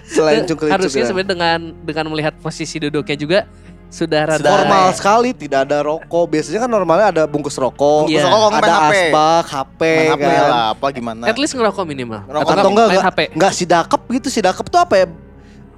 Selain 0.04 0.42
cungkelit 0.44 0.70
harusnya 0.72 1.04
cungkedang. 1.04 1.08
sebenarnya 1.08 1.30
dengan 1.30 1.58
dengan 1.82 2.04
melihat 2.08 2.34
posisi 2.38 2.76
duduknya 2.78 3.16
juga 3.16 3.40
sudah 3.86 4.26
rada 4.26 4.42
Formal 4.42 4.90
sekali, 4.90 5.30
tidak 5.30 5.70
ada 5.70 5.86
rokok. 5.86 6.26
Biasanya 6.26 6.66
kan 6.66 6.70
normalnya 6.72 7.06
ada 7.14 7.22
bungkus 7.30 7.54
rokok. 7.54 8.10
Bungkus 8.10 8.26
rokok, 8.26 8.50
ada 8.50 8.58
main 8.58 8.74
HP. 8.74 8.90
asbak, 8.90 9.44
HP, 9.46 9.80
main 9.86 10.10
HP 10.10 10.24
kan. 10.26 10.48
lah 10.50 10.64
apa 10.74 10.86
gimana 10.90 11.22
At 11.30 11.38
least 11.38 11.54
ngerokok 11.54 11.84
minimal. 11.86 12.20
Ngerokok 12.26 12.42
Atau, 12.42 12.58
Atau 12.58 12.70
enggak 12.74 12.86
main 12.90 12.98
enggak, 12.98 13.06
HP. 13.06 13.20
enggak 13.30 13.52
si 13.54 13.64
dakep 13.64 14.02
gitu, 14.10 14.28
si 14.28 14.40
dakep 14.42 14.66
tuh 14.66 14.80
apa 14.82 14.94
ya? 14.98 15.06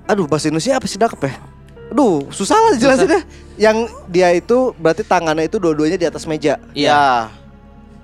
Aduh, 0.08 0.24
bahasa 0.24 0.48
Indonesia 0.48 0.80
apa 0.80 0.88
si 0.88 0.96
dakep 0.96 1.20
ya? 1.28 1.32
Aduh, 1.92 2.24
susah 2.32 2.56
lah 2.56 2.72
jelasinnya. 2.74 3.20
Yang 3.60 3.76
dia 4.08 4.28
itu 4.32 4.72
berarti 4.74 5.04
tangannya 5.04 5.44
itu 5.44 5.60
dua-duanya 5.60 6.00
di 6.00 6.06
atas 6.08 6.24
meja. 6.24 6.56
Iya 6.72 7.28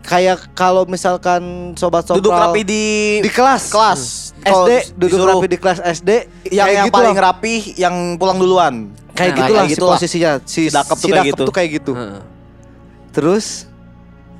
Kayak 0.03 0.51
kalau 0.53 0.83
misalkan 0.85 1.43
sobat 1.73 2.03
sobat 2.03 2.19
duduk 2.19 2.31
rapi 2.31 2.63
di 2.63 2.85
di 3.19 3.31
kelas. 3.31 3.71
kelas 3.71 4.03
Kalau 4.37 4.67
SD 4.67 4.73
duduk 4.93 5.09
disuruh 5.09 5.33
rapi 5.33 5.47
di 5.47 5.57
kelas 5.57 5.79
SD 5.81 6.11
yang 6.51 6.67
kayak 6.67 6.75
yang 6.75 6.87
gitu 6.87 6.97
paling 6.99 7.15
lah. 7.15 7.25
rapi 7.25 7.55
yang 7.77 7.95
pulang 8.17 8.37
duluan 8.37 8.75
kayak 9.13 9.31
Nah, 9.31 9.39
gitulah 9.39 9.61
kayak 9.61 9.73
gitulah. 9.73 9.97
posisinya 9.97 10.31
si, 10.43 10.61
Si 10.61 10.61
dakep 10.69 10.97
tuh 10.97 10.99
si 10.99 11.11
kayak 11.13 11.27
gitu. 11.29 11.43
tuh 11.45 11.55
kayak 11.55 11.71
gitu. 11.73 11.93
Heeh. 11.93 12.21
Terus 13.11 13.47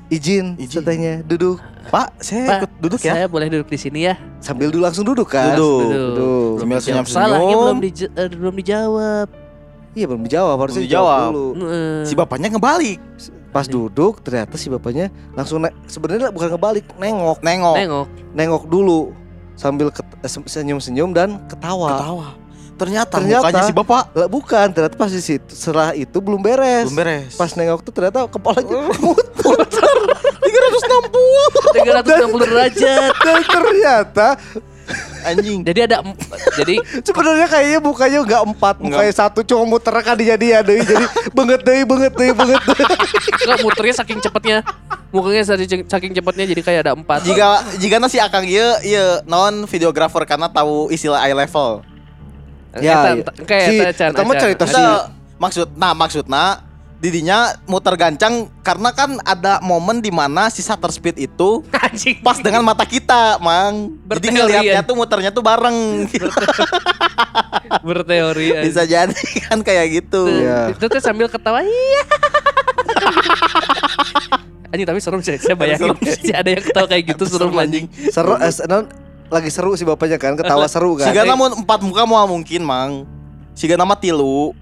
izin, 0.09 0.45
Izin. 0.57 0.81
katanya 0.81 1.13
duduk 1.23 1.57
Pak 1.85 2.07
saya 2.17 2.43
Pak, 2.43 2.57
ikut 2.59 2.71
duduk 2.79 2.99
ya 3.01 3.13
Saya 3.13 3.25
boleh 3.27 3.47
duduk 3.47 3.67
di 3.67 3.77
sini 3.77 3.99
ya. 4.03 4.15
sambil 4.39 4.67
dulu 4.67 4.83
langsung 4.83 5.03
duduk 5.03 5.27
kan. 5.27 5.53
Duduk. 5.53 5.89
Duduk. 5.89 6.53
Sambil 6.59 6.77
senyum-senyum. 6.79 7.23
Salahnya 7.23 7.55
belum 7.55 7.77
dij- 7.79 8.11
eh, 8.11 8.27
belum 8.29 8.55
dijawab. 8.57 9.27
Iya 9.93 10.05
belum 10.07 10.21
dijawab 10.21 10.55
harusnya 10.57 10.79
Belum 10.79 10.89
dijawab 10.89 11.19
dijawab. 11.21 11.31
dulu. 11.31 11.47
Si 12.03 12.13
bapaknya 12.13 12.47
ngebalik 12.49 12.99
Pas 13.53 13.63
duduk 13.63 14.17
ternyata 14.19 14.57
si 14.57 14.65
bapaknya 14.65 15.07
langsung 15.31 15.61
ne- 15.61 15.71
sebenarnya 15.85 16.27
bukan 16.27 16.49
ngebalik, 16.49 16.83
nengok, 16.97 17.37
nengok 17.39 17.75
Nengok. 17.75 18.05
nengok 18.33 18.63
dulu 18.65 19.13
sambil 19.53 19.87
ket- 19.87 20.09
eh, 20.17 20.27
se- 20.27 20.43
senyum-senyum 20.43 21.09
dan 21.09 21.39
ketawa. 21.45 21.93
ketawa 21.93 22.27
ternyata, 22.73 23.15
Ternyata- 23.15 23.45
mukanya 23.45 23.61
si 23.63 23.71
bapak 23.71 24.01
Lah 24.11 24.25
bukan, 24.25 24.65
ternyata 24.67 24.97
pas 24.97 25.07
di 25.07 25.21
situ 25.21 25.45
setelah 25.47 25.93
itu 25.93 26.17
belum 26.17 26.41
beres. 26.41 26.83
belum 26.83 26.97
beres 26.97 27.31
Pas 27.33 27.53
nengok 27.53 27.79
tuh 27.79 27.93
ternyata 27.93 28.25
kepalanya 28.25 28.89
Oh. 28.89 29.13
muter 29.13 29.61
360 31.73 32.41
derajat. 32.41 33.11
dan 33.21 33.39
ternyata 33.43 34.27
anjing 35.23 35.63
Jadi 35.63 35.79
ada 35.87 36.03
jadi 36.59 36.75
sebenarnya 37.07 37.47
kayaknya 37.47 37.79
mukanya 37.79 38.19
nggak 38.21 38.41
empat, 38.53 38.75
mukanya 38.83 39.13
satu 39.13 39.39
cuma 39.41 39.63
muter 39.63 39.95
kan 40.03 40.19
dia 40.19 40.35
dia 40.35 40.59
deh. 40.59 40.83
Jadi 40.83 41.05
banget 41.31 41.61
deh, 41.63 41.81
banget 41.87 42.13
deh, 42.13 42.29
banget 42.35 42.59
deh. 42.59 42.87
enggak 43.43 43.59
muternya 43.63 43.95
saking 43.95 44.19
cepatnya. 44.19 44.57
Mukanya 45.13 45.43
saking 45.45 45.87
saking 45.87 46.11
cepatnya 46.11 46.45
jadi 46.49 46.61
kayak 46.61 46.79
ada 46.83 46.93
empat. 46.97 47.23
jika 47.23 47.47
jika 47.77 47.95
nasi 48.01 48.17
akang 48.19 48.43
iya 48.43 48.81
iya 48.81 49.05
non 49.23 49.63
videografer 49.63 50.25
karena 50.25 50.49
tahu 50.49 50.89
istilah 50.89 51.23
eye 51.23 51.33
level 51.33 51.85
Ya, 52.73 53.21
kayak 53.45 53.67
Si- 53.69 54.09
eta 54.09 54.21
mah 54.25 54.33
cerita 54.33 54.65
si- 54.65 54.73
Nah, 54.73 55.05
maksud 55.37 55.77
nah 55.77 55.93
maksudnya 55.93 56.72
didinya 57.03 57.51
muter 57.67 57.99
gancang 57.99 58.47
karena 58.63 58.95
kan 58.95 59.19
ada 59.27 59.59
momen 59.59 59.99
di 59.99 60.07
mana 60.07 60.47
si 60.47 60.63
shutter 60.63 60.87
speed 60.87 61.19
itu 61.19 61.59
anjing 61.75 62.23
pas 62.23 62.39
dengan 62.39 62.63
mata 62.63 62.87
kita, 62.87 63.43
Mang. 63.43 63.91
Jadi 63.91 64.07
Berteori 64.07 64.31
ngelihatnya 64.39 64.79
ya. 64.79 64.87
tuh 64.87 64.95
muternya 64.95 65.35
tuh 65.35 65.43
bareng. 65.43 66.07
berteori. 67.83 68.47
Bisa 68.63 68.87
jadi 68.87 69.11
kan 69.43 69.59
kayak 69.59 69.85
gitu. 69.91 70.23
Tuh, 70.23 70.31
Iya. 70.31 70.71
Itu 70.71 70.87
tuh 70.87 71.03
sambil 71.03 71.27
ketawa 71.27 71.59
iya. 71.59 72.03
Anjing 74.71 74.87
tapi 74.87 74.99
serem 75.03 75.21
sih, 75.21 75.37
saya 75.37 75.53
bayangin 75.53 75.93
Serem 75.93 75.97
sih. 76.07 76.21
sih 76.23 76.33
ada 76.33 76.49
yang 76.49 76.63
ketawa 76.63 76.87
kayak 76.87 77.03
gitu 77.13 77.23
serem 77.27 77.51
anjing. 77.53 77.85
Seru, 78.09 78.33
eh, 78.39 78.51
non, 78.65 78.87
lagi 79.27 79.49
seru 79.51 79.75
si 79.75 79.83
bapaknya 79.83 80.17
kan, 80.17 80.33
ketawa 80.33 80.65
seru 80.65 80.95
kan. 80.97 81.11
Siga 81.11 81.27
nama 81.27 81.51
empat 81.51 81.83
muka 81.83 82.07
mau 82.07 82.25
mungkin, 82.25 82.63
Mang. 82.63 83.03
Siga 83.53 83.75
nama 83.75 83.93
tilu. 83.93 84.55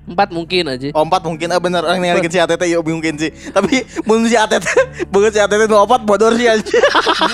Empat 0.00 0.28
mungkin 0.30 0.64
aja. 0.66 0.88
Oh, 0.90 1.02
empat 1.02 1.22
mungkin 1.22 1.48
ah 1.48 1.58
bener 1.58 1.82
orang 1.82 2.00
yang 2.00 2.24
si 2.24 2.36
ATT 2.36 2.62
ya 2.64 2.80
mungkin 2.80 3.14
sih. 3.14 3.30
Tapi 3.30 3.84
mun 4.02 4.24
si 4.24 4.34
ATT 4.34 4.64
banget 5.12 5.32
si 5.32 5.40
ATT 5.40 5.62
nu 5.64 5.76
opat 5.78 6.02
bodor 6.02 6.32
sih 6.34 6.46
anjing. 6.46 6.82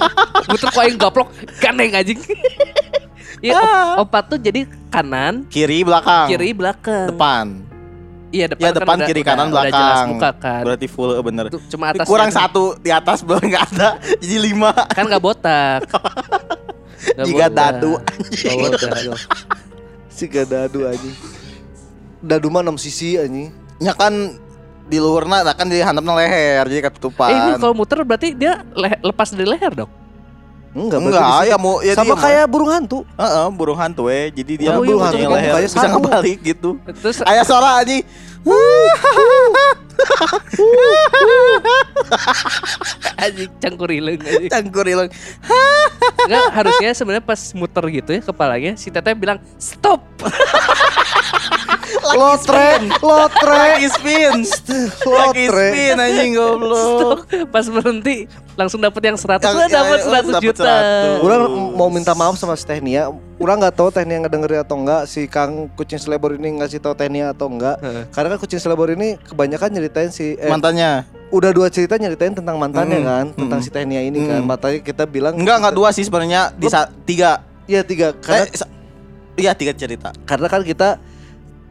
Muter 0.50 0.68
kok 0.68 0.80
aing 0.80 0.96
gaplok 0.96 1.28
ganeng 1.58 1.92
anjing. 1.92 2.18
Iya, 3.36 3.52
Ah. 3.52 4.00
opat 4.00 4.32
tuh 4.32 4.40
jadi 4.40 4.64
kanan, 4.88 5.44
Kiri 5.46 5.84
belakang. 5.84 6.24
kiri 6.26 6.56
belakang. 6.56 7.12
depan. 7.12 7.46
Iya 8.32 8.48
depan. 8.48 8.64
Ya 8.64 8.66
kan 8.66 8.80
depan 8.80 8.96
udah- 8.96 9.06
kiri 9.06 9.20
udah- 9.20 9.28
kanan 9.28 9.46
udah 9.46 9.62
jelas 9.62 9.76
belakang. 9.76 10.08
muka 10.08 10.30
kan. 10.34 10.62
Berarti 10.64 10.86
full 10.88 11.10
eh, 11.12 11.22
bener. 11.22 11.44
Cuma 11.68 11.84
atas 11.92 12.06
Kurang 12.08 12.30
satu 12.32 12.64
di 12.80 12.88
atas 12.88 13.20
belum 13.20 13.44
nggak 13.44 13.64
ada. 13.70 13.88
Jadi 14.18 14.36
lima. 14.40 14.72
kan 14.88 15.04
nggak 15.04 15.20
botak. 15.20 15.80
Nggak 17.12 17.26
Jika 17.28 17.36
botak. 17.44 17.52
dadu, 17.52 17.92
gak 20.26 20.46
dadu 20.48 20.78
anjing. 20.82 21.14
Dadu 22.18 22.48
mah 22.48 22.62
6 22.62 22.76
sisi 22.78 23.14
anjing. 23.14 23.52
Ya 23.76 23.92
kan 23.92 24.12
di 24.86 24.96
luarnya 24.96 25.42
nah 25.42 25.50
kan 25.50 25.66
di 25.66 25.78
handapnya 25.78 26.14
leher 26.16 26.64
jadi 26.66 26.82
ketutupan. 26.86 27.26
Eh 27.26 27.36
ini 27.36 27.52
kalau 27.56 27.74
muter 27.74 28.00
berarti 28.00 28.32
dia 28.32 28.62
le- 28.72 29.02
lepas 29.02 29.28
dari 29.28 29.44
leher 29.44 29.72
dong. 29.74 29.90
Enggak, 30.72 31.00
Enggak, 31.00 31.40
ya 31.42 31.56
mau 31.56 31.80
ya 31.80 31.92
sama 31.94 32.12
kayak 32.14 32.44
burung 32.46 32.68
hantu. 32.68 33.00
Heeh, 33.16 33.46
burung 33.50 33.74
hantu 33.74 34.06
eh. 34.06 34.28
Jadi 34.28 34.60
dia 34.60 34.70
Oh, 34.70 34.80
burung 34.80 35.00
hantu 35.00 35.24
mah 35.24 35.32
leher 35.34 35.48
mukanya 35.48 35.64
bisa 35.64 35.78
satu. 35.80 35.92
ngebalik 35.96 36.38
gitu. 36.42 36.70
Terus 37.00 37.16
Ayah 37.22 37.44
suara 37.44 37.80
anjing. 37.80 38.04
anjing 43.16 43.50
cangkurileng 43.58 44.20
anjing. 44.20 44.50
Cangkur 44.50 44.84
hilang. 44.84 45.08
Enggak 46.24 46.46
harusnya 46.52 46.90
sebenarnya 46.92 47.24
pas 47.24 47.40
muter 47.52 47.84
gitu 47.90 48.10
ya 48.12 48.20
kepalanya 48.22 48.72
si 48.74 48.88
Teteh 48.88 49.14
bilang 49.14 49.40
stop. 49.56 50.04
Lotre, 52.08 52.68
lotre, 52.98 53.54
Lagi 53.74 53.88
spin. 53.88 54.42
Lagi 55.04 55.44
lotre. 55.46 55.68
spin 55.70 55.96
anjing 55.96 56.32
goblok. 56.34 57.18
Pas 57.48 57.64
berhenti 57.64 58.26
langsung 58.54 58.78
dapat 58.78 59.02
yang 59.04 59.16
100 59.16 59.42
Yang- 59.42 59.56
Wah, 59.56 59.68
dapat 59.68 59.98
ya, 59.98 60.06
100 60.06 60.26
dapat 60.30 60.42
juta. 60.42 60.64
100. 60.64 61.22
Orang 61.22 61.42
mau 61.72 61.88
minta 61.88 62.12
maaf 62.12 62.34
sama 62.34 62.54
si 62.54 62.64
Tehnia. 62.64 63.08
Orang 63.36 63.56
nggak 63.58 63.74
tahu 63.74 63.88
Tehnia 63.90 64.18
ngedengerin 64.18 64.60
atau 64.60 64.76
enggak. 64.76 65.04
Si 65.04 65.26
Kang 65.26 65.68
Kucing 65.72 65.98
Selebor 65.98 66.32
ini 66.32 66.56
ngasih 66.56 66.78
tahu 66.78 66.94
Tehnia 66.94 67.30
atau 67.30 67.46
enggak. 67.46 67.76
Karena 68.10 68.28
kan 68.32 68.38
Kucing 68.38 68.58
Selebor 68.58 68.88
ini 68.88 69.20
kebanyakan 69.20 69.68
nyeritain 69.70 70.08
si 70.08 70.34
eh, 70.34 70.48
Mantannya. 70.48 71.04
udah 71.26 71.50
dua 71.50 71.66
cerita 71.66 71.94
nyeritain 71.94 72.30
tentang 72.32 72.54
mantannya 72.54 72.96
Hmm, 72.96 73.04
kan, 73.04 73.26
tentang 73.34 73.58
hmm. 73.58 73.66
si 73.66 73.70
Tehnia 73.70 73.98
ini 74.00 74.24
kan. 74.24 74.40
Hmm. 74.40 74.48
Makanya 74.48 74.78
kita 74.80 75.04
bilang 75.04 75.34
Enggak, 75.34 75.58
enggak 75.58 75.74
dua 75.74 75.90
sih 75.90 76.02
sebenarnya 76.02 76.54
di 76.54 76.70
tiga. 77.04 77.42
Iya 77.66 77.82
tiga. 77.82 78.14
Karena 78.14 78.46
Eh, 78.46 78.74
Iya 79.36 79.52
tiga 79.52 79.74
cerita. 79.74 80.16
karena 80.24 80.48
kan 80.48 80.64
kita 80.64 80.96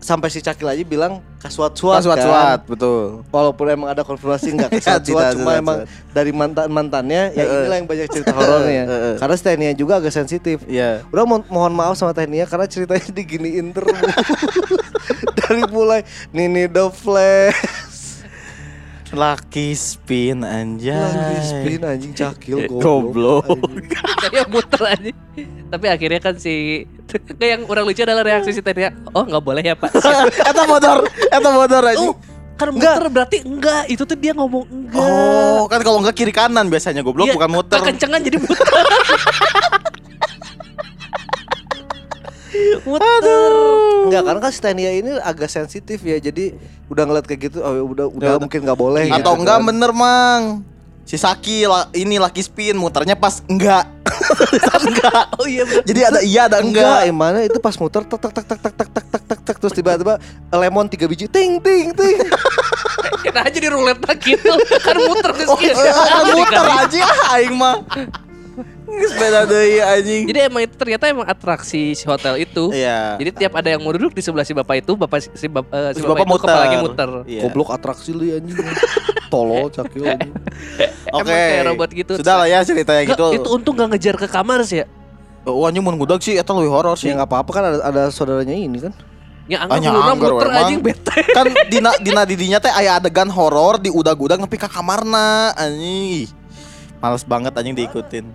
sampai 0.05 0.29
si 0.29 0.37
Cakil 0.37 0.69
aja 0.69 0.83
bilang 0.85 1.17
kasuat-suat 1.41 2.05
Suat 2.05 2.21
kan. 2.21 2.61
betul. 2.69 3.25
Walaupun 3.33 3.65
emang 3.73 3.89
ada 3.89 4.05
konfirmasi 4.05 4.53
enggak 4.53 4.69
Iya, 4.77 5.01
kasuat-suat 5.01 5.33
cuma 5.33 5.51
tidak, 5.51 5.61
emang 5.65 5.77
tidak. 5.81 6.13
dari 6.13 6.31
mantan-mantannya 6.31 7.21
ya 7.33 7.43
inilah 7.43 7.77
yang 7.81 7.87
banyak 7.89 8.07
cerita 8.13 8.33
horornya. 8.37 8.83
Karena 9.21 9.33
si 9.33 9.43
Tehnia 9.43 9.71
juga 9.73 9.97
agak 9.97 10.13
sensitif. 10.13 10.61
Iya. 10.69 11.01
Udah 11.09 11.25
mo 11.25 11.41
mohon 11.49 11.73
maaf 11.73 11.97
sama 11.97 12.13
Tehnia 12.13 12.45
karena 12.45 12.69
ceritanya 12.69 13.09
diginiin 13.17 13.73
terus. 13.73 13.97
Dari 15.35 15.65
mulai 15.69 16.05
Nini 16.29 16.69
the 16.69 16.85
Flash, 16.89 17.57
Lucky 19.11 19.73
spin 19.73 20.41
anjay. 20.41 20.97
lagi 20.97 21.37
spin 21.41 21.81
anjing 21.81 22.13
cakil 22.13 22.57
Eh, 22.57 22.67
goblok. 22.67 23.45
goblok. 23.45 23.69
anjing. 23.69 23.93
Saya 24.25 24.43
muter 24.49 24.81
aja. 24.81 25.11
Tapi 25.69 25.85
akhirnya 25.87 26.19
kan 26.19 26.35
si 26.35 26.85
Kayak 27.05 27.47
yang 27.47 27.61
orang 27.69 27.85
lucu 27.85 28.01
adalah 28.01 28.25
reaksi 28.25 28.49
si 28.49 28.59
Teteh. 28.59 28.89
Oh 29.11 29.23
nggak 29.23 29.39
boleh 29.39 29.61
ya 29.61 29.77
pak. 29.77 29.93
Eta 30.49 30.63
motor, 30.65 31.05
eta 31.07 31.49
motor 31.49 31.81
anjing. 31.85 32.11
Oh, 32.11 32.17
kan 32.55 32.67
muter 32.73 33.03
berarti 33.07 33.37
enggak. 33.45 33.83
Itu 33.87 34.03
tuh 34.03 34.17
dia 34.17 34.33
ngomong 34.33 34.65
enggak. 34.65 34.99
Oh, 34.99 35.69
kan 35.69 35.79
kalau 35.79 36.01
enggak 36.01 36.15
kiri 36.17 36.33
kanan 36.33 36.67
biasanya 36.67 36.99
goblok 36.99 37.29
Iya, 37.29 37.37
bukan 37.37 37.49
muter. 37.51 37.77
Kekencengan 37.77 38.19
jadi 38.19 38.37
muter. 38.41 38.65
muter. 42.81 43.51
Enggak 44.05 44.21
karena 44.23 44.39
kan 44.39 44.51
si 44.51 44.59
Tehnia 44.59 44.91
ini 44.91 45.11
agak 45.17 45.47
sensitif 45.47 45.99
ya. 46.01 46.17
Jadi 46.17 46.53
udah 46.85 47.03
ngeliat 47.03 47.25
kayak 47.25 47.41
gitu 47.43 47.57
oh 47.59 47.71
ya 47.71 47.83
udah 47.83 48.05
udah 48.07 48.27
Ya, 48.27 48.37
mungkin 48.37 48.59
nggak 48.61 48.75
boleh 48.75 49.05
Atau 49.07 49.33
gitu 49.33 49.41
enggak 49.41 49.57
kan. 49.57 49.65
bener, 49.65 49.91
Mang. 49.91 50.43
Si 51.03 51.15
Saki 51.15 51.63
la- 51.63 51.89
ini 51.91 52.17
laki 52.17 52.41
spin 52.41 52.73
muternya 52.75 53.13
pas 53.13 53.45
enggak. 53.45 53.85
enggak. 54.79 55.23
Oh 55.37 55.45
iya 55.45 55.61
bener. 55.63 55.83
Jadi 55.83 55.99
ada 56.01 56.19
iya 56.19 56.41
ada 56.45 56.57
Enggak, 56.59 57.05
enggak. 57.05 57.13
mana 57.13 57.39
itu 57.41 57.57
pas 57.57 57.75
muter 57.75 58.01
tak 58.03 58.17
tak 58.19 58.31
tak 58.31 58.45
tak 58.45 58.57
tak 58.57 58.73
tak 58.73 58.89
tak 58.89 59.05
tak 59.05 59.23
tak 59.23 59.39
tak 59.43 59.55
terus 59.57 59.73
tiba-tiba 59.73 60.17
lemon 60.49 60.85
tiga 60.85 61.05
biji 61.05 61.27
ting 61.27 61.57
ting 61.59 61.91
ting. 61.91 62.17
Kita 63.23 63.41
aja 63.41 63.53
di 63.55 63.67
roulette 63.67 64.05
gitu. 64.19 64.49
Kan 64.85 64.97
muter 64.99 65.31
di 65.31 65.43
Oh, 65.45 65.53
sini. 65.55 65.73
iya, 65.73 65.93
muter 66.27 66.65
aja 66.65 66.99
ah, 67.01 67.35
aing 67.35 67.53
mah. 67.53 67.75
Geus 68.85 69.13
beda 69.13 69.43
deui 69.43 69.77
anjing. 69.77 70.23
Jadi 70.25 70.39
emang 70.41 70.61
itu 70.61 70.75
ternyata 70.75 71.03
emang 71.05 71.25
atraksi 71.25 71.91
si 71.91 72.05
hotel 72.05 72.37
itu. 72.37 72.69
Iya. 72.69 73.17
Jadi 73.17 73.29
tiap 73.35 73.53
ada 73.53 73.67
yang 73.67 73.81
mau 73.81 73.89
duduk 73.89 74.11
di 74.11 74.21
sebelah 74.21 74.41
si 74.41 74.51
bapak 74.51 74.79
itu, 74.79 74.93
bapak 74.93 75.17
si, 75.19 75.29
si, 75.33 75.47
bap- 75.47 75.67
eh, 75.67 75.91
si 75.91 75.99
Si 75.99 76.01
bapak, 76.01 76.13
bapak 76.15 76.21
itu 76.21 76.31
muter. 76.31 76.47
kepalanya 76.47 76.77
muter. 76.79 77.09
Iya. 77.25 77.41
Goblok 77.43 77.69
atraksi 77.71 78.09
lu 78.09 78.23
ya, 78.23 78.37
anjing. 78.37 78.55
Tolol 79.27 79.67
cakil 79.69 80.05
anjing. 80.05 80.33
Oke. 81.17 81.25
Emang 81.25 81.25
kayak 81.25 81.65
robot 81.67 81.89
gitu. 81.91 82.13
Sudah 82.15 82.35
lah 82.37 82.47
ya 82.47 82.61
ceritanya 82.61 83.01
Nggak, 83.03 83.17
gitu. 83.17 83.25
itu 83.35 83.49
untung 83.51 83.73
gak 83.73 83.89
ngejar 83.89 84.15
ke 84.15 84.27
kamar 84.27 84.61
sih 84.61 84.81
ya. 84.81 84.87
Oh, 85.43 85.65
anjing 85.65 85.81
mun 85.81 85.93
budak 85.95 86.19
sih 86.19 86.33
eta 86.33 86.51
leuwih 86.51 86.69
horor 86.69 86.93
sih. 86.93 87.09
Ya 87.09 87.17
enggak 87.17 87.29
apa-apa 87.29 87.51
kan 87.51 87.63
ada, 87.65 87.79
ada 87.83 88.03
saudaranya 88.09 88.53
ini 88.53 88.79
kan. 88.79 88.93
Ya 89.45 89.61
Ah, 89.61 89.69
anggar 89.69 89.77
nya 89.77 89.89
luna 89.91 90.09
anggar 90.11 90.31
muter 90.31 90.47
emang. 90.47 90.61
anjing 90.61 90.79
bete. 90.81 91.19
kan 91.37 91.45
dina 91.65 91.91
dina 91.99 92.21
didinya 92.21 92.57
teh 92.57 92.69
aya 92.69 92.97
adegan 92.97 93.29
horor 93.29 93.77
di 93.77 93.89
udag-udag 93.89 94.37
nepi 94.37 94.57
ka 94.57 94.65
kamarna 94.65 95.53
anjing. 95.53 96.29
Males 96.97 97.21
banget 97.21 97.53
anjing 97.53 97.73
diikutin. 97.75 98.25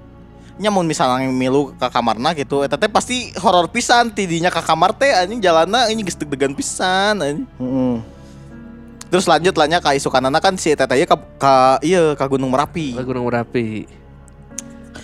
Nya 0.61 0.69
mun 0.69 0.85
misalnya 0.85 1.25
milu 1.27 1.73
ke 1.73 1.89
kamarna 1.89 2.37
gitu 2.37 2.61
eta 2.61 2.77
teh 2.77 2.85
pasti 2.87 3.33
horor 3.41 3.65
pisan 3.67 4.13
tidinya 4.13 4.53
ke 4.53 4.61
kamar 4.61 4.93
teh 4.93 5.09
anjing 5.09 5.41
jalanna 5.41 5.89
ini 5.89 6.05
geus 6.05 6.21
deg-degan 6.21 6.53
pisan 6.53 7.17
anjing. 7.17 7.49
Heeh. 7.57 7.97
Terus 9.09 9.25
lanjut 9.25 9.57
lahnya 9.57 9.81
ka 9.81 9.91
isukanana 9.91 10.37
kan 10.37 10.55
si 10.55 10.69
eta 10.69 10.85
teh 10.85 11.01
ka, 11.03 11.17
ka 11.41 11.55
iya 11.81 12.13
ka 12.13 12.29
Gunung 12.29 12.53
Merapi. 12.53 12.93
Ke 12.93 13.03
Gunung 13.03 13.25
Merapi. 13.25 13.89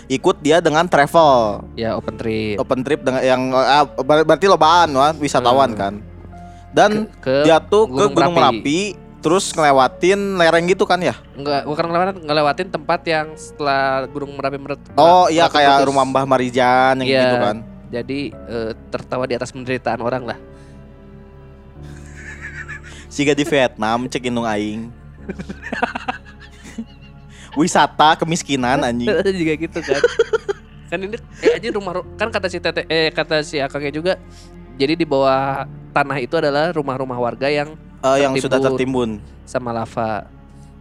Ikut 0.06 0.38
dia 0.38 0.60
dengan 0.60 0.86
travel. 0.86 1.64
Ya 1.74 1.96
open 1.96 2.14
trip. 2.14 2.60
Open 2.60 2.84
trip 2.84 3.00
dengan 3.00 3.24
yang 3.24 3.50
ah, 3.50 3.82
ber- 3.82 4.22
berarti 4.22 4.46
lobaan 4.46 4.92
wah, 4.92 5.10
wisatawan 5.16 5.72
Hmm. 5.72 5.80
kan. 5.80 5.94
Dan 6.70 6.90
Ke 7.18 7.42
dia 7.42 7.58
tuh 7.58 7.88
ke 7.88 7.96
Gunung 7.96 8.12
Gunung 8.12 8.34
Merapi. 8.36 8.60
Merapi 8.60 8.80
terus 9.26 9.50
ngelewatin 9.50 10.38
lereng 10.38 10.70
gitu 10.70 10.86
kan 10.86 11.02
ya? 11.02 11.18
Enggak, 11.34 11.66
bukan 11.66 11.82
ngelewatin, 11.82 12.16
ngelewatin 12.22 12.68
tempat 12.70 13.00
yang 13.02 13.34
setelah 13.34 14.06
Gunung 14.06 14.30
Merapi 14.32 14.54
meret- 14.54 14.86
Oh 14.94 15.26
iya 15.26 15.50
kayak 15.50 15.82
rumah 15.82 16.06
Mbah 16.06 16.22
Marijan 16.22 17.02
yang 17.02 17.10
Iya. 17.10 17.20
gitu 17.26 17.36
kan. 17.42 17.56
Jadi 17.90 18.20
eh, 18.30 18.70
tertawa 18.86 19.26
di 19.26 19.34
atas 19.34 19.50
penderitaan 19.50 19.98
orang 19.98 20.22
lah. 20.24 20.38
Siga 23.10 23.32
di 23.32 23.42
Vietnam 23.42 24.06
cek 24.06 24.24
indung 24.24 24.46
aing. 24.46 24.88
Wisata 27.58 28.14
kemiskinan 28.14 28.80
anjing. 28.80 29.10
juga 29.42 29.54
gitu 29.56 29.78
kan. 29.82 30.00
kan 30.86 31.02
ini 31.02 31.18
eh, 31.42 31.50
aja 31.50 31.68
rumah 31.74 31.98
ru- 31.98 32.06
kan 32.14 32.30
kata 32.30 32.46
si 32.46 32.62
tete 32.62 32.86
eh 32.86 33.10
kata 33.10 33.42
si 33.42 33.58
akangnya 33.58 33.90
juga 33.90 34.14
jadi 34.78 34.94
di 34.94 35.02
bawah 35.02 35.66
tanah 35.90 36.14
itu 36.22 36.38
adalah 36.38 36.70
rumah-rumah 36.70 37.18
warga 37.18 37.50
yang 37.50 37.74
Eh, 38.14 38.18
yang 38.22 38.32
sudah 38.38 38.58
Tertimbun. 38.62 39.18
sama 39.42 39.74
lava. 39.74 40.30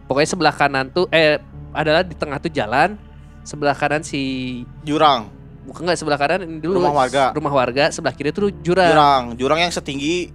Pokoknya 0.06 0.28
sebelah 0.30 0.54
kanan 0.54 0.86
tuh 0.94 1.10
eh 1.10 1.42
adalah 1.74 2.06
di 2.06 2.14
tengah 2.14 2.38
tuh 2.38 2.50
jalan, 2.54 2.94
sebelah 3.42 3.74
kanan 3.74 4.06
si 4.06 4.62
Jurang, 4.86 5.26
bukan 5.66 5.90
enggak 5.90 5.98
sebelah 5.98 6.18
kanan 6.18 6.46
ini 6.46 6.62
dulu 6.62 6.78
rumah 6.78 6.94
warga. 7.04 7.34
rumah 7.34 7.52
warga, 7.52 7.90
sebelah 7.90 8.14
kiri 8.14 8.30
tuh 8.30 8.54
jurang. 8.62 8.90
Jurang, 8.94 9.22
jurang 9.34 9.58
yang 9.66 9.72
setinggi 9.74 10.30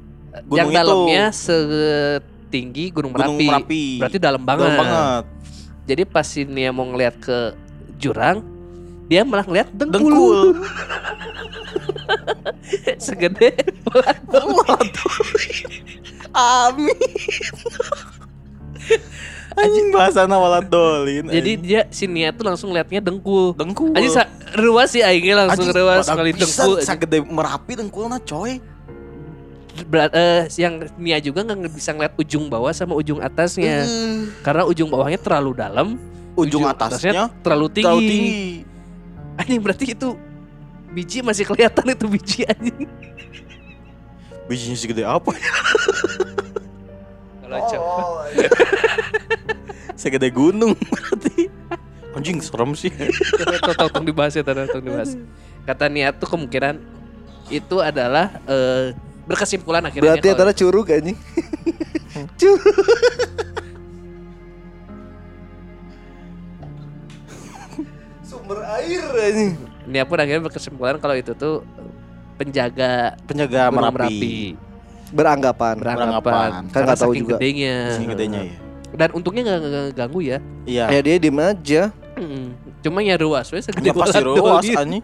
yang 0.51 0.67
gunung 0.67 0.71
itu. 0.71 0.79
dalamnya 0.79 1.23
setinggi 1.31 2.85
Gunung 2.91 3.11
Merapi. 3.15 3.27
Gunung 3.31 3.47
Merapi. 3.47 3.83
Berarti 3.99 4.17
dalam 4.19 4.41
banget. 4.43 4.67
Dalam 4.67 4.79
banget. 4.79 5.23
Jadi 5.87 6.01
pas 6.07 6.27
si 6.27 6.43
Nia 6.47 6.71
mau 6.71 6.87
ngeliat 6.87 7.15
ke 7.19 7.55
jurang, 7.99 8.43
dia 9.07 9.23
malah 9.23 9.43
ngeliat 9.47 9.67
dengkul. 9.71 10.03
Dengkul. 10.03 10.39
Segede 13.03 13.55
bola 13.83 14.13
Amin. 16.31 16.95
Anjing 19.51 19.91
bahasana 19.91 20.39
walad 20.39 20.71
dolin. 20.71 21.27
Jadi 21.27 21.51
dia 21.59 21.81
si 21.91 22.07
Nia 22.07 22.31
tuh 22.31 22.47
langsung 22.47 22.71
ngeliatnya 22.71 23.03
dengkul. 23.03 23.51
dengkul. 23.53 23.91
Anjing 23.91 24.15
sa- 24.15 24.31
ruas 24.55 24.95
sih 24.95 25.03
aingnya 25.03 25.45
langsung 25.45 25.67
Anjing, 25.67 25.75
ruas 25.75 26.07
sekali 26.07 26.31
dengkul. 26.31 26.73
Sagede 26.79 27.19
Merapi 27.21 27.73
dengkulna 27.75 28.17
coy. 28.23 28.63
Berat, 29.87 30.11
eh, 30.13 30.47
yang 30.55 30.87
Nia 30.95 31.19
juga 31.19 31.43
nggak 31.43 31.71
bisa 31.71 31.91
ngeliat 31.91 32.15
ujung 32.15 32.47
bawah 32.47 32.71
sama 32.71 32.95
ujung 32.95 33.19
atasnya. 33.19 33.83
Eh, 33.83 34.27
Karena 34.39 34.63
ujung 34.63 34.87
bawahnya 34.87 35.19
terlalu 35.19 35.51
dalam, 35.55 35.87
ujung 36.35 36.63
atasnya 36.63 37.27
terlalu 37.39 37.67
tinggi. 37.71 37.83
terlalu 37.83 38.01
tinggi. 38.07 38.31
Anjing 39.35 39.59
berarti 39.59 39.85
itu 39.91 40.09
biji 40.91 41.17
masih 41.23 41.43
kelihatan 41.43 41.87
itu 41.87 42.05
biji 42.07 42.39
anjing. 42.47 42.87
Bijinya 44.47 44.75
segede 44.75 45.03
apa? 45.07 45.31
Kalau 47.51 47.67
coba. 47.75 47.91
segede 49.93 50.31
gunung 50.31 50.71
berarti. 50.79 51.51
Anjing 52.11 52.39
serem 52.39 52.71
sih. 52.73 52.91
Tolong 53.75 54.03
dibahas 54.03 54.35
ya, 54.35 54.43
tolong 54.43 54.67
dibahas. 54.83 55.15
Kata 55.63 55.87
Nia 55.87 56.11
tuh 56.11 56.27
kemungkinan 56.27 56.79
itu 57.47 57.75
adalah 57.79 58.39
eh, 58.47 58.95
berkesimpulan 59.27 59.83
akhirnya. 59.83 60.15
Berarti 60.15 60.27
kalau- 60.27 60.35
antara 60.39 60.51
curug 60.51 60.87
anjing. 60.87 61.17
curug. 62.39 62.63
Sumber 68.23 68.59
air 68.79 69.03
anjing. 69.11 69.51
Nia 69.87 70.03
pun 70.05 70.17
akhirnya 70.19 70.41
berkesimpulan 70.41 70.97
kalau 71.01 71.15
itu 71.17 71.33
tuh 71.33 71.65
penjaga 72.37 73.17
Penjaga 73.25 73.69
Gunung 73.69 73.93
Merapi. 73.93 74.55
Beranggapan. 75.11 75.75
beranggapan. 75.77 76.49
Kan 76.71 76.79
nggak 76.87 76.99
tahu 76.99 77.11
saking 77.13 77.23
juga. 77.27 77.35
gedenya. 77.37 77.75
Sini 77.95 78.07
gedenya 78.09 78.39
ya. 78.47 78.55
Dan 78.91 79.09
untungnya 79.15 79.41
nggak 79.47 79.59
nggak 79.61 79.85
ganggu 79.95 80.19
ya. 80.23 80.37
Iya. 80.67 80.85
Ya 80.91 80.99
dia 80.99 81.15
diem 81.19 81.39
aja. 81.39 81.81
Cuma 82.83 82.99
ya 83.05 83.15
ruas, 83.15 83.47
we 83.53 83.59
segede 83.63 83.87
Ya 83.87 83.93
pasti 83.95 84.19
ruas 84.19 84.63
anjing. 84.67 85.03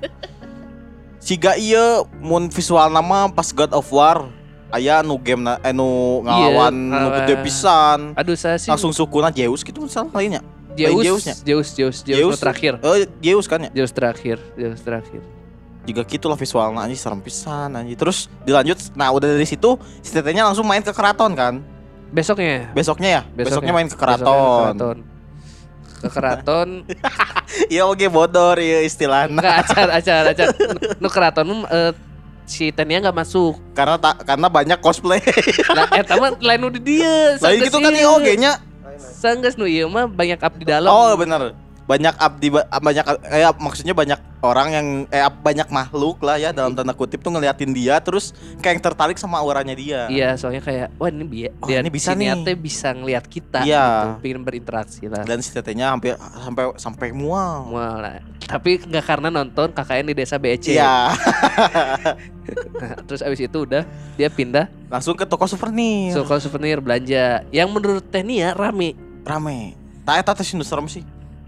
Siga 1.18 1.60
iya 1.60 2.04
mun 2.24 2.48
visual 2.48 2.88
nama 2.88 3.28
pas 3.28 3.52
God 3.52 3.76
of 3.76 3.88
War 3.92 4.32
aya 4.72 5.00
nu 5.00 5.16
game 5.20 5.44
na 5.44 5.60
eh, 5.64 5.72
nu 5.72 6.20
ngelawan 6.24 6.74
nu 6.76 6.92
ngelawan. 6.92 7.16
gede 7.24 7.36
pisan. 7.44 8.00
Aduh 8.16 8.36
saya 8.36 8.60
sih 8.60 8.68
Langsung 8.72 8.92
sukuna 8.92 9.32
Zeus 9.32 9.64
gitu 9.64 9.84
misalnya 9.84 10.12
lainnya. 10.12 10.42
Zeus, 10.78 11.02
Zeusnya. 11.02 11.36
Zeus, 11.42 11.68
Zeus, 11.74 11.96
Zeus, 12.06 12.16
Zeus. 12.22 12.32
nu 12.32 12.38
terakhir. 12.38 12.74
Eh 12.84 13.08
Zeus 13.24 13.46
kan 13.50 13.60
ya. 13.66 13.70
Zeus 13.74 13.92
terakhir, 13.96 14.38
Zeus 14.54 14.82
terakhir. 14.84 15.22
Juga 15.88 16.04
gitu 16.04 16.28
lah 16.28 16.36
visualnya 16.36 16.84
anjing 16.84 17.00
serem 17.00 17.24
pisan 17.24 17.72
anjing. 17.72 17.96
Terus 17.96 18.28
dilanjut 18.44 18.76
nah 18.92 19.08
udah 19.16 19.40
dari 19.40 19.48
situ 19.48 19.80
si 20.04 20.12
tetenya 20.12 20.44
langsung 20.44 20.68
main 20.68 20.84
ke 20.84 20.92
keraton 20.92 21.32
kan. 21.32 21.64
Besoknya, 22.08 22.72
Besoknya 22.72 23.10
ya. 23.10 23.22
Besoknya, 23.36 23.72
main 23.76 23.88
ke 23.88 23.96
besoknya 23.96 24.20
keraton. 24.20 24.28
ke 24.28 24.60
keraton. 24.64 24.98
Ke 25.98 26.10
keraton, 26.14 26.70
Iya 27.74 27.84
oke 27.88 28.06
bodor 28.08 28.60
ya 28.62 28.86
istilahnya. 28.86 29.34
enggak 29.34 29.56
acar, 29.66 29.88
acar, 29.92 30.22
acar. 30.30 30.48
Nu 31.02 31.08
keraton 31.10 31.48
eh, 31.68 31.92
si 32.48 32.72
Tania 32.72 33.04
nggak 33.04 33.18
masuk. 33.18 33.60
Karena 33.76 34.00
tak 34.00 34.24
karena 34.24 34.48
banyak 34.48 34.80
cosplay. 34.80 35.20
Lah 35.78 35.88
eta 35.92 36.16
mah 36.16 36.32
lain 36.40 36.70
di 36.80 36.82
dia. 36.96 37.36
Lain 37.44 37.60
gitu 37.60 37.78
kan 37.82 37.92
iya 37.92 38.08
oke 38.08 38.32
nya. 38.40 38.54
Sanggeus 38.98 39.60
nu 39.60 39.68
ieu 39.68 39.90
mah 39.92 40.08
banyak 40.08 40.40
abdi 40.40 40.64
dalam. 40.64 40.90
Oh 40.90 41.12
bener 41.20 41.67
banyak 41.88 42.20
abdi 42.20 42.52
ba- 42.52 42.68
banyak 42.68 43.00
eh 43.32 43.48
maksudnya 43.56 43.96
banyak 43.96 44.20
orang 44.44 44.68
yang 44.70 44.88
eh 45.08 45.24
banyak 45.24 45.72
makhluk 45.72 46.20
lah 46.20 46.36
ya 46.36 46.52
dalam 46.52 46.76
tanda 46.76 46.92
kutip 46.92 47.24
tuh 47.24 47.32
ngeliatin 47.32 47.72
dia 47.72 47.96
terus 47.98 48.36
kayak 48.60 48.76
yang 48.76 48.84
tertarik 48.84 49.16
sama 49.16 49.40
auranya 49.40 49.72
dia. 49.72 50.04
Iya, 50.08 50.36
soalnya 50.36 50.60
kayak 50.60 50.92
wah 50.96 51.08
ini 51.08 51.24
dia, 51.26 51.50
Oh, 51.58 51.66
dia 51.66 51.80
ini 51.80 51.88
bisa 51.88 52.12
nih. 52.12 52.36
Bisa 52.54 52.92
ngelihat 52.92 53.24
kita 53.26 53.64
Iya. 53.64 53.88
gitu, 53.88 54.08
pengen 54.20 54.44
berinteraksi 54.44 55.08
lah. 55.08 55.24
Dan 55.24 55.40
si 55.40 55.50
tetenya 55.50 55.90
hampir 55.90 56.20
sampai 56.20 56.76
sampai 56.76 57.08
mual. 57.16 57.72
Mual 57.72 58.04
lah. 58.04 58.20
Tapi 58.44 58.84
nggak 58.84 59.06
karena 59.08 59.32
nonton 59.32 59.72
KKN 59.72 60.12
di 60.12 60.16
desa 60.16 60.36
BEC. 60.36 60.76
Iya, 60.76 61.16
Nah, 62.78 62.96
terus 63.08 63.24
abis 63.24 63.40
itu 63.42 63.58
udah 63.58 63.84
dia 64.16 64.28
pindah 64.28 64.68
langsung 64.88 65.16
ke 65.16 65.24
toko 65.24 65.48
souvenir. 65.48 66.12
toko 66.12 66.36
souvenir 66.38 66.84
belanja. 66.84 67.48
Yang 67.48 67.68
menurut 67.72 68.04
Teh 68.08 68.24
Nia 68.24 68.52
rame. 68.52 68.92
Rame. 69.24 69.76
Tak 70.04 70.16
eta 70.20 70.32
teh 70.36 70.44
serem 70.44 70.88
sih. 70.88 71.04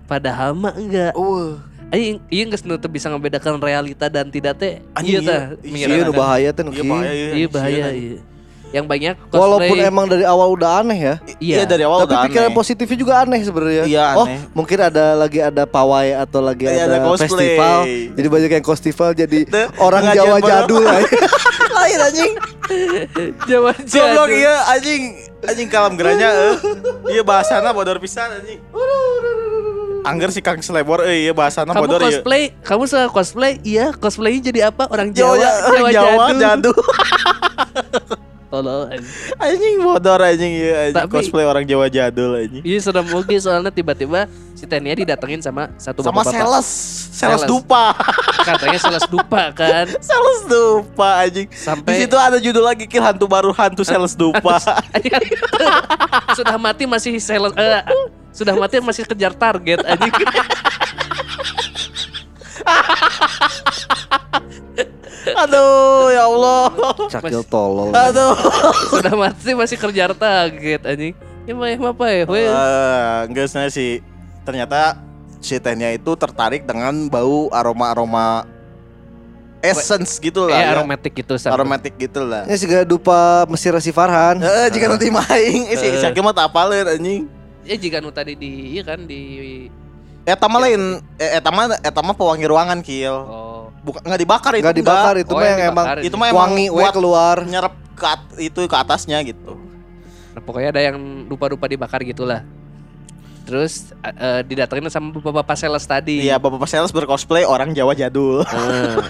Padahal 0.10 0.52
mah 0.52 0.74
enggak. 0.74 1.14
Uh, 1.14 1.62
Aing 1.90 2.22
iya 2.28 2.46
nu 2.46 2.78
teu 2.78 2.86
bisa 2.86 3.08
ngebedakan 3.08 3.58
realita 3.58 4.10
dan 4.10 4.28
tidak 4.28 4.58
teh. 4.58 4.78
Anjing, 4.94 5.16
Iya 5.16 5.20
tah. 5.24 5.42
iya. 5.56 5.70
Mikirna 5.88 5.90
Iya 5.92 6.02
nu 6.02 6.12
kan. 6.12 6.20
bahaya 6.20 6.50
teh 6.50 6.64
iya 6.64 6.84
bahaya 6.84 7.12
iya. 7.12 7.30
Iya 7.32 7.48
bahaya 7.48 7.78
Iya. 7.78 7.90
iya. 7.94 8.20
Yang 8.70 8.86
banyak 8.86 9.16
Walaupun 9.32 9.66
cosplay. 9.74 9.90
emang 9.90 10.06
dari 10.06 10.22
awal 10.24 10.54
udah 10.54 10.82
aneh 10.82 11.00
ya. 11.00 11.16
Iya 11.40 11.66
dari 11.66 11.82
awal 11.82 12.06
Tapi 12.06 12.14
udah 12.14 12.22
pikiran 12.26 12.46
aneh. 12.46 12.54
positifnya 12.56 12.98
juga 13.00 13.14
aneh 13.20 13.40
sebenarnya. 13.42 13.84
Iya, 13.84 14.06
Oh, 14.14 14.26
aneh. 14.26 14.38
mungkin 14.54 14.78
ada 14.80 15.06
lagi 15.16 15.40
ada 15.42 15.66
pawai 15.66 16.14
atau 16.16 16.38
lagi 16.40 16.66
Iya, 16.66 16.86
ada, 16.86 16.86
ada 16.92 16.98
cosplay. 17.04 17.30
festival. 17.58 17.78
Jadi 18.14 18.28
banyak 18.28 18.50
yang 18.52 18.66
festival 18.68 19.10
jadi 19.16 19.40
orang 19.80 20.04
Jawa 20.12 20.38
jadul 20.40 20.82
lah. 20.84 21.02
Lain 21.80 21.98
anjing. 22.04 22.34
Jawa 23.46 23.72
Goblok 23.74 24.30
iya 24.30 24.56
anjing. 24.70 25.04
Anjing 25.42 25.68
kalam 25.68 25.98
geranya 25.98 26.30
eh. 26.30 26.54
Iya 27.10 27.22
bahasana 27.24 27.74
bodor 27.74 27.98
pisan 27.98 28.30
anjing. 28.32 28.62
Angger 30.06 30.32
si 30.32 30.40
Kang 30.40 30.62
Slebor 30.64 31.04
euy 31.04 31.28
ieu 31.28 31.36
bahasana 31.36 31.76
kamu 31.76 31.84
bodor 31.88 32.00
ieu. 32.02 32.08
cosplay, 32.08 32.44
kamu 32.64 32.84
suka 32.88 33.08
cosplay? 33.12 33.54
Iya, 33.64 33.92
cosplaynya 33.96 34.42
jadi 34.52 34.60
apa? 34.72 34.88
Orang 34.88 35.12
Jawa, 35.12 35.36
Jawa, 35.36 35.50
Jawa, 35.68 35.90
Jawa 35.92 36.26
jadul. 36.32 36.40
jadul. 36.42 36.76
Tolol, 38.50 38.90
anjing. 39.38 39.78
Bodor 39.78 40.26
anjing 40.26 40.50
ieu 40.52 40.74
anjing 40.74 40.98
Tapi- 40.98 41.14
cosplay 41.14 41.46
orang 41.46 41.70
Jawa 41.70 41.86
jadul 41.86 42.34
anjing. 42.34 42.66
Iya 42.66 42.82
serem 42.82 43.06
oke 43.06 43.38
soalnya 43.38 43.70
tiba-tiba 43.70 44.26
si 44.58 44.66
Tania 44.66 44.98
didatengin 44.98 45.38
sama 45.38 45.70
satu 45.78 46.02
Sama 46.02 46.26
bapak-bapak. 46.26 46.34
sales, 46.34 46.68
sales 47.14 47.42
Sales. 47.42 47.42
dupa. 47.46 47.94
Katanya 48.50 48.80
sales 48.82 49.06
dupa 49.06 49.54
kan. 49.54 49.86
sales 50.10 50.40
dupa 50.50 51.10
anjing. 51.22 51.46
Di 51.46 51.62
Sampai 51.62 52.02
situ 52.02 52.18
ada 52.18 52.42
judul 52.42 52.66
lagi 52.66 52.90
kill 52.90 53.06
hantu 53.06 53.30
baru 53.30 53.54
hantu 53.54 53.86
sales 53.86 54.18
dupa. 54.18 54.58
sudah 56.38 56.58
mati 56.58 56.90
masih 56.90 57.22
sales 57.22 57.54
eh, 57.54 57.86
sudah 58.34 58.58
mati 58.58 58.82
masih 58.82 59.06
kejar 59.06 59.38
target 59.38 59.86
anjing. 59.86 60.10
Aduh, 65.28 66.14
ya 66.14 66.24
Allah. 66.28 66.64
Cakil 67.12 67.44
tolol. 67.48 67.92
Aduh. 67.92 68.36
sudah 68.94 69.14
mati 69.16 69.52
masih 69.56 69.78
kejar 69.78 70.12
target 70.16 70.82
anjing. 70.86 71.14
Ya 71.48 71.54
mah 71.58 71.68
ya 71.72 71.78
apa 71.82 72.06
ya? 72.08 72.24
Eh, 72.30 73.18
enggak 73.26 73.50
sih 73.74 74.06
ternyata 74.46 75.02
si 75.40 75.56
Tenya 75.58 75.90
itu 75.96 76.12
tertarik 76.14 76.68
dengan 76.68 77.08
bau 77.10 77.50
aroma-aroma 77.50 78.46
essence 79.60 80.20
gitu 80.20 80.48
lah. 80.48 80.56
Eh 80.56 80.64
ya. 80.64 80.72
aromatik 80.78 81.14
gitu 81.20 81.36
sama. 81.36 81.60
aromatik 81.60 81.96
gitu 82.00 82.24
lah. 82.24 82.48
Ini 82.48 82.56
sih 82.56 82.68
dupa 82.88 83.44
Mesir 83.52 83.76
si 83.84 83.92
Farhan. 83.92 84.40
Eh, 84.40 84.68
jika 84.72 84.88
nanti 84.88 85.12
main, 85.12 85.68
eh, 85.68 85.76
si 85.76 85.86
Eh. 85.90 86.00
Syakil 86.00 86.24
mah 86.24 86.36
tak 86.36 86.52
apaleun 86.52 86.88
anjing. 86.88 87.24
Ya 87.68 87.76
jika 87.76 88.00
nu 88.00 88.10
tadi 88.10 88.40
di 88.40 88.78
iya 88.78 88.84
kan 88.88 89.04
di 89.04 89.68
Eta 90.28 90.46
mah 90.46 90.62
lain, 90.62 91.02
eh, 91.18 91.42
eta 91.42 91.50
mah 91.50 91.66
eta 91.82 92.02
mah 92.06 92.14
pewangi 92.14 92.46
ruangan 92.46 92.80
kill. 92.86 93.18
oh 93.26 93.69
Bukan 93.80 94.02
enggak 94.04 94.20
dibakar 94.20 94.52
itu. 94.54 94.62
Enggak 94.62 94.78
dibakar 94.78 95.16
itu 95.18 95.32
Oh, 95.32 95.36
mah 95.36 95.46
yang 95.46 95.60
yang 95.60 95.72
emang 95.72 95.86
Itu 96.02 96.16
mah 96.16 96.28
emang 96.28 96.40
wangi 96.46 96.66
we 96.68 96.82
buat 96.82 96.94
keluar. 96.94 97.36
nyerap 97.42 97.74
ke 97.94 98.06
at- 98.06 98.36
itu 98.38 98.60
ke 98.64 98.76
atasnya 98.76 99.18
gitu. 99.22 99.56
Nah, 100.30 100.42
pokoknya 100.42 100.70
ada 100.70 100.82
yang 100.84 100.98
dupa-dupa 101.26 101.66
dibakar 101.66 102.00
gitulah. 102.02 102.44
Terus 103.44 103.96
eh, 104.00 104.42
didatengin 104.44 104.88
sama 104.88 105.10
bapak-bapak 105.12 105.56
sales 105.56 105.82
tadi. 105.84 106.22
Iya, 106.22 106.38
bapak 106.38 106.66
sales 106.66 106.92
bercosplay 106.92 107.44
orang 107.44 107.74
Jawa 107.74 107.92
jadul. 107.94 108.46
Nah, 108.46 109.10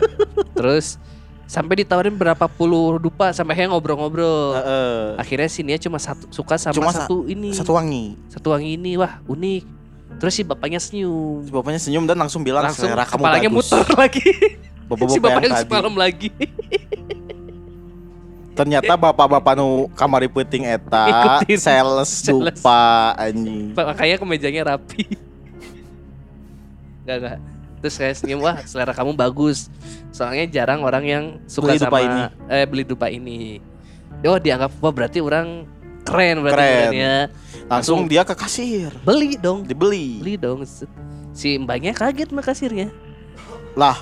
terus 0.55 0.95
sampai 1.43 1.81
ditawarin 1.81 2.13
berapa 2.13 2.45
puluh 2.45 2.97
dupa 2.97 3.33
sampai 3.33 3.57
kayak 3.57 3.73
ngobrol-ngobrol. 3.73 4.53
Heeh. 4.55 5.17
Akhirnya 5.17 5.49
si 5.49 5.59
Nia 5.59 5.75
cuma 5.75 5.97
satu 5.97 6.29
suka 6.29 6.55
sama 6.55 6.71
Cuma 6.73 6.91
sa- 6.93 7.03
satu 7.03 7.25
ini. 7.25 7.51
Satu 7.51 7.73
wangi. 7.73 8.15
Satu 8.31 8.53
wangi 8.53 8.77
ini 8.77 8.95
wah 8.95 9.19
unik. 9.25 9.78
Terus 10.17 10.33
si 10.33 10.41
bapaknya 10.41 10.79
senyum. 10.79 11.45
Si 11.45 11.51
bapaknya 11.51 11.77
senyum 11.77 12.03
dan 12.03 12.17
langsung 12.17 12.41
bilang 12.41 12.65
Langsung 12.65 12.87
selera 12.87 13.05
kamu 13.05 13.21
kepalanya 13.21 13.49
bagus. 13.49 13.67
muter 13.67 13.87
lagi. 13.93 14.25
Bapak-bapak 14.89 15.13
si 15.13 15.19
bapak 15.19 15.29
yang 15.35 15.43
yang 15.43 15.53
tadi. 15.53 15.65
semalam 15.69 15.93
lagi. 15.93 16.29
Ternyata 18.51 18.93
bapak-bapak 18.93 19.53
nu 19.55 19.67
kamari 19.93 20.27
peuting 20.27 20.67
eta 20.67 21.05
Ikutin. 21.07 21.55
sales 21.57 22.11
dupa 22.21 22.81
anjing. 23.15 23.71
Makanya 23.71 24.17
kemejanya 24.17 24.61
rapi. 24.67 25.15
Enggak 27.01 27.15
enggak. 27.15 27.37
Terus 27.79 27.93
saya 27.95 28.11
senyum 28.11 28.43
wah 28.43 28.59
selera 28.65 28.91
kamu 28.91 29.15
bagus. 29.15 29.71
Soalnya 30.11 30.43
jarang 30.49 30.83
orang 30.83 31.05
yang 31.05 31.23
suka 31.45 31.71
Beli 31.71 31.79
dupa 31.79 31.87
sama 31.93 32.03
ini. 32.03 32.21
eh 32.49 32.65
beli 32.65 32.83
dupa 32.83 33.07
ini. 33.07 33.63
Oh 34.25 34.35
dianggap 34.35 34.75
wah 34.75 34.91
berarti 34.91 35.21
orang 35.21 35.63
keren 36.03 36.43
berarti 36.43 36.57
Keren. 36.57 36.75
bukannya. 36.83 37.15
Langsung 37.69 38.05
dia 38.05 38.25
ke 38.25 38.33
kasir, 38.33 38.89
Beli 39.01 39.37
dong. 39.37 39.61
dibeli. 39.61 40.17
Beli 40.17 40.35
dong. 40.35 40.65
Si 41.31 41.55
mbaknya 41.55 41.93
kaget 41.93 42.27
sama 42.27 42.41
kasirnya. 42.41 42.89
Lah, 43.73 43.97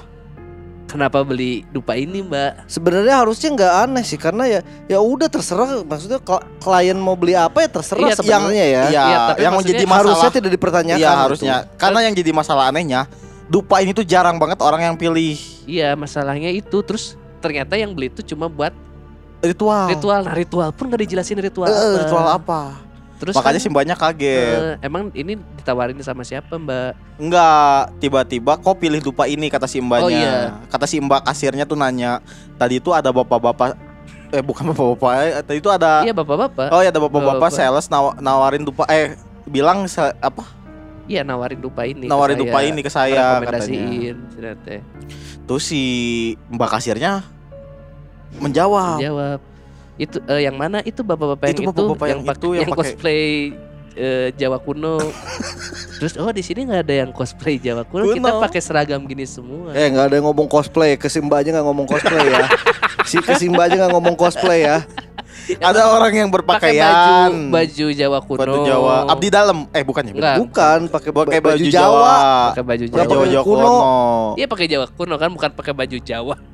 Kenapa 0.88 1.20
beli 1.20 1.68
dupa 1.68 2.00
ini 2.00 2.24
mbak? 2.24 2.64
Sebenarnya 2.66 3.20
harusnya 3.20 3.52
nggak 3.52 3.74
aneh 3.84 4.08
sih 4.08 4.16
karena 4.16 4.48
ya 4.48 4.60
ya 4.88 5.04
udah 5.04 5.28
terserah 5.28 5.84
maksudnya 5.84 6.16
kl- 6.18 6.40
klien 6.64 6.96
mau 6.96 7.12
beli 7.12 7.36
apa 7.36 7.60
ya 7.60 7.68
terserah 7.68 8.08
Iya, 8.08 8.16
sebenarnya 8.16 8.56
ya. 8.56 8.84
Iya, 8.88 9.04
Iya, 9.04 9.18
tapi 9.28 9.40
yang 9.44 9.54
menjadi 9.54 9.84
masalah 9.84 10.00
harusnya 10.00 10.32
tidak 10.32 10.52
dipertanyakan. 10.56 10.96
Iya, 10.98 11.12
gitu. 11.12 11.24
harusnya. 11.28 11.56
Karena 11.76 12.00
yang 12.02 12.16
jadi 12.16 12.32
masalah 12.32 12.72
anehnya, 12.72 13.04
dupa 13.52 13.84
ini 13.84 13.92
tuh 13.92 14.08
jarang 14.08 14.40
banget 14.40 14.64
orang 14.64 14.80
yang 14.82 14.96
pilih 14.96 15.36
Iya 15.68 15.92
masalahnya 15.94 16.48
itu 16.48 16.80
terus 16.80 17.20
ternyata 17.38 17.76
yang 17.76 17.92
beli 17.92 18.08
itu 18.08 18.24
cuma 18.26 18.48
buat 18.48 18.72
ritual. 19.44 19.92
ritual. 19.92 20.24
Nah 20.24 20.34
ritual 20.34 20.70
pun 20.72 20.88
gak 20.88 21.04
dijelasin 21.04 21.36
ritual 21.38 21.68
Eh, 21.68 21.76
apa. 21.76 22.00
ritual 22.00 22.28
apa? 22.32 22.62
Terus 23.18 23.34
Makanya 23.34 23.58
kan, 23.58 23.66
si 23.66 23.70
mbaknya 23.70 23.96
kaget. 23.98 24.58
eh, 24.62 24.74
emang 24.80 25.10
ini 25.12 25.34
ditawarin 25.58 25.98
sama 26.00 26.22
siapa 26.22 26.54
mbak? 26.54 26.94
Enggak, 27.18 27.98
tiba-tiba 27.98 28.54
kok 28.56 28.78
pilih 28.78 29.02
dupa 29.02 29.26
ini 29.26 29.50
kata 29.50 29.66
si 29.66 29.82
mbaknya. 29.82 30.06
Oh, 30.06 30.10
iya. 30.12 30.36
Kata 30.70 30.86
si 30.86 31.02
mbak 31.02 31.26
kasirnya 31.26 31.66
tuh 31.66 31.74
nanya, 31.74 32.22
tadi 32.56 32.78
itu 32.78 32.94
ada 32.94 33.10
bapak-bapak 33.10 33.74
eh 34.28 34.44
bukan 34.44 34.70
bapak-bapak, 34.70 35.12
eh, 35.18 35.32
tadi 35.42 35.58
itu 35.58 35.72
ada 35.72 36.04
Iya 36.04 36.14
bapak-bapak. 36.14 36.68
Oh 36.70 36.80
ya 36.80 36.92
ada 36.92 37.00
bapak-bapak 37.00 37.50
sales 37.50 37.88
naw- 37.88 38.20
nawarin 38.20 38.62
dupa 38.62 38.86
eh 38.86 39.18
bilang 39.46 39.88
se- 39.88 40.14
apa? 40.20 40.44
Iya 41.08 41.24
nawarin 41.24 41.58
dupa 41.58 41.88
ini. 41.88 42.06
nawarin 42.06 42.36
saya. 42.36 42.44
dupa 42.44 42.60
ini 42.62 42.80
ke 42.84 42.92
saya 42.92 43.16
katanya. 43.40 43.64
Rekomendasiin. 43.64 44.16
Terus 45.48 45.64
si 45.64 45.82
mbak 46.52 46.70
kasirnya 46.70 47.24
menjawab. 48.38 49.00
Jawab. 49.00 49.40
Itu 49.98 50.18
eh, 50.24 50.42
yang 50.42 50.56
mana? 50.56 50.80
Itu 50.82 51.02
bapak-bapak 51.02 51.46
yang 51.48 51.54
Itu 51.54 51.62
itu, 51.62 51.70
bapak-bapak 51.70 52.08
yang 52.08 52.22
pak- 52.22 52.38
itu, 52.38 52.50
yang 52.54 52.70
pakai- 52.70 52.78
cosplay 52.78 53.24
eh, 53.94 54.28
Jawa 54.34 54.58
kuno. 54.58 55.02
Terus 55.98 56.14
oh 56.16 56.30
di 56.30 56.42
sini 56.42 56.64
nggak 56.64 56.82
ada 56.82 56.96
yang 56.96 57.12
cosplay 57.12 57.58
Jawa 57.58 57.82
kuno. 57.82 58.08
Kita 58.08 58.30
Kuno. 58.30 58.42
pakai 58.42 58.62
seragam 58.62 59.02
gini 59.04 59.26
semua. 59.26 59.74
Eh 59.74 59.90
nggak 59.90 60.06
ada 60.08 60.16
yang 60.16 60.26
ngomong 60.26 60.46
cosplay, 60.46 60.94
kesimba 60.96 61.42
aja 61.42 61.50
nggak 61.50 61.66
ngomong 61.66 61.86
cosplay 61.86 62.24
ya. 62.24 62.46
si 63.10 63.18
kesimba 63.20 63.66
aja 63.66 63.76
nggak 63.76 63.92
ngomong 63.92 64.16
cosplay 64.16 64.62
ya. 64.64 64.86
Ada 65.48 65.88
orang 65.88 66.12
yang 66.12 66.28
pakai 66.28 66.76
berpakaian 66.76 67.30
baju 67.48 67.56
baju 67.56 67.86
Jawa 67.96 68.18
kuno. 68.20 68.40
baju 68.44 68.58
Jawa. 68.68 68.96
Abdi 69.08 69.28
dalam. 69.32 69.58
Eh 69.72 69.82
bukannya. 69.82 70.12
Enggak. 70.14 70.36
Bukan 70.44 70.80
pakai 70.92 71.10
Pakai 71.10 71.40
baju, 71.40 71.56
baju 71.56 71.66
Jawa. 71.72 72.18
Pakai 72.52 72.66
baju 72.68 72.86
Jawa. 72.86 73.00
pakai 73.00 73.16
Jawa 73.16 73.26
Jawa 73.28 73.44
kuno. 73.44 73.76
Iya 74.36 74.46
pakai 74.46 74.68
Jawa 74.68 74.86
kuno 74.92 75.16
kan 75.16 75.30
bukan 75.32 75.50
pakai 75.56 75.74
baju 75.74 75.98
Jawa. 75.98 76.36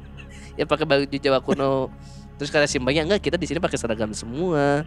Ya 0.53 0.69
pakai 0.69 0.85
baju 0.85 1.05
Jawa 1.09 1.39
kuno. 1.41 1.89
Terus 2.43 2.51
kata 2.51 2.67
simbangnya 2.67 3.07
enggak 3.07 3.23
kita 3.23 3.39
di 3.39 3.47
sini 3.47 3.63
pakai 3.63 3.79
seragam 3.79 4.11
semua. 4.11 4.83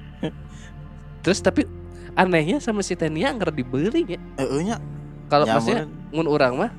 Terus 1.25 1.41
tapi 1.41 1.65
anehnya 2.13 2.61
sama 2.61 2.85
si 2.85 2.93
Tenia 2.93 3.33
nggak 3.33 3.49
dibeli 3.51 4.05
ya. 4.05 4.21
Eh, 4.37 4.61
nya. 4.61 4.77
Kalau 5.27 5.49
maksudnya 5.49 5.89
ngun 6.13 6.29
orang 6.29 6.53
mah 6.55 6.71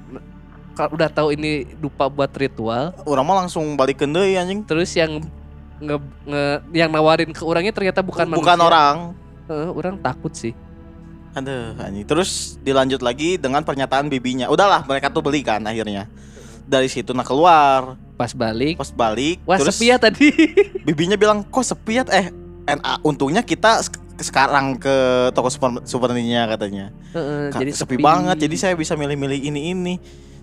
kalau 0.72 0.94
udah 0.94 1.10
tahu 1.10 1.34
ini 1.34 1.66
dupa 1.82 2.06
buat 2.06 2.30
ritual, 2.30 2.94
Orang 3.04 3.26
mah 3.26 3.42
langsung 3.42 3.74
balik 3.74 3.98
deui 3.98 4.38
anjing. 4.38 4.62
terus 4.62 4.94
yang 4.94 5.18
nge, 5.82 5.98
nge- 6.24 6.62
yang 6.72 6.94
nawarin 6.94 7.34
ke 7.34 7.42
orangnya 7.42 7.74
ternyata 7.74 8.06
bukan 8.06 8.30
Bukan 8.30 8.46
manusia. 8.54 8.70
orang. 8.70 8.96
Eh, 9.50 9.70
orang 9.74 9.96
takut 9.98 10.30
sih. 10.38 10.54
Aduh, 11.34 11.74
anjing. 11.82 12.06
Terus 12.06 12.62
dilanjut 12.62 13.02
lagi 13.02 13.42
dengan 13.42 13.66
pernyataan 13.66 14.06
bibinya. 14.06 14.54
Udahlah, 14.54 14.86
mereka 14.86 15.10
tuh 15.10 15.26
beli 15.26 15.42
kan 15.42 15.66
akhirnya. 15.66 16.06
Dari 16.70 16.86
situ 16.88 17.10
nah 17.10 17.26
keluar, 17.26 17.98
Pas 18.18 18.34
balik, 18.34 18.76
pas 18.76 18.90
balik 18.92 19.38
wah 19.46 19.56
terus 19.56 19.78
sepi 19.78 19.86
ya 19.88 19.98
tadi. 19.98 20.34
bibinya 20.88 21.14
bilang 21.14 21.42
kok 21.44 21.62
sepi 21.62 21.94
ya 21.96 22.04
eh 22.10 22.34
NA 22.68 22.98
untungnya 23.02 23.40
kita 23.40 23.80
sek- 23.80 24.02
sekarang 24.20 24.76
ke 24.76 24.96
toko 25.32 25.48
super 25.48 25.86
superninya 25.86 26.50
katanya 26.50 26.90
Heeh, 27.14 27.48
Ka- 27.48 27.62
jadi 27.62 27.72
sepi, 27.72 27.96
banget 27.96 28.42
jadi 28.42 28.56
saya 28.58 28.74
bisa 28.74 28.94
milih-milih 28.94 29.38
ini 29.40 29.72
ini 29.72 29.94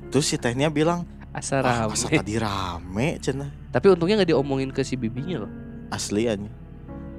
terus 0.06 0.24
si 0.24 0.38
tehnya 0.38 0.70
bilang 0.70 1.02
asa 1.30 1.58
ah, 1.58 1.82
rame. 1.82 1.90
masa 1.90 2.06
tadi 2.06 2.38
rame 2.38 3.18
cina 3.18 3.50
Tapi 3.68 3.90
untungnya 3.90 4.14
nggak 4.16 4.30
diomongin 4.30 4.70
ke 4.70 4.80
si 4.80 4.94
bibinya 4.94 5.42
loh. 5.42 5.50
asli 5.90 6.24
aja 6.24 6.46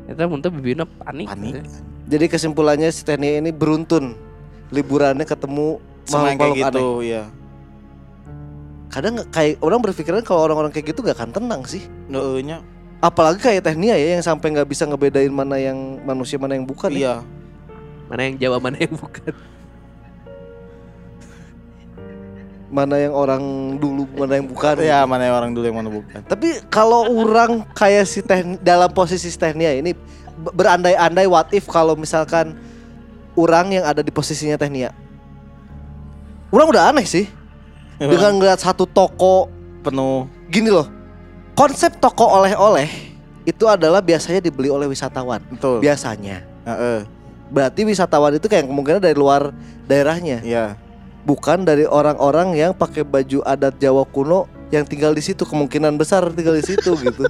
Ternyata 0.07 0.23
muntah 0.25 0.47
bibinya 0.47 0.87
panik. 0.87 1.27
panik 1.27 1.67
Jadi 2.05 2.25
kesimpulannya 2.27 2.87
si 2.87 3.03
Tenia 3.03 3.37
ini 3.37 3.51
beruntun 3.51 4.15
liburannya 4.69 5.25
ketemu 5.25 5.83
sama 6.03 6.31
yang 6.31 6.39
kayak 6.39 6.55
makhluk-makhluk 6.55 6.71
gitu 6.71 6.87
aneh. 6.95 7.11
ya 7.11 7.23
Kadang 8.95 9.19
nggak- 9.19 9.27
kayak 9.27 9.59
orang 9.59 9.83
berpikiran 9.83 10.23
kalau 10.23 10.47
orang-orang 10.47 10.71
kayak 10.71 10.95
gitu 10.95 11.03
gak 11.03 11.19
akan 11.19 11.35
tenang 11.35 11.67
sih. 11.67 11.83
nya 12.39 12.63
Apalagi 13.03 13.43
kayak 13.43 13.67
Tenia 13.67 13.99
ya 13.99 14.15
yang 14.15 14.23
sampai 14.23 14.55
nggak 14.55 14.71
bisa 14.71 14.87
ngebedain 14.87 15.27
mana 15.27 15.59
yang 15.59 15.75
manusia 16.01 16.39
mana 16.39 16.55
yang 16.55 16.63
bukan. 16.63 16.87
ya. 16.89 16.95
iya 16.95 17.15
Mana 18.07 18.21
yang 18.23 18.35
Jawa 18.39 18.57
mana 18.57 18.79
yang 18.79 18.95
bukan. 18.95 19.33
Mana 22.65 22.95
yang 22.97 23.13
orang 23.13 23.43
dulu 23.77 24.07
mana 24.15 24.39
yang 24.39 24.47
bukan. 24.47 24.75
ya 24.79 25.03
mana 25.05 25.27
yang 25.27 25.35
orang 25.37 25.51
dulu 25.51 25.63
yang 25.63 25.77
mana 25.77 25.91
bukan 25.91 26.19
Tapi 26.25 26.65
kalau 26.67 27.07
orang 27.13 27.61
kayak 27.71 28.03
si 28.03 28.19
Teh 28.19 28.41
dalam 28.59 28.89
posisi 28.89 29.27
si 29.27 29.37
Tehnia 29.37 29.75
ini 29.75 29.93
be- 30.35 30.51
berandai-andai 30.51 31.27
what 31.27 31.51
if 31.51 31.67
kalau 31.67 31.93
misalkan 31.93 32.57
orang 33.35 33.69
yang 33.69 33.85
ada 33.85 33.99
di 33.99 34.09
posisinya 34.09 34.55
Tehnia. 34.55 34.91
Orang 36.49 36.71
udah 36.71 36.89
aneh 36.89 37.05
sih 37.05 37.27
dengan 37.99 38.31
ngeliat 38.35 38.59
satu 38.59 38.83
toko 38.83 39.47
penuh 39.81 40.27
gini 40.49 40.69
loh. 40.69 40.87
Konsep 41.55 41.95
toko 42.03 42.27
oleh-oleh 42.27 42.89
itu 43.47 43.63
adalah 43.69 44.03
biasanya 44.03 44.43
dibeli 44.43 44.67
oleh 44.67 44.89
wisatawan. 44.89 45.39
betul 45.47 45.79
Biasanya. 45.79 46.43
Heeh, 46.65 47.07
Berarti 47.45 47.85
wisatawan 47.85 48.35
itu 48.35 48.49
kayak 48.49 48.65
kemungkinan 48.65 48.99
dari 48.99 49.15
luar 49.15 49.53
daerahnya. 49.85 50.41
iya 50.41 50.75
bukan 51.25 51.65
dari 51.65 51.89
orang-orang 51.89 52.53
yang 52.53 52.71
pakai 52.71 53.01
baju 53.01 53.41
adat 53.41 53.81
Jawa 53.81 54.05
kuno 54.05 54.45
yang 54.69 54.85
tinggal 54.85 55.11
di 55.11 55.25
situ 55.25 55.41
kemungkinan 55.41 55.97
besar 55.97 56.29
tinggal 56.31 56.53
di 56.53 56.61
situ 56.61 56.93
gitu. 57.05 57.25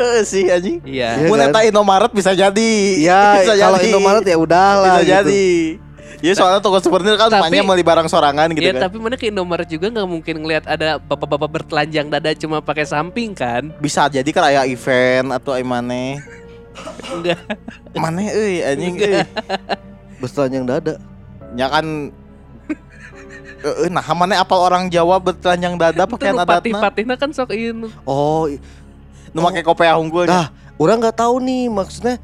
Eh 0.00 0.24
sih 0.24 0.48
anjing. 0.48 0.80
Iya. 0.86 1.20
Iya 1.20 1.28
Mun 1.28 1.36
kan? 1.36 1.66
Indomaret 1.68 2.12
bisa 2.16 2.32
jadi. 2.32 2.72
Ya 2.96 3.20
bisa 3.44 3.54
kalau 3.60 3.76
jadi. 3.76 3.92
Indomaret 3.92 4.24
ya 4.24 4.36
bisa 4.36 4.44
udahlah 4.44 4.98
gitu. 5.04 5.12
jadi. 5.12 5.48
Ya 6.18 6.34
soalnya 6.34 6.58
toko 6.58 6.82
souvenir 6.82 7.14
kan 7.14 7.30
semuanya 7.30 7.62
beli 7.62 7.80
barang 7.80 8.10
sorangan 8.10 8.50
gitu 8.50 8.60
Iya 8.60 8.74
kan. 8.74 8.82
tapi 8.90 8.96
mana 8.98 9.14
ke 9.14 9.30
Indomaret 9.30 9.64
juga 9.64 9.86
nggak 9.88 10.08
mungkin 10.10 10.34
ngelihat 10.42 10.64
ada 10.66 10.98
bapak-bapak 10.98 11.48
bertelanjang 11.48 12.10
dada 12.10 12.34
cuma 12.34 12.58
pakai 12.58 12.84
samping 12.84 13.32
kan? 13.32 13.70
Bisa 13.78 14.04
jadi 14.06 14.26
kan 14.28 14.44
aya 14.44 14.66
event 14.66 15.30
atau 15.30 15.54
ai 15.54 15.62
maneh. 15.62 16.18
Enggak. 17.08 17.40
Maneh 17.94 18.26
euy 18.30 18.56
anjing 18.60 18.94
euy. 18.98 19.22
Bertelanjang 20.18 20.64
dada. 20.66 20.94
Ya 21.54 21.66
kan 21.66 22.10
Eh, 23.60 23.92
nah, 23.92 24.00
mana 24.16 24.40
apal 24.40 24.56
orang 24.56 24.88
Jawa 24.88 25.20
bertelanjang 25.20 25.76
dada 25.76 26.08
pakaian 26.08 26.32
Itu 26.32 26.40
adatna? 26.40 26.56
patih-patihna 26.64 27.14
kan 27.20 27.28
sok 27.28 27.52
ieu. 27.52 27.92
Oh, 28.08 28.48
Nu 29.30 29.44
make 29.44 29.60
kopea 29.60 30.00
unggul. 30.00 30.24
Nah, 30.24 30.48
orang 30.74 30.96
nggak 30.96 31.20
tahu 31.20 31.38
nih 31.38 31.68
maksudnya 31.68 32.16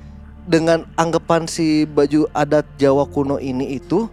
dengan 0.46 0.86
anggapan 0.94 1.50
si 1.50 1.84
baju 1.84 2.30
adat 2.30 2.64
Jawa 2.78 3.04
kuno 3.10 3.36
ini 3.36 3.76
itu 3.76 4.06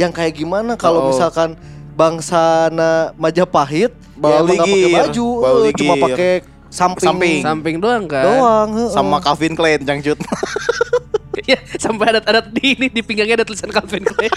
yang 0.00 0.10
kayak 0.10 0.36
gimana 0.36 0.74
kalau 0.74 1.06
Oh. 1.06 1.08
misalkan 1.12 1.56
bangsa 1.96 2.68
Majapahit 3.16 3.92
Bawa 4.16 4.48
ya 4.48 4.64
pakai 4.64 4.92
baju, 4.96 5.26
bawa 5.44 5.58
eh, 5.68 5.72
cuma 5.76 5.94
pakai 6.00 6.32
samping, 6.72 7.04
Samping. 7.04 7.38
Samping 7.44 7.76
doang 7.76 8.08
kan? 8.08 8.24
doang. 8.24 8.68
sama 8.88 9.20
Calvin 9.20 9.52
Klein 9.52 9.84
jangcut. 9.84 10.16
Ya, 11.44 11.60
sampai 11.76 12.10
adat-adat 12.10 12.48
di 12.48 12.74
ini 12.74 12.88
di 12.88 13.04
pinggangnya 13.04 13.38
ada 13.38 13.46
tulisan 13.46 13.68
Calvin 13.68 14.02
Klein. 14.02 14.32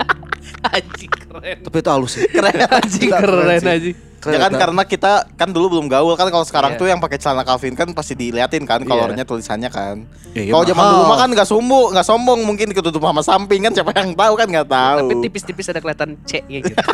Anjing 0.74 1.12
keren. 1.12 1.58
Tapi 1.60 1.76
itu 1.76 1.90
halus 1.92 2.10
sih. 2.16 2.24
Keren. 2.24 2.56
Enggak, 2.56 3.20
keren 3.20 3.60
keren 3.60 3.78
sih. 3.84 3.94
Ya 4.20 4.36
kan 4.36 4.52
karena 4.52 4.82
kita 4.84 5.12
kan 5.32 5.48
dulu 5.48 5.72
belum 5.72 5.88
gaul 5.88 6.12
kan 6.12 6.28
kalau 6.28 6.44
sekarang 6.44 6.76
Iya. 6.76 6.80
tuh 6.80 6.86
yang 6.86 7.00
pakai 7.00 7.16
celana 7.16 7.40
Calvin 7.40 7.72
kan 7.72 7.88
pasti 7.96 8.12
diliatin 8.12 8.68
kan 8.68 8.84
Iya. 8.84 8.88
kolornya 8.88 9.24
tulisannya 9.24 9.72
kan. 9.72 10.04
Ya, 10.36 10.44
iya, 10.44 10.52
kalau 10.52 10.64
zaman 10.64 10.84
dulu 10.84 11.02
mah 11.08 11.18
kan 11.18 11.28
nggak 11.32 11.48
sombong, 11.48 11.86
nggak 11.96 12.04
sombong 12.04 12.40
mungkin 12.44 12.68
ketutup 12.70 13.00
sama 13.00 13.22
samping 13.24 13.64
kan 13.64 13.72
siapa 13.72 13.96
yang 13.96 14.12
tahu 14.12 14.34
kan 14.36 14.46
nggak 14.46 14.68
tahu. 14.68 15.06
Tapi 15.08 15.14
tipis-tipis 15.24 15.66
ada 15.68 15.80
kelihatan 15.80 16.20
C 16.22 16.44
gitu. 16.44 16.68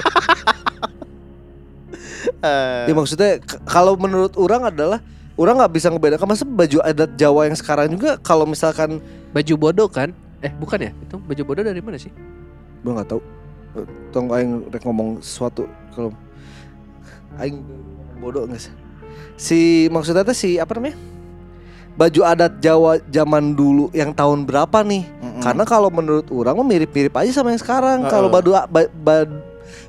Eh, 2.43 2.85
Ya 2.91 2.95
maksudnya 2.95 3.39
kalau 3.65 3.95
menurut 3.97 4.35
orang 4.37 4.67
adalah 4.67 4.99
orang 5.35 5.63
nggak 5.63 5.73
bisa 5.73 5.87
ngebedakan 5.89 6.27
masa 6.27 6.45
baju 6.45 6.79
adat 6.83 7.11
Jawa 7.15 7.47
yang 7.47 7.57
sekarang 7.57 7.87
juga 7.91 8.19
kalau 8.19 8.45
misalkan 8.45 8.99
Baju 9.31 9.55
bodoh 9.57 9.87
kan? 9.87 10.11
Eh 10.41 10.49
bukan 10.53 10.81
ya? 10.81 10.91
Itu 10.97 11.19
baju 11.19 11.43
bodoh 11.45 11.63
dari 11.63 11.81
mana 11.81 11.97
sih? 11.97 12.11
gue 12.81 12.93
nggak 12.93 13.09
tahu. 13.09 13.21
Eh, 13.75 13.87
Tong 14.11 14.31
aing 14.31 14.71
rek 14.71 14.83
ngomong 14.83 15.19
sesuatu 15.19 15.67
kalau 15.91 16.11
aing 17.39 17.61
bodoh 18.17 18.45
nggak 18.45 18.61
sih? 18.61 18.75
Si 19.37 19.61
maksudnya 19.89 20.23
tuh 20.23 20.33
si 20.33 20.57
apa 20.57 20.73
namanya? 20.75 20.97
Baju 21.97 22.21
adat 22.23 22.61
Jawa 22.61 23.01
zaman 23.07 23.53
dulu 23.53 23.89
yang 23.91 24.13
tahun 24.13 24.45
berapa 24.45 24.85
nih? 24.85 25.09
mm-mm. 25.17 25.41
Karena 25.41 25.65
kalau 25.65 25.89
menurut 25.89 26.29
orang 26.29 26.61
mirip-mirip 26.61 27.13
aja 27.13 27.33
sama 27.33 27.51
yang 27.51 27.61
sekarang. 27.61 28.05
Heeh. 28.05 28.13
Kalau 28.13 28.29
baju 28.29 28.53
a- 28.53 28.69
ba- 28.69 28.93
ba- 28.93 29.33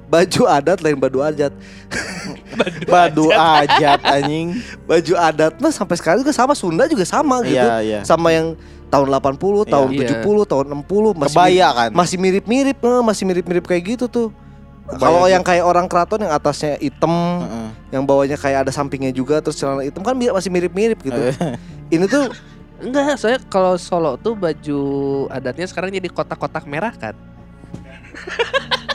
baju 0.07 0.41
adat 0.47 0.79
lain 0.79 0.95
baju 0.95 1.19
adat. 1.21 1.51
badu 2.91 3.27
ajat 3.29 3.99
anjing. 4.03 4.55
Baju 4.83 5.13
adat 5.15 5.59
mah 5.59 5.69
sampai 5.69 5.95
sekarang 5.95 6.23
juga 6.23 6.31
sama 6.31 6.55
Sunda 6.55 6.87
juga 6.87 7.03
sama 7.03 7.43
gitu. 7.43 7.59
Iya 7.59 7.75
iya. 7.83 7.99
Sama 8.03 8.31
yang 8.31 8.55
tahun 8.87 9.11
80, 9.11 9.67
tahun 9.67 9.89
Iya. 9.91 10.23
70, 10.23 10.47
tahun 10.47 10.65
60 10.79 11.11
masih 11.11 11.35
Kebaya 11.35 11.67
kan. 11.75 11.89
masih 11.91 12.17
mirip-mirip, 12.17 12.77
eh, 12.79 13.01
masih 13.03 13.23
mirip-mirip 13.27 13.65
kayak 13.67 13.83
gitu 13.83 14.05
tuh. 14.07 14.29
Kalau 14.87 15.27
yang 15.27 15.43
kayak 15.43 15.67
orang 15.67 15.91
keraton 15.91 16.23
yang 16.23 16.31
atasnya 16.31 16.79
hitam, 16.79 17.11
Heeh. 17.43 17.69
yang 17.91 18.07
bawahnya 18.07 18.39
kayak 18.39 18.63
ada 18.67 18.71
sampingnya 18.71 19.11
juga 19.11 19.43
terus 19.43 19.59
celana 19.59 19.83
hitam 19.83 19.99
kan 19.99 20.15
masih 20.15 20.47
mirip-mirip 20.47 20.95
gitu. 21.03 21.21
Ini 21.93 22.07
tuh 22.07 22.31
Enggak, 22.77 23.17
saya 23.17 23.41
kalau 23.49 23.73
Solo 23.75 24.21
tuh 24.21 24.37
baju 24.37 24.79
adatnya 25.33 25.65
sekarang 25.65 25.89
jadi 25.89 26.13
kotak-kotak 26.13 26.69
merah 26.69 26.93
kan. 26.93 27.17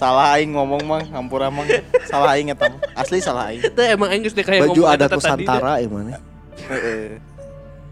Salah 0.00 0.36
aing 0.36 0.52
ngomong 0.52 0.84
mang, 0.84 1.04
hampura 1.08 1.48
mang. 1.48 1.64
Salah 2.04 2.36
aing 2.36 2.52
eta. 2.52 2.68
Asli 2.92 3.16
salah 3.16 3.48
aing. 3.48 3.64
Itu 3.64 3.80
emang 3.80 4.12
Inggris 4.12 4.36
deh 4.36 4.44
kayak 4.44 4.68
baju 4.68 4.82
adat. 4.92 5.08
Nusantara 5.08 5.80
ya 5.80 5.88
mana? 5.88 6.20
Heeh. 6.68 7.16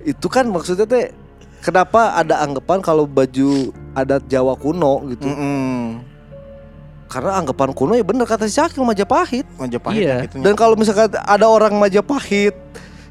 Itu 0.04 0.28
kan 0.28 0.44
maksudnya 0.52 0.84
teh 0.84 1.16
kenapa 1.64 2.12
ada 2.12 2.44
anggapan 2.44 2.84
kalau 2.84 3.08
baju 3.08 3.72
adat 3.96 4.20
Jawa 4.28 4.52
kuno 4.52 5.00
gitu? 5.16 5.24
Mm-mm. 5.24 6.04
Karena 7.04 7.38
anggapan 7.38 7.70
kuno 7.70 7.92
ya 7.94 8.02
bener 8.02 8.24
kata 8.24 8.48
si 8.48 8.56
Cakil 8.56 8.82
Majapahit. 8.82 9.46
Majapahit 9.54 10.02
Iya. 10.02 10.16
gitu 10.26 10.40
Dan 10.40 10.54
kalau 10.56 10.74
misalkan 10.74 11.12
ada 11.14 11.46
orang 11.46 11.76
Majapahit 11.76 12.56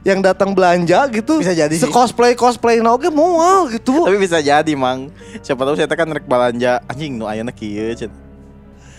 yang 0.04 0.20
datang 0.20 0.52
belanja 0.52 1.08
gitu 1.08 1.40
Bisa 1.40 1.56
jadi 1.56 1.72
sih. 1.72 1.88
cosplay 1.88 2.36
cosplay 2.36 2.84
oke 2.84 3.08
mual 3.08 3.72
gitu 3.72 4.04
Tapi 4.04 4.20
bisa 4.20 4.44
jadi 4.44 4.74
mang. 4.76 5.08
Siapa 5.40 5.64
tahu 5.64 5.80
saya 5.80 5.88
kan 5.88 6.12
rek 6.12 6.28
balanja 6.28 6.84
anjing 6.92 7.16
nu 7.16 7.24
ayeuna 7.24 7.56
kieu. 7.56 7.96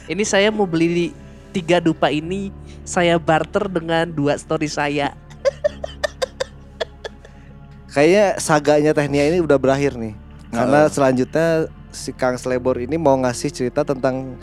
Ini 0.05 0.24
saya 0.24 0.49
mau 0.49 0.64
beli 0.64 0.88
di 0.88 1.07
tiga 1.53 1.78
dupa 1.78 2.09
ini 2.09 2.49
saya 2.82 3.20
barter 3.20 3.68
dengan 3.68 4.09
dua 4.09 4.34
story 4.36 4.66
saya. 4.66 5.12
kayaknya 7.95 8.42
saganya 8.42 8.90
Tehnia 8.90 9.30
ini 9.30 9.38
udah 9.38 9.55
berakhir 9.55 9.95
nih 9.95 10.18
karena 10.51 10.90
selanjutnya 10.90 11.70
si 11.95 12.11
Kang 12.11 12.34
Slebor 12.34 12.74
ini 12.78 12.99
mau 12.99 13.14
ngasih 13.14 13.55
cerita 13.55 13.86
tentang 13.86 14.34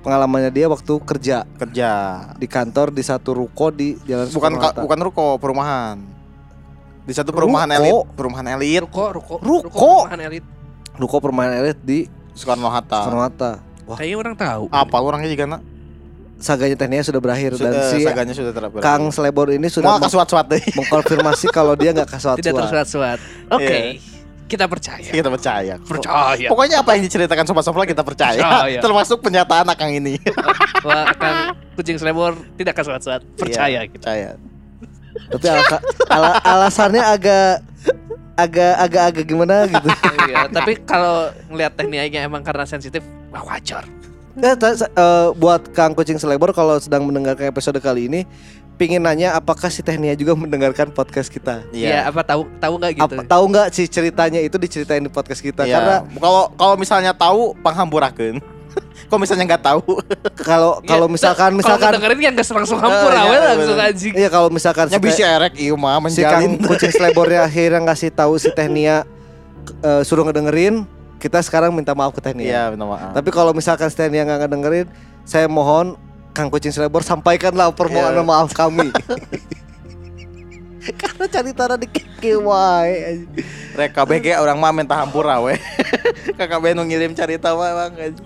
pengalamannya 0.00 0.48
dia 0.48 0.66
waktu 0.66 0.92
kerja 0.98 1.44
Kerja. 1.54 1.90
di 2.34 2.44
kantor 2.44 2.90
di 2.90 3.00
satu 3.00 3.32
ruko 3.32 3.68
di 3.68 3.94
Jalan 4.00 4.26
Bukan 4.28 4.52
ka- 4.56 4.76
bukan 4.78 4.98
ruko, 5.00 5.26
perumahan. 5.36 6.00
Di 7.00 7.12
satu 7.12 7.30
perumahan 7.30 7.68
Ruko? 7.68 7.78
elit, 7.78 7.94
perumahan 8.14 8.46
elit 8.50 8.80
Ruko, 8.82 9.04
ruko, 9.10 9.34
Ruko. 9.38 9.68
perumahan 10.04 10.20
elit. 10.22 10.44
ruko 10.92 11.16
permainan 11.18 11.56
elit 11.58 11.78
di 11.78 12.04
Soekarno 12.32 12.68
Hatta. 12.68 13.02
Soekarno-Hatta. 13.02 13.50
Wah, 13.84 13.96
Kayaknya 13.96 14.16
orang 14.18 14.34
tahu. 14.34 14.64
Apa 14.68 14.96
orangnya 14.98 15.28
juga 15.28 15.44
nak? 15.48 15.62
saganya 16.36 16.72
Tehnia 16.74 17.00
sudah 17.02 17.20
berakhir 17.20 17.52
dan 17.52 17.68
Sudah, 17.68 17.84
si 17.90 18.00
saganya 18.00 18.32
sudah 18.32 18.48
terakhir. 18.50 18.80
Kang 18.80 19.08
Slebor 19.08 19.48
ini 19.50 19.68
sudah 19.68 19.84
mau 19.86 19.96
meng- 19.96 20.08
kasuat-suat 20.08 20.46
deh. 20.46 20.64
mengkonfirmasi 20.72 21.46
kalau 21.50 21.72
dia 21.74 21.92
nggak 21.92 22.08
Tidak 22.08 22.16
kasuat-suat. 22.16 22.60
tersuat-suat. 22.64 23.18
Oke, 23.50 23.60
Iya. 23.60 23.84
Kita 24.50 24.66
percaya. 24.66 25.06
Kita 25.06 25.30
percaya. 25.30 25.74
Percaya. 25.78 26.48
Pokoknya 26.50 26.82
apa 26.82 26.98
yang 26.98 27.06
diceritakan 27.06 27.46
sobat-sobat 27.46 27.86
kita 27.86 28.02
percaya. 28.02 28.42
Percaya. 28.42 28.78
Termasuk 28.84 29.22
pernyataan 29.22 29.70
Akang 29.70 29.94
ini. 29.94 30.18
Wah, 30.86 31.06
Kang 31.14 31.54
kucing 31.78 31.94
selebor 32.02 32.34
tidak 32.58 32.74
kasuat-suat. 32.82 33.22
Percaya 33.38 33.86
Iya, 33.86 33.86
kita. 33.86 34.10
Percaya. 34.10 34.30
Tapi 35.30 35.46
ala- 36.10 36.42
alasannya 36.42 37.02
agak 37.02 37.62
agak 38.34 38.74
agak 38.82 39.02
agak 39.14 39.24
gimana 39.28 39.54
gitu. 39.70 39.88
Iya, 40.30 40.46
tapi 40.50 40.78
kalau 40.82 41.30
ngelihat 41.50 41.74
tekniknya 41.74 42.26
emang 42.26 42.42
karena 42.42 42.66
sensitif, 42.66 43.02
wah 43.30 43.42
wajar. 43.46 43.86
Ya, 44.38 44.54
eh, 44.54 45.28
buat 45.34 45.74
Kang 45.74 45.92
Kucing 45.92 46.16
Selebor 46.16 46.54
kalau 46.54 46.78
sedang 46.78 47.02
mendengarkan 47.02 47.50
episode 47.50 47.76
kali 47.82 48.06
ini, 48.06 48.20
pingin 48.80 49.04
nanya 49.04 49.36
apakah 49.36 49.68
si 49.68 49.84
Tehnia 49.84 50.16
juga 50.16 50.32
mendengarkan 50.32 50.88
podcast 50.88 51.28
kita? 51.28 51.60
Iya, 51.68 52.08
apa 52.08 52.24
tahu 52.24 52.48
tahu 52.56 52.80
nggak 52.80 52.92
gitu? 52.96 53.14
Apa, 53.20 53.22
tahu 53.28 53.44
nggak 53.52 53.68
sih 53.76 53.84
ceritanya 53.84 54.40
itu 54.40 54.56
diceritain 54.56 55.04
di 55.04 55.12
podcast 55.12 55.44
kita? 55.44 55.68
Iya. 55.68 55.76
Karena 55.76 55.96
kalau 56.16 56.48
kalau 56.56 56.74
misalnya 56.80 57.12
tahu 57.12 57.52
panghampurakeun. 57.60 58.40
Kalau 59.10 59.26
misalnya 59.26 59.42
nggak 59.50 59.64
tahu, 59.66 59.82
kalau 60.46 60.78
kalau 60.94 61.10
Iya, 61.10 61.14
misalkan 61.18 61.50
kalau 61.50 61.58
misalkan 61.58 61.90
dengerin 61.98 62.18
kan 62.22 62.32
gak 62.38 62.46
langsung 62.62 62.78
hampur, 62.78 63.10
awe 63.10 63.26
iya, 63.26 63.38
langsung 63.58 63.78
anjing. 63.82 64.14
iya 64.14 64.28
kalau 64.30 64.48
misalkan 64.54 64.86
si, 64.86 65.02
bisa 65.02 65.26
erek 65.26 65.58
ieu 65.58 65.74
mah 65.74 65.98
si 66.06 66.22
Kang 66.22 66.38
menjalin. 66.46 66.62
Kucing 66.62 66.94
Selebornya 66.94 67.42
akhirnya 67.50 67.82
ngasih 67.90 68.14
tahu 68.14 68.38
si 68.38 68.54
Tehnia 68.54 69.02
eh, 69.82 70.02
suruh 70.06 70.22
ngedengerin, 70.22 70.86
kita 71.18 71.42
sekarang 71.42 71.74
minta 71.74 71.90
maaf 71.90 72.14
ke 72.14 72.22
Tehnia. 72.22 72.46
Iya, 72.46 72.62
minta 72.70 72.86
maaf. 72.86 73.10
Tapi 73.10 73.34
kalau 73.34 73.50
misalkan 73.50 73.90
yang 74.14 74.30
nggak 74.30 74.46
dengerin, 74.46 74.86
saya 75.26 75.50
mohon 75.50 75.98
Kang 76.30 76.48
Kucing 76.48 76.70
Selebor 76.70 77.02
sampaikanlah 77.02 77.74
permohonan 77.74 78.16
Iya. 78.16 78.22
maaf 78.22 78.52
kami. 78.52 78.88
Karena 80.80 81.24
cari 81.28 81.52
tanah 81.52 81.76
di 81.76 81.86
kiki 81.86 82.34
wae. 82.40 83.28
Rek 83.76 83.92
KBG 83.92 84.32
orang 84.34 84.56
mah 84.56 84.72
minta 84.72 84.96
hampura 84.96 85.38
we. 85.38 85.54
KKB 86.38 86.72
nu 86.72 86.82
ngirim 86.82 87.12
cerita 87.12 87.52
mah 87.52 87.86
bang. 87.86 88.16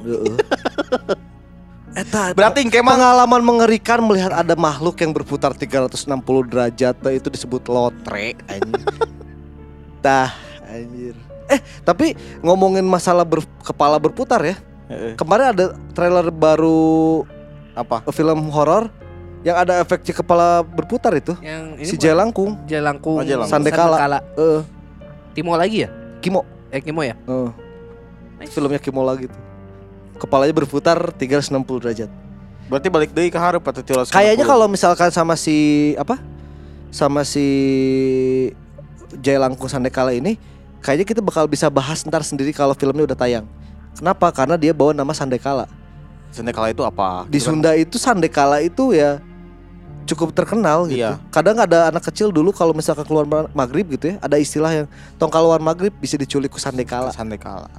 Eta, 1.95 2.35
Berarti 2.35 2.67
mah 2.83 2.95
pengalaman 2.95 3.43
mengerikan 3.43 4.03
melihat 4.03 4.35
ada 4.35 4.55
makhluk 4.55 4.99
yang 4.99 5.11
berputar 5.11 5.55
360 5.55 6.07
derajat 6.47 6.95
itu 7.11 7.29
disebut 7.31 7.63
lotre 7.67 8.39
anjir. 8.47 8.83
Dah 10.05 10.31
anjir. 10.67 11.15
Eh, 11.51 11.61
tapi 11.83 12.15
ngomongin 12.41 12.87
masalah 12.87 13.27
ber- 13.27 13.47
kepala 13.63 13.99
berputar 13.99 14.43
ya. 14.43 14.57
Kemarin 15.17 15.57
ada 15.57 15.65
trailer 15.97 16.29
baru 16.29 17.25
apa? 17.75 18.07
film 18.15 18.49
horor 18.55 18.89
yang 19.45 19.61
ada 19.61 19.85
efek 19.85 20.01
si 20.07 20.17
kepala 20.17 20.65
berputar 20.65 21.13
itu. 21.13 21.37
Yang 21.45 21.65
ini 21.77 21.91
si 21.91 21.97
Jelangkung. 22.01 22.57
Jelangkung. 22.65 23.21
Oh, 23.21 23.25
Jelangkung. 23.27 23.53
Sandekala. 23.53 24.25
Eh, 24.41 24.61
Timo 25.37 25.53
lagi 25.59 25.85
ya? 25.85 25.91
Kimo. 26.25 26.47
Eh 26.73 26.81
Kimo 26.81 27.05
ya? 27.05 27.13
Eh. 27.29 27.51
Filmnya 28.49 28.81
Kimola 28.81 29.13
gitu. 29.21 29.37
Kepalanya 30.17 30.55
berputar 30.57 30.97
360 31.13 31.61
derajat. 31.85 32.11
Berarti 32.71 32.89
balik 32.89 33.11
deui 33.13 33.29
ke 33.29 33.37
hareup 33.37 33.61
atau 33.61 33.85
tilas 33.85 34.09
Kayaknya 34.09 34.49
kalau 34.49 34.65
misalkan 34.65 35.13
sama 35.13 35.37
si 35.37 35.93
apa? 36.01 36.17
Sama 36.89 37.21
si 37.27 37.45
Jay 39.21 39.37
Langkung 39.37 39.69
Sandekala 39.69 40.17
ini 40.17 40.41
kayaknya 40.81 41.05
kita 41.05 41.21
bakal 41.21 41.45
bisa 41.45 41.69
bahas 41.69 42.01
ntar 42.09 42.25
sendiri 42.25 42.57
kalau 42.57 42.73
filmnya 42.73 43.05
udah 43.05 43.19
tayang. 43.19 43.47
Kenapa? 43.93 44.33
Karena 44.33 44.57
dia 44.57 44.73
bawa 44.73 44.97
nama 44.97 45.13
Sandekala. 45.13 45.69
Sandekala 46.35 46.69
itu 46.69 46.83
apa? 46.83 47.25
Di 47.25 47.39
Gitu 47.39 47.47
kan? 47.47 47.47
Sunda 47.55 47.71
itu 47.73 47.97
Sandekala 47.97 48.59
itu 48.59 48.91
ya 48.91 49.23
cukup 50.05 50.37
terkenal 50.37 50.85
gitu. 50.85 51.01
Iya. 51.01 51.17
Kadang 51.31 51.57
ada 51.57 51.89
anak 51.89 52.05
kecil 52.05 52.29
dulu 52.29 52.53
kalau 52.53 52.77
misalkan 52.77 53.07
keluar 53.07 53.25
ma- 53.25 53.49
maghrib 53.55 53.89
gitu 53.89 54.13
ya, 54.13 54.17
ada 54.21 54.37
istilah 54.37 54.69
yang 54.69 54.87
tong 55.17 55.33
keluar 55.33 55.57
maghrib 55.59 55.95
bisa 55.97 56.19
diculik 56.19 56.51
ku 56.51 56.61
Sandekala. 56.61 57.09
Sandekala. 57.09 57.71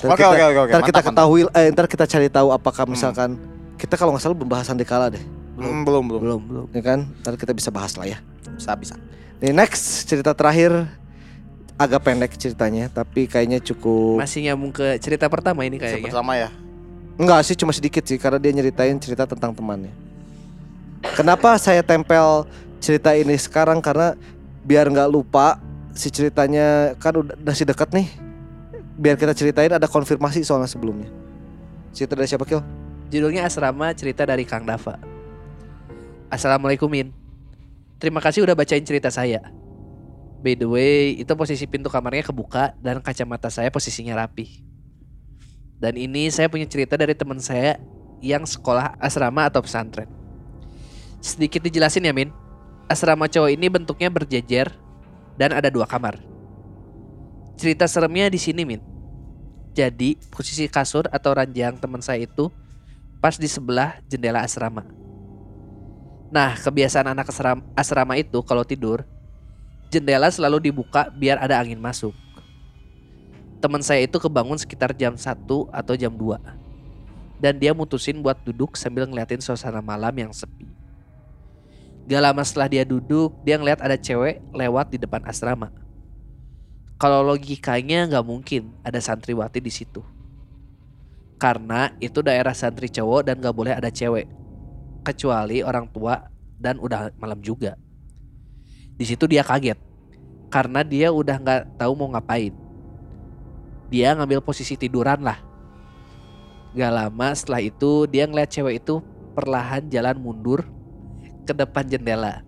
Ntar 0.00 0.14
Oke 0.14 0.22
kita- 0.22 0.30
oke 0.30 0.44
oke 0.46 0.60
oke. 0.60 0.70
Ntar 0.70 0.82
kita 0.86 1.00
Mantap, 1.00 1.10
ketahui, 1.12 1.40
eh, 1.50 1.68
ntar 1.70 1.86
kita 1.88 2.04
cari 2.06 2.28
tahu 2.28 2.48
apakah 2.50 2.84
misalkan 2.86 3.34
kita 3.76 3.96
kalau 3.96 4.14
nggak 4.14 4.22
salah 4.22 4.36
membahas 4.36 4.64
Sandekala 4.64 5.10
deh, 5.10 5.20
mantap. 5.52 5.66
Hmm, 5.66 5.82
belum 5.82 6.04
belum. 6.06 6.20
Belum, 6.22 6.40
belum. 6.40 6.66
ya 6.70 6.82
kan? 6.86 6.98
Ntar 7.20 7.34
kita 7.34 7.52
bisa 7.52 7.68
bahas 7.68 7.92
lah 7.96 8.06
ya. 8.06 8.18
Bisa 8.54 8.70
bisa. 8.78 8.94
Nih 9.40 9.50
next 9.50 10.06
cerita 10.06 10.30
terakhir 10.30 10.86
agak 11.74 12.00
pendek 12.00 12.36
ceritanya, 12.36 12.86
tapi 12.88 13.24
kayaknya 13.24 13.58
cukup. 13.58 14.20
Masih 14.20 14.44
nyambung 14.44 14.70
ke 14.70 15.00
cerita 15.00 15.26
pertama 15.26 15.64
ini 15.64 15.76
kayaknya. 15.76 16.06
Pertama 16.06 16.36
ya. 16.36 16.48
Enggak 17.20 17.44
sih, 17.44 17.52
cuma 17.52 17.68
sedikit 17.68 18.00
sih, 18.00 18.16
karena 18.16 18.40
dia 18.40 18.48
nyeritain 18.48 18.96
cerita 18.96 19.28
tentang 19.28 19.52
temannya. 19.52 19.92
Kenapa 21.20 21.60
saya 21.60 21.84
tempel 21.84 22.48
cerita 22.80 23.12
ini 23.12 23.36
sekarang? 23.36 23.84
Karena 23.84 24.16
biar 24.64 24.88
nggak 24.88 25.12
lupa 25.12 25.60
si 25.92 26.08
ceritanya 26.08 26.96
kan 26.96 27.20
udah 27.20 27.36
masih 27.44 27.68
dekat 27.68 27.92
nih. 27.92 28.08
Biar 28.96 29.20
kita 29.20 29.36
ceritain 29.36 29.68
ada 29.68 29.84
konfirmasi 29.84 30.40
soalnya 30.40 30.68
sebelumnya. 30.72 31.12
Cerita 31.92 32.16
dari 32.16 32.24
siapa 32.24 32.48
Kil? 32.48 32.64
Judulnya 33.12 33.44
Asrama 33.44 33.92
Cerita 33.92 34.24
dari 34.24 34.48
Kang 34.48 34.64
Dava. 34.64 34.96
Assalamualaikum 36.32 36.88
Min. 36.88 37.12
Terima 38.00 38.24
kasih 38.24 38.48
udah 38.48 38.56
bacain 38.56 38.80
cerita 38.80 39.12
saya. 39.12 39.44
By 40.40 40.56
the 40.56 40.64
way, 40.64 41.20
itu 41.20 41.36
posisi 41.36 41.68
pintu 41.68 41.92
kamarnya 41.92 42.24
kebuka 42.24 42.72
dan 42.80 43.04
kacamata 43.04 43.52
saya 43.52 43.68
posisinya 43.68 44.16
rapi. 44.16 44.69
Dan 45.80 45.96
ini 45.96 46.28
saya 46.28 46.52
punya 46.52 46.68
cerita 46.68 46.94
dari 46.94 47.16
teman 47.16 47.40
saya 47.40 47.80
yang 48.20 48.44
sekolah 48.44 49.00
asrama 49.00 49.48
atau 49.48 49.64
pesantren. 49.64 50.06
Sedikit 51.24 51.64
dijelasin 51.64 52.04
ya 52.04 52.12
Min. 52.12 52.28
Asrama 52.84 53.30
cowok 53.30 53.50
ini 53.54 53.66
bentuknya 53.72 54.12
berjejer 54.12 54.68
dan 55.40 55.56
ada 55.56 55.72
dua 55.72 55.88
kamar. 55.88 56.20
Cerita 57.56 57.88
seremnya 57.88 58.28
di 58.28 58.36
sini 58.36 58.68
Min. 58.68 58.82
Jadi 59.72 60.20
posisi 60.28 60.68
kasur 60.68 61.08
atau 61.08 61.32
ranjang 61.32 61.80
teman 61.80 62.04
saya 62.04 62.28
itu 62.28 62.52
pas 63.22 63.40
di 63.40 63.48
sebelah 63.48 64.00
jendela 64.04 64.44
asrama. 64.44 64.84
Nah, 66.30 66.54
kebiasaan 66.54 67.10
anak 67.10 67.30
asrama, 67.74 68.14
itu 68.14 68.38
kalau 68.46 68.62
tidur, 68.62 69.02
jendela 69.90 70.30
selalu 70.30 70.70
dibuka 70.70 71.10
biar 71.10 71.42
ada 71.42 71.58
angin 71.58 71.78
masuk. 71.78 72.14
Teman 73.60 73.84
saya 73.84 74.04
itu 74.04 74.16
kebangun 74.16 74.56
sekitar 74.56 74.96
jam 74.96 75.14
1 75.14 75.44
atau 75.48 75.94
jam 75.96 76.12
2. 76.12 76.40
Dan 77.40 77.56
dia 77.56 77.72
mutusin 77.76 78.20
buat 78.20 78.36
duduk 78.44 78.76
sambil 78.76 79.04
ngeliatin 79.08 79.40
suasana 79.40 79.80
malam 79.84 80.12
yang 80.12 80.32
sepi. 80.32 80.68
Gak 82.08 82.20
lama 82.24 82.42
setelah 82.44 82.68
dia 82.68 82.84
duduk, 82.84 83.36
dia 83.44 83.60
ngeliat 83.60 83.80
ada 83.80 83.96
cewek 83.96 84.40
lewat 84.52 84.92
di 84.92 84.98
depan 85.00 85.22
asrama. 85.28 85.68
Kalau 87.00 87.24
logikanya 87.24 88.08
nggak 88.08 88.24
mungkin 88.26 88.76
ada 88.84 89.00
santriwati 89.00 89.60
di 89.60 89.72
situ 89.72 90.04
karena 91.40 91.88
itu 92.04 92.20
daerah 92.20 92.52
santri 92.52 92.92
cowok 92.92 93.32
dan 93.32 93.40
gak 93.40 93.56
boleh 93.56 93.72
ada 93.72 93.88
cewek 93.88 94.28
kecuali 95.00 95.64
orang 95.64 95.88
tua 95.88 96.28
dan 96.60 96.76
udah 96.76 97.16
malam 97.16 97.40
juga 97.40 97.80
di 99.00 99.08
situ 99.08 99.24
dia 99.24 99.40
kaget 99.40 99.80
karena 100.52 100.84
dia 100.84 101.08
udah 101.08 101.40
nggak 101.40 101.80
tahu 101.80 101.96
mau 101.96 102.12
ngapain 102.12 102.52
dia 103.90 104.14
ngambil 104.14 104.40
posisi 104.40 104.78
tiduran 104.78 105.20
lah 105.20 105.42
gak 106.72 106.92
lama 106.94 107.28
setelah 107.34 107.60
itu 107.60 108.06
dia 108.06 108.24
ngeliat 108.30 108.48
cewek 108.48 108.86
itu 108.86 109.02
perlahan 109.34 109.90
jalan 109.90 110.16
mundur 110.16 110.62
ke 111.44 111.52
depan 111.52 111.82
jendela 111.84 112.46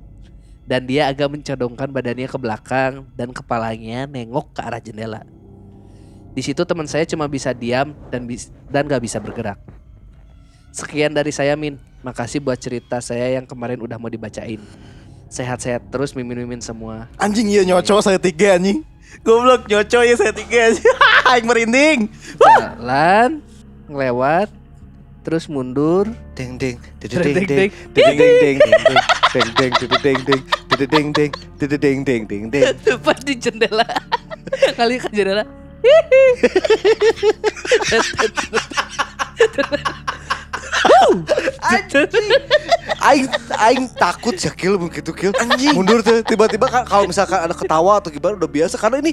dan 0.62 0.86
dia 0.86 1.10
agak 1.10 1.26
mencodongkan 1.26 1.90
badannya 1.90 2.30
ke 2.30 2.38
belakang 2.38 3.04
dan 3.18 3.34
kepalanya 3.34 4.06
nengok 4.06 4.54
ke 4.54 4.60
arah 4.62 4.78
jendela 4.78 5.26
di 6.32 6.40
situ 6.40 6.64
teman 6.64 6.88
saya 6.88 7.04
cuma 7.04 7.28
bisa 7.28 7.52
diam 7.52 7.92
dan 8.08 8.24
bis 8.24 8.48
dan 8.72 8.88
gak 8.88 9.04
bisa 9.04 9.20
bergerak. 9.20 9.60
Sekian 10.72 11.12
dari 11.12 11.28
saya 11.28 11.52
Min. 11.52 11.76
Makasih 12.00 12.42
buat 12.42 12.58
cerita 12.58 12.98
saya 12.98 13.36
yang 13.36 13.44
kemarin 13.44 13.78
udah 13.78 14.00
mau 14.00 14.08
dibacain. 14.08 14.58
Sehat-sehat 15.28 15.92
terus 15.92 16.16
mimin-mimin 16.16 16.58
semua. 16.64 17.06
Anjing 17.20 17.46
iya 17.52 17.62
nyoco 17.62 18.00
saya 18.00 18.16
tiga 18.16 18.56
anjing. 18.56 18.80
Goblok 19.20 19.68
nyoco 19.68 20.00
ya 20.00 20.16
settingnya 20.16 20.80
yang 21.36 21.44
merinding. 21.44 22.08
Jalan 22.40 23.44
Ngelewat 23.92 24.48
Terus 25.22 25.46
mundur. 25.46 26.10
Deng 26.34 26.58
deng 26.58 26.82
Deng 26.98 27.22
deng 27.22 27.46
deng 27.46 27.70
Deng 27.94 28.18
deng 28.18 28.34
deng 28.42 28.58
Deng 29.30 29.48
deng 29.54 29.70
deng 29.78 30.02
Deng 30.02 30.02
deng 30.02 30.10
deng 30.26 30.26
Deng 30.26 30.42
deng 30.90 30.90
deng 30.90 31.14
deng 31.14 31.30
Deng 31.78 32.02
deng 32.02 32.26
Deng 32.26 32.50
deng 32.50 32.74
Tepat 32.82 33.22
di 33.22 33.38
jendela. 33.38 33.86
Kali 34.78 34.98
ke 34.98 35.06
jendela. 35.14 35.46
Anjing. 41.62 42.10
Aing 43.02 43.26
aing 43.52 43.86
takut 43.92 44.30
ya 44.32 44.48
kill 44.48 44.78
begitu 44.78 45.10
kill 45.10 45.34
anjing 45.34 45.74
mundur 45.74 46.00
tuh 46.00 46.22
tiba-tiba 46.22 46.66
ka- 46.66 46.86
kalau 46.86 47.04
misalkan 47.04 47.34
ada 47.36 47.50
ketawa 47.50 47.98
atau 47.98 48.08
gimana 48.08 48.38
udah 48.38 48.46
biasa 48.46 48.78
karena 48.78 49.02
ini 49.02 49.12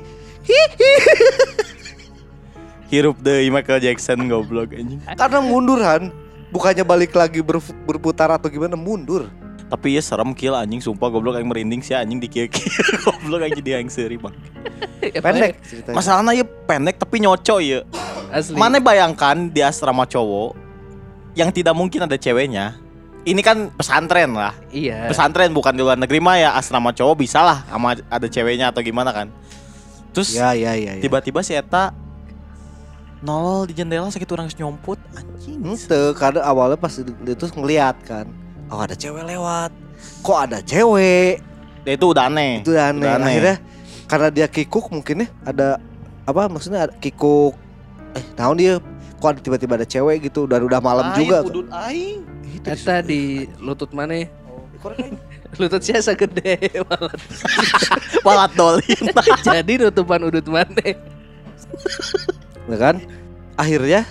Hirup 2.89 3.17
deh 3.17 3.45
Michael 3.49 3.81
Jackson 3.83 4.25
goblok 4.25 4.73
anjing. 4.73 4.97
karena 5.05 5.39
munduran 5.39 6.09
bukannya 6.49 6.81
balik 6.81 7.13
lagi 7.13 7.41
berf- 7.41 7.73
berputar 7.83 8.29
atau 8.29 8.45
gimana 8.45 8.73
mundur 8.73 9.29
Tapi 9.65 9.93
ya 9.93 10.01
serem 10.01 10.33
kill 10.33 10.53
anjing 10.53 10.81
sumpah 10.81 11.05
goblok 11.07 11.37
aing 11.37 11.45
merinding 11.45 11.81
sih 11.81 11.93
anjing 11.93 12.17
di 12.17 12.25
kieu 12.25 12.49
goblok 13.05 13.45
anjing 13.45 13.61
dia 13.61 13.77
yang 13.77 13.85
seri 13.87 14.17
bang. 14.17 14.33
pendek 15.25 15.61
ceritanya 15.61 15.93
Masalahnya 15.93 16.33
ya 16.35 16.45
pendek 16.45 16.97
tapi 16.97 17.21
nyoco 17.21 17.57
ya. 17.57 17.85
Asli. 18.29 18.53
Mana 18.53 18.77
bayangkan 18.77 19.45
di 19.45 19.61
asrama 19.61 20.05
cowok 20.05 20.57
yang 21.33 21.49
tidak 21.49 21.73
mungkin 21.73 22.05
ada 22.05 22.17
ceweknya. 22.17 22.77
Ini 23.29 23.41
kan 23.45 23.69
pesantren 23.77 24.33
lah. 24.33 24.57
Iya. 24.73 25.05
Pesantren 25.05 25.53
bukan 25.53 25.77
di 25.77 25.85
luar 25.85 26.01
negeri 26.01 26.17
mah 26.17 26.35
ya 26.41 26.49
asrama 26.57 26.89
cowok 26.89 27.15
bisa 27.21 27.45
lah 27.45 27.61
sama 27.69 27.93
ada 28.09 28.25
ceweknya 28.25 28.73
atau 28.73 28.81
gimana 28.81 29.13
kan. 29.13 29.29
Terus 30.09 30.33
ya 30.33 30.57
ya 30.57 30.73
ya, 30.73 30.97
ya. 30.97 31.01
tiba-tiba 31.05 31.45
si 31.45 31.53
Eta 31.53 31.93
nolol 33.21 33.67
di 33.69 33.77
jendela 33.77 34.09
sakit 34.09 34.25
orang 34.33 34.49
nyomput 34.57 34.97
anjing. 35.13 35.61
Ente, 35.61 36.01
karena 36.17 36.41
awalnya 36.41 36.79
pas 36.79 36.91
itu 36.97 37.11
itu 37.11 37.45
ngeliat 37.53 37.95
kan 38.07 38.25
Oh 38.69 38.79
ada 38.79 38.93
cewek 38.93 39.25
lewat 39.25 39.73
Kok 40.21 40.37
ada 40.39 40.61
cewek 40.61 41.41
Ya, 41.87 41.95
itu 41.95 42.05
udah 42.05 42.29
aneh. 42.29 42.61
Itu 42.61 42.75
aneh. 42.77 43.01
Udah 43.01 43.13
aneh. 43.17 43.33
Akhirnya 43.33 43.55
karena 44.05 44.27
dia 44.29 44.47
kikuk 44.47 44.93
mungkin 44.93 45.25
ya 45.25 45.27
Ada 45.41 45.67
apa 46.29 46.45
maksudnya 46.47 46.85
ada 46.89 46.93
kikuk 46.95 47.57
Eh 48.13 48.23
naon 48.37 48.55
dia 48.61 48.77
Kok 49.19 49.27
ada 49.35 49.39
tiba-tiba 49.41 49.73
ada 49.75 49.87
cewek 49.89 50.29
gitu 50.29 50.45
Dan 50.45 50.69
udah 50.69 50.79
malam 50.79 51.11
Aing, 51.11 51.17
juga 51.17 51.37
aing. 51.89 52.21
Itu 52.59 52.67
Eta 52.69 52.99
di 52.99 53.21
lutut 53.57 53.91
mana? 53.91 54.13
Aing. 54.13 54.29
Lutut 55.59 55.81
saya 55.81 55.99
gede 56.13 56.55
malah. 56.83 57.11
Walat 58.21 58.51
dolin. 58.53 59.03
Jadi 59.47 59.73
nutupan 59.77 60.23
udut 60.23 60.45
mana? 60.45 60.93
Ya 62.65 62.77
kan 62.77 62.95
Akhirnya 63.55 64.05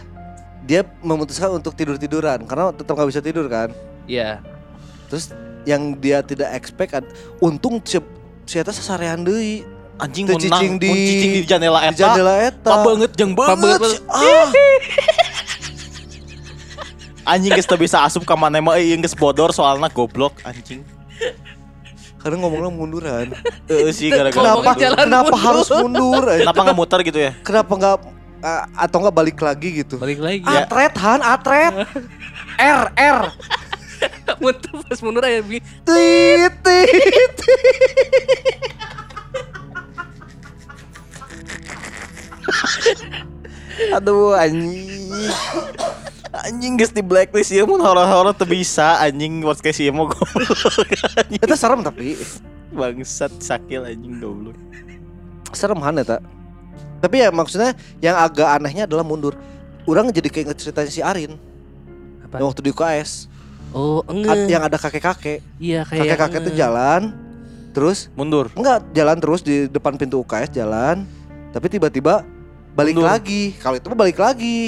dia 0.62 0.82
memutuskan 1.00 1.48
untuk 1.52 1.72
tidur-tiduran 1.72 2.44
Karena 2.44 2.68
tetap 2.70 2.92
gak 2.92 3.08
bisa 3.08 3.18
tidur 3.18 3.46
kan 3.46 3.72
Iya. 4.04 4.42
Terus 5.06 5.32
yang 5.64 5.94
dia 5.94 6.20
tidak 6.20 6.52
expect 6.52 6.92
ad- 6.92 7.10
Untung 7.38 7.80
si, 7.82 7.96
si 8.44 8.56
Eta 8.56 8.70
sasarean 8.70 9.22
deui 9.22 9.64
Anjing 9.96 10.26
menang, 10.26 10.42
cicing 10.42 10.74
di- 10.76 10.86
mun 10.86 10.98
cicing 11.00 11.32
di 11.32 11.42
jendela 11.44 11.80
Di 11.80 11.86
eta. 11.88 11.98
jendela 12.04 12.34
Eta 12.44 12.68
Pa 12.68 12.76
banget 12.84 13.10
jeung 13.14 13.32
Pa 13.32 13.42
banget. 13.48 13.78
banget, 13.78 14.02
Ah. 14.06 14.46
Anjing 17.28 17.52
geus 17.52 17.68
bisa 17.76 18.00
asup 18.00 18.24
ka 18.24 18.32
mana 18.32 18.56
mah 18.64 18.80
euy 18.80 18.96
geus 19.04 19.12
bodor 19.12 19.52
soalna 19.52 19.92
goblok 19.92 20.40
anjing. 20.48 20.80
Karena 22.18 22.34
ngomongnya 22.42 22.70
munduran 22.74 23.30
Heeh 23.70 23.94
sih 23.94 24.10
gara-gara 24.10 24.58
Kenapa, 24.58 24.74
kenapa 24.74 25.30
mundur. 25.30 25.38
harus 25.38 25.68
mundur 25.70 26.22
eh? 26.26 26.42
Kenapa 26.42 26.60
nggak 26.66 26.78
muter 26.82 27.00
gitu 27.06 27.18
ya? 27.22 27.32
Kenapa 27.46 27.72
nggak 27.78 27.94
uh, 28.42 28.62
Atau 28.74 28.98
nggak 29.06 29.14
balik 29.14 29.38
lagi 29.38 29.68
gitu 29.86 30.02
Balik 30.02 30.18
lagi. 30.18 30.42
Ya. 30.42 30.66
Atret 30.66 30.98
Han, 30.98 31.22
atret 31.22 31.74
R, 32.58 32.90
R 32.90 33.18
Mundur 34.42 34.82
pas 34.82 34.98
mundur 35.02 35.22
aja 35.22 35.42
bi. 35.46 35.62
Tit, 35.62 36.52
tit 36.62 37.34
Aduh 43.94 44.34
anjing. 44.34 45.30
Anjing 46.30 46.76
geus 46.76 46.90
di 46.90 47.00
blacklist 47.00 47.50
ya 47.50 47.64
mun 47.64 47.78
horor-horor 47.78 48.32
teu 48.32 48.44
bisa 48.44 49.00
anjing 49.00 49.40
podcast 49.40 49.80
ieu 49.80 49.90
mah 49.90 50.06
goblok. 50.06 50.88
Anjing. 51.16 51.40
Itu 51.40 51.54
serem 51.54 51.80
tapi 51.80 52.14
Bangsat 52.68 53.32
sakil 53.38 53.84
anjing 53.84 54.18
goblok. 54.18 54.56
serem 55.50 55.80
han 55.80 55.96
eta. 55.96 56.20
Tapi 57.00 57.22
ya 57.22 57.30
maksudnya 57.30 57.72
yang 57.98 58.14
agak 58.14 58.48
anehnya 58.52 58.84
adalah 58.84 59.02
mundur. 59.02 59.32
Orang 59.88 60.12
jadi 60.12 60.28
kayak 60.28 60.52
ceritanya 60.54 60.90
si 60.90 61.00
Arin 61.00 61.40
Apa? 62.20 62.36
yang 62.36 62.46
waktu 62.46 62.60
di 62.60 62.70
UKS 62.70 63.24
Oh, 63.68 64.00
enggak. 64.04 64.48
yang 64.48 64.60
ada 64.60 64.76
kakek-kakek. 64.76 65.40
Iya 65.56 65.84
kayak 65.84 66.12
Kakek-kakek 66.12 66.40
tuh 66.44 66.54
jalan 66.54 67.12
terus 67.72 68.08
Mundur. 68.12 68.48
enggak 68.52 68.84
jalan 68.92 69.16
terus 69.16 69.40
di 69.40 69.64
depan 69.64 69.96
pintu 69.96 70.20
UKS 70.20 70.52
jalan 70.52 71.04
tapi 71.48 71.68
tiba-tiba 71.68 72.20
balik 72.78 72.94
Mundur. 72.94 73.10
lagi. 73.10 73.42
Kalau 73.58 73.74
itu 73.74 73.86
mah 73.90 73.98
balik 73.98 74.18
lagi. 74.22 74.58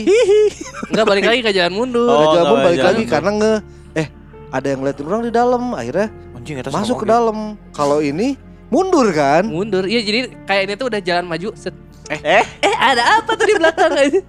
Enggak 0.91 1.07
balik 1.07 1.25
lagi 1.31 1.41
ke 1.47 1.51
jalan 1.55 1.73
mundur. 1.79 2.11
Oh, 2.11 2.35
jalan 2.35 2.47
pun 2.51 2.59
balik 2.67 2.79
jalan 2.83 2.89
lagi 2.91 3.03
mundur. 3.07 3.15
karena 3.15 3.31
nge 3.39 3.53
eh 3.95 4.07
ada 4.51 4.67
yang 4.67 4.79
ngeliatin 4.83 5.07
orang 5.07 5.23
di 5.23 5.33
dalam 5.33 5.63
akhirnya 5.79 6.09
Anjing 6.35 6.57
masuk 6.75 6.97
ke 6.99 7.07
dalam. 7.07 7.55
Kalau 7.71 8.03
ini 8.03 8.35
mundur 8.67 9.07
kan? 9.15 9.47
Mundur. 9.47 9.87
Iya 9.87 10.03
jadi 10.03 10.19
kayak 10.43 10.63
ini 10.67 10.75
tuh 10.75 10.87
udah 10.91 11.01
jalan 11.01 11.25
maju. 11.31 11.55
Set. 11.55 11.77
Eh, 12.11 12.19
eh. 12.43 12.45
Eh 12.67 12.75
ada 12.75 13.23
apa 13.23 13.39
tuh 13.39 13.47
di 13.47 13.55
belakang 13.55 13.95
aja? 14.03 14.21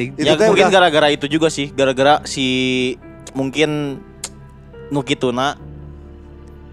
Itu 0.00 0.16
ya 0.16 0.32
mungkin 0.34 0.72
gara-gara 0.72 1.12
itu 1.12 1.28
juga 1.28 1.52
sih, 1.52 1.68
gara-gara 1.70 2.24
si 2.24 2.96
mungkin 3.36 4.00
nu 4.94 5.04
kituna 5.06 5.54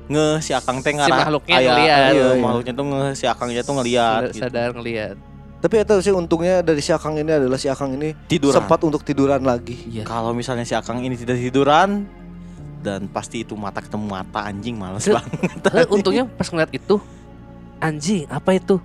nge 0.08 0.28
si 0.39 0.51
Akang 0.51 0.80
teh 0.80 0.91
ngarah 0.91 1.20
makhluknya 1.22 1.53
aya- 1.53 1.68
ngeliat. 1.70 1.86
iya, 1.86 1.97
Iya, 2.10 2.28
iya. 2.30 2.39
makhluknya 2.39 2.74
tuh 2.74 2.86
nge 2.86 3.03
si 3.14 3.26
Akangnya 3.26 3.62
tuh 3.62 3.74
ngeliat 3.76 4.22
gitu. 4.30 4.39
sadar 4.39 4.70
ngelihat. 4.72 5.16
Tapi 5.58 5.74
itu 5.76 5.95
sih 5.99 6.14
untungnya 6.14 6.62
dari 6.62 6.80
si 6.80 6.89
Akang 6.89 7.14
ini 7.14 7.28
adalah 7.30 7.55
si 7.55 7.68
Akang 7.68 7.91
ini 7.91 8.14
tiduran. 8.26 8.55
sempat 8.55 8.80
untuk 8.80 9.01
tiduran 9.01 9.41
lagi. 9.41 9.76
Iya. 9.86 10.03
Kalau 10.03 10.32
misalnya 10.32 10.64
si 10.64 10.72
Akang 10.72 10.99
ini 10.99 11.14
tidak 11.14 11.36
tiduran 11.36 12.05
dan 12.80 13.05
pasti 13.08 13.41
itu 13.41 13.51
mata 13.53 13.82
ketemu 13.82 14.05
mata 14.08 14.43
anjing 14.43 14.76
males 14.76 15.03
banget. 15.03 15.89
Untungnya 15.89 16.24
pas 16.26 16.47
ngeliat 16.47 16.72
itu 16.72 17.01
anjing 17.78 18.26
apa 18.28 18.53
itu? 18.53 18.78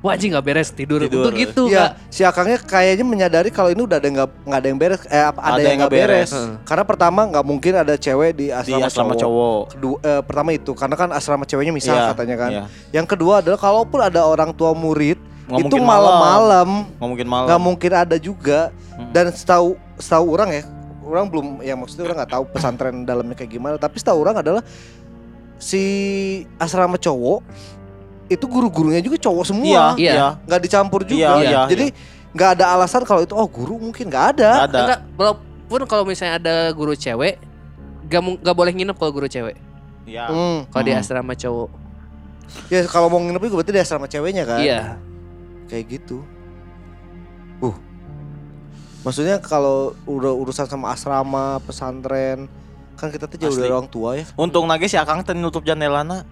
Wah 0.00 0.16
anjing 0.16 0.32
nggak 0.32 0.46
beres 0.46 0.72
tidur. 0.72 0.96
Tidur. 0.98 1.28
Untung 1.28 1.36
gitu 1.36 1.68
Iya, 1.68 1.92
nggak. 1.92 2.08
si 2.08 2.24
Akangnya 2.24 2.56
kayaknya 2.56 3.04
menyadari 3.04 3.52
kalau 3.52 3.68
ini 3.68 3.84
udah 3.84 4.00
ada 4.00 4.06
yang 4.08 4.16
nggak 4.16 4.30
nggak 4.48 4.58
ada 4.58 4.68
yang 4.68 4.78
beres, 4.80 5.00
eh 5.06 5.20
apa 5.22 5.40
ada, 5.44 5.60
yang 5.60 5.78
nggak 5.78 5.92
beres. 5.92 6.30
Heeh. 6.32 6.50
Karena 6.64 6.84
pertama 6.88 7.20
nggak 7.28 7.44
mungkin 7.44 7.72
ada 7.76 7.94
cewek 7.94 8.30
di 8.32 8.46
Di 8.46 8.56
asrama, 8.56 8.88
asrama 8.88 9.12
cowok. 9.12 9.20
cowok. 9.20 9.62
Kedua, 9.76 9.96
eh, 10.00 10.22
pertama 10.24 10.50
itu 10.50 10.72
karena 10.72 10.96
kan 10.96 11.08
asrama 11.12 11.44
ceweknya 11.44 11.70
misal 11.70 11.94
Iya, 11.94 12.16
katanya 12.16 12.36
kan. 12.40 12.50
iya. 12.50 12.62
Yang 12.90 13.06
kedua 13.12 13.44
adalah 13.44 13.60
kalaupun 13.60 14.00
ada 14.00 14.24
orang 14.24 14.50
tua 14.50 14.72
murid 14.72 15.20
Nggak 15.46 15.68
itu 15.68 15.76
malam-malam 15.76 16.68
Nggak 16.96 17.08
mungkin 17.10 17.26
malam. 17.28 17.46
nggak 17.50 17.60
mungkin 17.60 17.92
ada 17.92 18.16
juga. 18.16 18.60
Hmm. 18.96 19.12
Dan 19.12 19.28
setahu 19.30 19.76
setahu 20.00 20.32
orang 20.32 20.48
ya, 20.48 20.62
orang 21.04 21.28
belum 21.28 21.46
yang 21.60 21.76
maksudnya 21.76 22.08
orang 22.08 22.24
nggak 22.24 22.32
tahu 22.32 22.44
pesantren 22.48 23.04
dalamnya 23.04 23.36
kayak 23.36 23.52
gimana. 23.52 23.76
Tapi 23.76 24.00
setahu 24.00 24.24
orang 24.24 24.40
adalah 24.40 24.64
si 25.60 25.82
asrama 26.56 26.96
cowok 26.96 27.44
itu 28.30 28.46
guru-gurunya 28.46 29.02
juga 29.02 29.18
cowok 29.18 29.44
semua. 29.44 29.66
Iya, 29.66 29.84
Iya. 29.98 30.12
iya. 30.14 30.28
nggak 30.46 30.60
dicampur 30.62 31.02
juga. 31.02 31.42
Iya, 31.42 31.50
iya, 31.50 31.60
Jadi 31.66 31.86
nggak 32.30 32.50
ada 32.54 32.64
alasan 32.78 33.02
kalau 33.02 33.26
itu 33.26 33.34
oh 33.34 33.44
guru 33.44 33.82
mungkin 33.82 34.06
nggak 34.06 34.38
ada. 34.38 34.50
Nggak 34.54 34.68
ada. 34.70 34.78
Enggak, 34.80 35.00
walaupun 35.18 35.80
kalau 35.84 36.04
misalnya 36.06 36.38
ada 36.38 36.56
guru 36.70 36.94
cewek, 36.94 37.42
gak, 38.06 38.22
gak 38.38 38.54
boleh 38.54 38.70
nginep 38.70 38.94
kalau 38.94 39.10
guru 39.10 39.26
cewek. 39.26 39.58
Iya. 40.06 40.30
Hmm. 40.30 40.58
Kalau 40.70 40.82
di 40.82 40.92
Hmm. 40.94 41.02
asrama 41.02 41.34
cowok. 41.34 41.70
Ya 42.66 42.82
kalau 42.86 43.06
mau 43.06 43.18
nginep 43.18 43.42
juga 43.42 43.54
berarti 43.58 43.72
di 43.74 43.82
asrama 43.82 44.06
ceweknya 44.06 44.46
kan. 44.46 44.62
Iya. 44.62 44.80
Kayak 45.66 45.84
gitu. 45.90 46.22
Uh. 47.58 47.74
Maksudnya 49.00 49.38
kalau 49.38 49.96
udah 50.04 50.30
urusan 50.30 50.66
sama 50.66 50.92
asrama, 50.92 51.58
pesantren, 51.64 52.46
kan 52.94 53.08
kita 53.08 53.24
tuh 53.24 53.38
jauh 53.40 53.54
Asli. 53.54 53.64
dari 53.64 53.72
orang 53.72 53.88
tua 53.88 54.18
ya. 54.18 54.24
Untung 54.36 54.68
nage 54.68 54.86
si 54.86 54.94
Akang 54.94 55.24
teh 55.24 55.32
nutup 55.32 55.64
jandelana. 55.64 56.22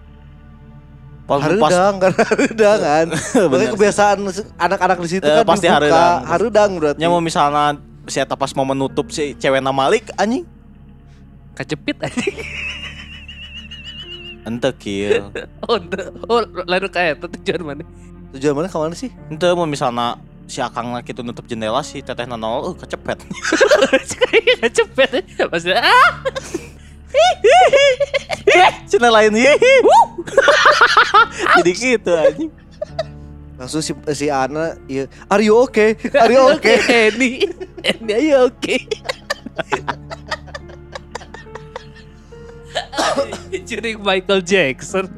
Pas 1.29 1.37
pas 1.37 1.45
Harudang 1.45 1.93
kan 1.95 2.11
harudang 2.17 2.79
kan. 2.81 3.05
Makanya 3.13 3.45
bener. 3.45 3.71
kebiasaan 3.71 4.17
anak-anak 4.57 4.97
di 4.97 5.07
situ 5.07 5.23
Eh, 5.23 5.35
kan 5.35 5.45
pasti 5.45 5.63
dibuka. 5.63 5.77
harudang. 5.77 6.17
Harudang 6.25 6.69
berarti. 6.75 6.97
Nya 6.97 7.07
mau 7.07 7.21
misalnya 7.21 7.77
si 8.03 8.17
eta 8.17 8.33
pas 8.33 8.49
mau 8.51 8.65
menutup 8.65 9.07
si 9.07 9.31
cewek 9.35 9.59
nama 9.59 9.71
Malik 9.71 10.09
anjing. 10.15 10.43
Kejepit 11.53 11.95
anjing. 12.01 12.33
Ente 14.41 14.69
kieu. 14.73 15.29
Oh, 15.61 15.77
ente- 15.77 16.09
oh 16.25 16.41
lalu 16.65 16.87
kayak 16.89 17.21
itu 17.21 17.25
tujuan 17.37 17.61
mana? 17.61 17.83
Tujuan 18.33 18.51
mana 18.55 18.65
ke 18.65 18.75
mana 18.75 18.95
sih? 18.97 19.13
Ente 19.29 19.45
mau 19.53 19.63
misalnya 19.63 20.17
si 20.49 20.57
Akang 20.57 20.89
lagi 20.89 21.13
tuh 21.13 21.21
nutup 21.21 21.45
jendela 21.45 21.85
si 21.85 22.01
teteh 22.01 22.25
nol 22.25 22.41
uh, 22.63 22.73
kecepet. 22.73 23.21
Kayak 24.17 24.55
kejepit 24.65 25.09
ya. 25.13 25.21
Maksudnya 25.45 25.77
ah, 25.79 26.09
Cina 28.89 29.09
lain 29.11 29.33
hihi. 29.33 29.73
Jadi 31.61 31.71
gitu 31.75 32.11
anjing. 32.13 32.51
Langsung 33.59 33.83
si 33.83 33.91
si 34.15 34.31
Ana, 34.31 34.79
iya, 34.87 35.11
are 35.27 35.43
you 35.43 35.59
okay? 35.59 35.99
Are 36.15 36.31
you 36.31 36.43
okay? 36.55 36.79
Ini, 37.11 37.43
ini 37.83 38.11
ayo 38.15 38.47
oke. 38.47 38.77
Jadi 43.51 43.99
Michael 43.99 44.41
Jackson. 44.47 45.11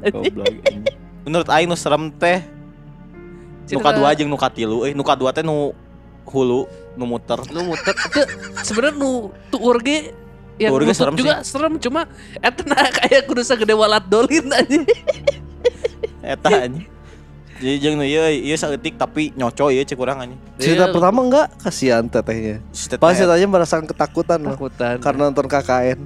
Menurut 1.22 1.48
aing 1.54 1.70
nu 1.70 1.78
serem 1.78 2.10
teh 2.10 2.42
nu 3.72 3.80
kadua 3.80 4.12
jeung 4.18 4.28
nu 4.28 4.36
katilu 4.36 4.84
euy 4.84 4.92
nu 4.92 5.06
kadua 5.06 5.32
teh 5.32 5.46
nu 5.46 5.72
hulu 6.28 6.68
nu 6.98 7.04
muter. 7.08 7.40
nu 7.54 7.72
muter 7.72 7.96
itu 7.96 8.22
sebenarnya 8.66 9.00
nu 9.00 9.32
tuur 9.48 9.80
ge 9.80 10.12
ge 10.56 10.68
nutut 10.68 10.96
serem 10.96 11.16
juga 11.16 11.36
serem 11.44 11.74
cuma 11.78 12.02
eta 12.40 12.62
nah 12.64 12.88
kayak 13.00 13.28
kudu 13.28 13.42
sagede 13.42 13.72
walat 13.72 14.04
dolin 14.06 14.48
aja 14.50 14.82
Eta 16.22 16.50
anjing. 16.50 16.86
Jadi 17.58 17.78
jeung 17.78 17.94
nu 17.94 18.06
ieu 18.06 18.26
ieu 18.26 18.58
saeutik 18.58 18.98
tapi 18.98 19.34
nyoco 19.34 19.70
ieu 19.70 19.82
cek 19.82 19.98
urang 19.98 20.18
anjing. 20.18 20.38
Cerita 20.58 20.86
Iya. 20.86 20.94
pertama 20.94 21.20
enggak 21.22 21.46
kasihan 21.58 22.06
tetehnya. 22.06 22.58
Pas 22.98 23.14
ceritanya 23.14 23.48
merasakan 23.48 23.86
ketakutan 23.86 24.38
loh 24.42 24.54
takutan 24.54 24.98
karena 24.98 25.22
nonton 25.30 25.46
KKN. 25.46 26.00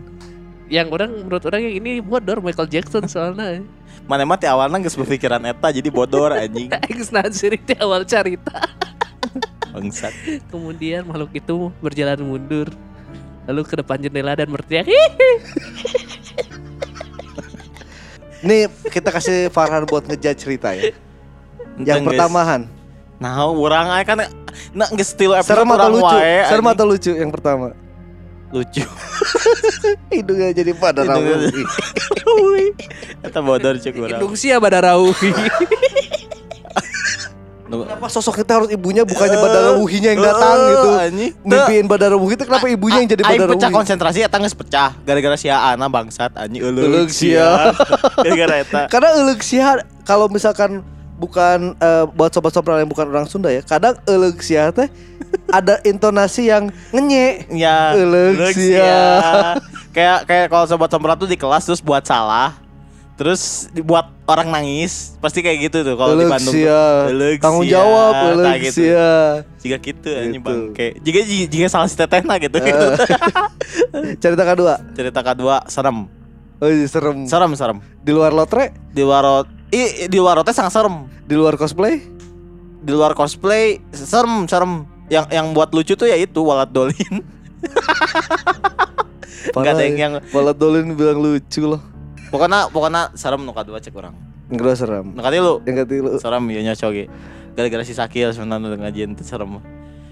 yang 0.66 0.90
orang 0.90 1.14
menurut 1.14 1.46
orang 1.46 1.62
yang 1.62 1.78
ini 1.78 2.02
bodor 2.02 2.42
Michael 2.42 2.66
Jackson 2.66 3.06
soalnya 3.06 3.62
mana 4.10 4.26
mah 4.26 4.34
ti 4.34 4.50
awalna 4.50 4.82
geus 4.82 4.98
berpikiran 4.98 5.38
eta 5.46 5.70
jadi 5.70 5.88
bodor 5.88 6.34
anjing. 6.34 6.74
Nahan 7.14 7.32
sirik 7.32 7.64
di 7.64 7.78
awal 7.78 8.02
cerita 8.04 8.66
Bangsat. 9.70 10.10
kemudian 10.50 11.06
makhluk 11.06 11.36
itu 11.36 11.70
berjalan 11.78 12.18
mundur 12.18 12.68
lalu 13.46 13.62
ke 13.64 13.76
depan 13.78 13.98
jendela 14.02 14.34
dan 14.34 14.50
berteriak 14.50 14.86
"Hihi." 14.86 15.32
Nih 18.46 18.70
kita 18.94 19.10
kasih 19.10 19.50
Farhan 19.50 19.90
buat 19.90 20.06
ngejudge 20.06 20.38
cerita 20.38 20.74
ya. 20.78 20.94
Yang 21.82 22.14
pertamahan. 22.14 22.70
Nah, 23.18 23.48
urang 23.50 23.90
aya 23.90 24.06
kan 24.06 24.28
nah 24.72 24.88
geus 24.92 25.12
tilu 25.16 25.36
episode 25.36 25.52
Serem 25.52 25.72
atau 25.76 25.90
lucu? 25.92 26.16
wae, 26.16 26.48
Serem 26.48 26.68
atau 26.72 26.86
lucu 26.88 27.12
yang 27.12 27.32
pertama? 27.32 27.76
lucu. 28.54 28.86
Hidungnya 30.16 30.56
jadi 30.56 30.72
pada 30.78 31.04
rambut. 31.04 31.52
Eta 33.20 33.40
bodor 33.44 33.76
cek 33.76 33.98
urang. 34.00 34.16
Hidung 34.16 34.34
sia 34.40 34.62
Badarauhi 34.62 35.32
Nu- 35.36 36.05
Kenapa 37.66 38.06
sosok 38.08 38.40
kita 38.40 38.62
harus 38.62 38.70
ibunya 38.70 39.02
bukannya 39.02 39.36
Badara 39.36 39.70
Wuhinya 39.76 40.14
yang 40.14 40.22
datang 40.22 40.54
Eh, 40.56 40.70
gitu? 40.70 40.90
Mimpiin 41.42 41.86
Badara 41.86 42.14
Wuhi 42.14 42.38
itu 42.38 42.46
kenapa 42.46 42.70
ibunya 42.70 43.02
yang 43.02 43.10
jadi 43.10 43.26
Aing 43.26 43.42
Badara 43.42 43.52
pecah 43.52 43.70
Wuhi? 43.70 43.78
konsentrasi 43.82 44.20
eta 44.22 44.38
geus 44.38 44.54
pecah 44.54 44.94
gara-gara 45.02 45.34
si 45.34 45.50
Ana 45.50 45.90
bangsat 45.90 46.38
anjing 46.38 46.62
Euleuh 46.62 47.10
sia. 47.10 47.74
Gara-gara 48.26 48.56
eta. 48.62 48.82
Karena 48.86 49.18
euleuh 49.18 49.42
sia 49.42 49.82
kalau 50.04 50.30
misalkan 50.30 50.86
bukan 51.18 51.74
eh, 51.76 52.06
buat 52.12 52.30
sobat-sobat 52.30 52.78
yang 52.78 52.92
bukan 52.92 53.08
orang 53.08 53.26
Sunda 53.26 53.50
ya, 53.50 53.66
kadang 53.66 53.98
euleuh 54.06 54.36
sia 54.38 54.70
teh 54.70 54.86
ada 55.50 55.82
intonasi 55.82 56.54
yang 56.54 56.70
ngenye. 56.94 57.50
Ya, 57.50 57.98
Euleuh 57.98 58.52
sia. 58.52 59.58
Kayak 59.90 60.28
kayak 60.28 60.46
kalau 60.52 60.68
sobat 60.68 60.92
sombrat 60.92 61.16
tuh 61.16 61.26
di 61.26 61.34
kelas 61.34 61.64
terus 61.64 61.80
buat 61.80 62.04
salah. 62.04 62.54
Terus 63.16 63.72
dibuat 63.72 64.12
orang 64.28 64.52
nangis, 64.52 65.16
pasti 65.24 65.40
kayak 65.40 65.72
gitu 65.72 65.88
tuh 65.88 65.96
kalau 65.96 66.20
di 66.20 66.28
Bandung. 66.28 66.52
sia. 66.52 67.08
tuh. 67.08 67.16
Euleuh 67.16 67.40
Tanggung 67.40 67.64
jawab 67.64 68.12
Nah, 68.12 68.24
euleuh 68.28 68.56
gitu. 68.60 68.76
sia. 68.76 69.08
Jika 69.64 69.78
gitu 69.80 70.10
Gitu. 70.12 70.44
bangke. 70.44 70.88
Jika 71.00 71.20
jika 71.48 71.68
salah 71.72 71.88
si 71.88 71.96
tetehna 71.96 72.36
gitu. 72.38 72.60
gitu. 72.60 72.86
Eh. 73.96 74.20
Cerita 74.24 74.44
kedua. 74.44 74.84
Cerita 74.92 75.24
kedua 75.24 75.64
serem. 75.66 76.12
Oh, 76.60 76.68
iya, 76.68 76.84
serem. 76.86 77.24
Serem 77.24 77.52
serem. 77.56 77.78
Di 78.04 78.12
luar 78.12 78.36
lotre, 78.36 78.76
Di 78.92 79.00
luar 79.00 79.48
i, 79.72 80.08
di 80.08 80.18
luar 80.20 80.44
teh 80.44 80.52
sangat 80.52 80.76
serem. 80.76 81.08
di 81.24 81.34
luar 81.34 81.56
cosplay, 81.56 82.04
Di 82.80 82.92
luar 82.92 83.16
cosplay 83.16 83.80
serem 83.92 84.44
serem. 84.46 84.84
Yang 85.08 85.26
yang 85.32 85.48
buat 85.52 85.72
lucu 85.72 85.96
tuh 85.96 86.06
ya 86.06 86.20
itu 86.20 86.44
walat 86.44 86.68
dolin. 86.68 87.24
Enggak 89.56 89.74
ada 89.74 89.84
yang, 89.86 89.96
yang 89.96 90.14
Walat 90.34 90.58
Dolin 90.58 90.94
bilang 90.94 91.22
lucu 91.22 91.62
loh. 91.64 91.82
Pokoknya 92.36 92.68
pokoknya 92.68 93.16
serem 93.16 93.42
nu 93.42 93.52
kadua 93.52 93.80
cek 93.80 93.96
orang. 93.96 94.12
Yang 94.46 94.58
kedua 94.60 94.76
serem. 94.76 95.06
Nu 95.10 95.22
katilu 95.22 95.54
Yang 95.64 95.76
ketiga 95.82 96.20
serem 96.20 96.44
nya 96.46 96.76
coge. 96.76 97.08
gara-gara 97.56 97.82
si 97.82 97.96
Sakil 97.96 98.30
sebenarnya 98.30 98.76
ngajian 98.76 99.16
itu 99.16 99.24
serem. 99.24 99.64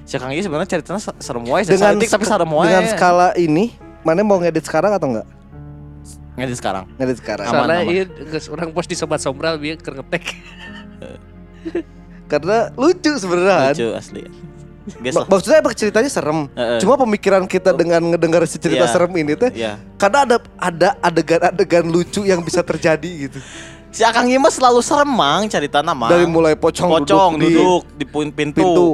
Si 0.04 0.16
Kang 0.16 0.32
Ieu 0.32 0.40
sebenarnya 0.40 0.68
ceritanya 0.70 1.00
se- 1.00 1.20
serem 1.20 1.44
wae, 1.44 1.62
dengan 1.62 1.96
dengan 1.96 2.08
tapi 2.10 2.24
serem 2.24 2.50
wae. 2.50 2.68
dengan 2.68 2.86
skala 2.88 3.28
ini 3.36 3.76
mana 4.02 4.20
mau 4.20 4.36
ngedit 4.36 4.64
sekarang 4.64 4.92
atau 4.92 5.12
enggak 5.12 5.28
ngedit 6.34 6.58
sekarang. 6.58 6.88
ngedit 6.98 7.18
sekarang 7.20 7.46
Aman, 7.46 7.56
Soalnya 7.62 7.80
aman. 7.80 7.94
ieu 7.94 8.04
geus 8.26 8.48
urang 8.48 8.72
pos 8.72 8.84
di 8.84 8.96
sobat 8.96 9.20
sombral 9.20 9.56
bieu 9.56 9.76
keur 9.76 10.00
ngetek. 10.00 10.24
karena 12.26 12.72
lucu 12.74 13.12
sebenarnya. 13.14 13.72
Lucu 13.72 13.88
asli. 13.94 14.24
Guys 14.84 15.16
Mak- 15.16 15.28
maksudnya 15.28 15.58
emang 15.58 15.72
ceritanya 15.72 16.08
serem 16.08 16.40
Heeh. 16.50 16.80
cuma 16.80 16.96
pemikiran 16.98 17.44
kita 17.46 17.72
dengan 17.72 18.04
ngedengar 18.06 18.44
si 18.44 18.58
cerita 18.58 18.84
Iya. 18.84 18.92
serem 18.92 19.12
ini 19.14 19.32
teh 19.34 19.48
ya. 19.50 19.80
karena 19.96 20.28
ada 20.28 20.38
ada 20.54 20.90
adegan-adegan 21.00 21.86
lucu 21.86 22.22
yang 22.22 22.40
bisa 22.40 22.60
terjadi 22.62 23.08
gitu 23.24 23.40
Si 23.88 24.02
Akang 24.02 24.26
Ieu 24.26 24.38
mah 24.38 24.50
selalu 24.50 24.82
serem 24.82 25.06
mang 25.06 25.46
cerita 25.46 25.80
nama. 25.80 26.10
dari 26.10 26.26
mulai 26.26 26.54
pocong, 26.54 26.90
pocong 27.00 27.32
duduk, 27.36 27.40
di 27.40 27.48
duduk 27.54 27.84
di 27.94 28.06
pin- 28.06 28.34
pintu. 28.34 28.58
pintu 28.58 28.90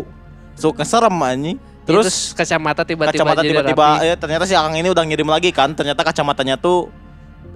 Suka 0.54 0.84
serem 0.84 1.16
anjing. 1.16 1.56
Terus 1.82 2.06
Terus 2.06 2.18
kacamata 2.36 2.84
tiba-tiba 2.84 3.16
kacamata 3.16 3.40
tiba-tiba 3.42 3.86
rapi. 3.96 4.06
ya 4.06 4.16
ternyata 4.16 4.44
si 4.44 4.54
Akang 4.54 4.76
ini 4.76 4.88
udah 4.88 5.02
ngirim 5.02 5.26
lagi 5.26 5.50
kan. 5.50 5.72
Ternyata 5.72 6.04
kacamatanya 6.04 6.54
tuh 6.56 6.92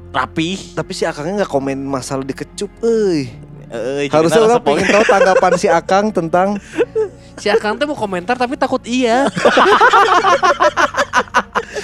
rapi. 0.10 0.72
tapi 0.72 0.92
si 0.92 1.04
akangnya 1.04 1.44
nggak 1.44 1.52
komen 1.52 1.78
masalah 1.80 2.24
dikecup 2.24 2.72
euy 2.80 3.28
Eh, 3.68 4.06
harusnya 4.08 4.40
orang 4.40 4.62
pengen 4.62 4.86
tahu 4.88 5.04
tanggapan 5.04 5.52
si 5.54 5.68
akang 5.68 6.06
tentang 6.10 6.56
Si 7.36 7.48
Akang 7.48 7.76
teh 7.76 7.84
mau 7.84 7.94
komentar 7.94 8.36
tapi 8.36 8.54
takut 8.54 8.82
iya. 8.84 9.26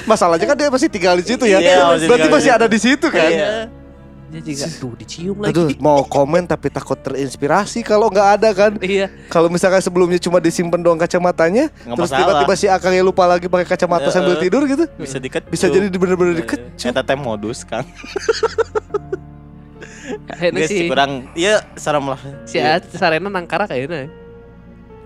masalahnya 0.06 0.46
kan 0.46 0.56
dia 0.56 0.70
masih 0.70 0.88
tinggal 0.88 1.18
di 1.18 1.26
situ 1.26 1.44
ya 1.44 1.58
Iya, 1.58 1.78
masih 1.88 2.08
berarti 2.08 2.28
masih 2.30 2.52
ada 2.52 2.66
di 2.66 2.80
situ 2.80 3.08
kan 3.08 3.30
Iya. 3.30 3.54
Dia 4.30 4.46
juga 4.46 4.66
tuh 4.70 4.94
dicium 4.94 5.42
lagi. 5.42 5.50
Aduh, 5.50 5.74
mau 5.82 6.06
komen 6.06 6.46
tapi 6.46 6.70
takut 6.70 6.94
terinspirasi 6.94 7.82
kalau 7.82 8.14
nggak 8.14 8.30
ada 8.38 8.50
kan. 8.54 8.78
Iya. 8.78 9.10
Kalau 9.26 9.50
misalkan 9.50 9.82
sebelumnya 9.82 10.22
cuma 10.22 10.38
disimpan 10.38 10.78
doang 10.78 11.02
kacamatanya, 11.02 11.74
Nggak 11.82 11.98
terus 11.98 12.12
tiba-tiba 12.14 12.54
si 12.54 12.70
akangnya 12.70 13.02
lupa 13.02 13.26
lagi 13.26 13.50
pakai 13.50 13.66
kacamata 13.66 14.06
Eh, 14.06 14.14
sambil 14.14 14.38
tidur 14.38 14.70
gitu. 14.70 14.86
bisa 15.02 15.18
dikecup. 15.18 15.50
Bisa 15.50 15.66
jadi 15.66 15.90
bener-bener 15.90 16.46
dikecup. 16.46 16.62
Eta 16.62 17.02
teh 17.02 17.18
modus 17.18 17.66
kan. 17.66 17.82
Kayaknya 20.30 20.66
sih 20.68 20.86
kurang 20.86 21.12
iya 21.34 21.66
serem 21.74 22.06
lah. 22.06 22.22
si 22.46 22.62
A- 22.62 22.86
Sarena 22.86 23.34
nangkara 23.34 23.66
kayaknya. 23.66 24.14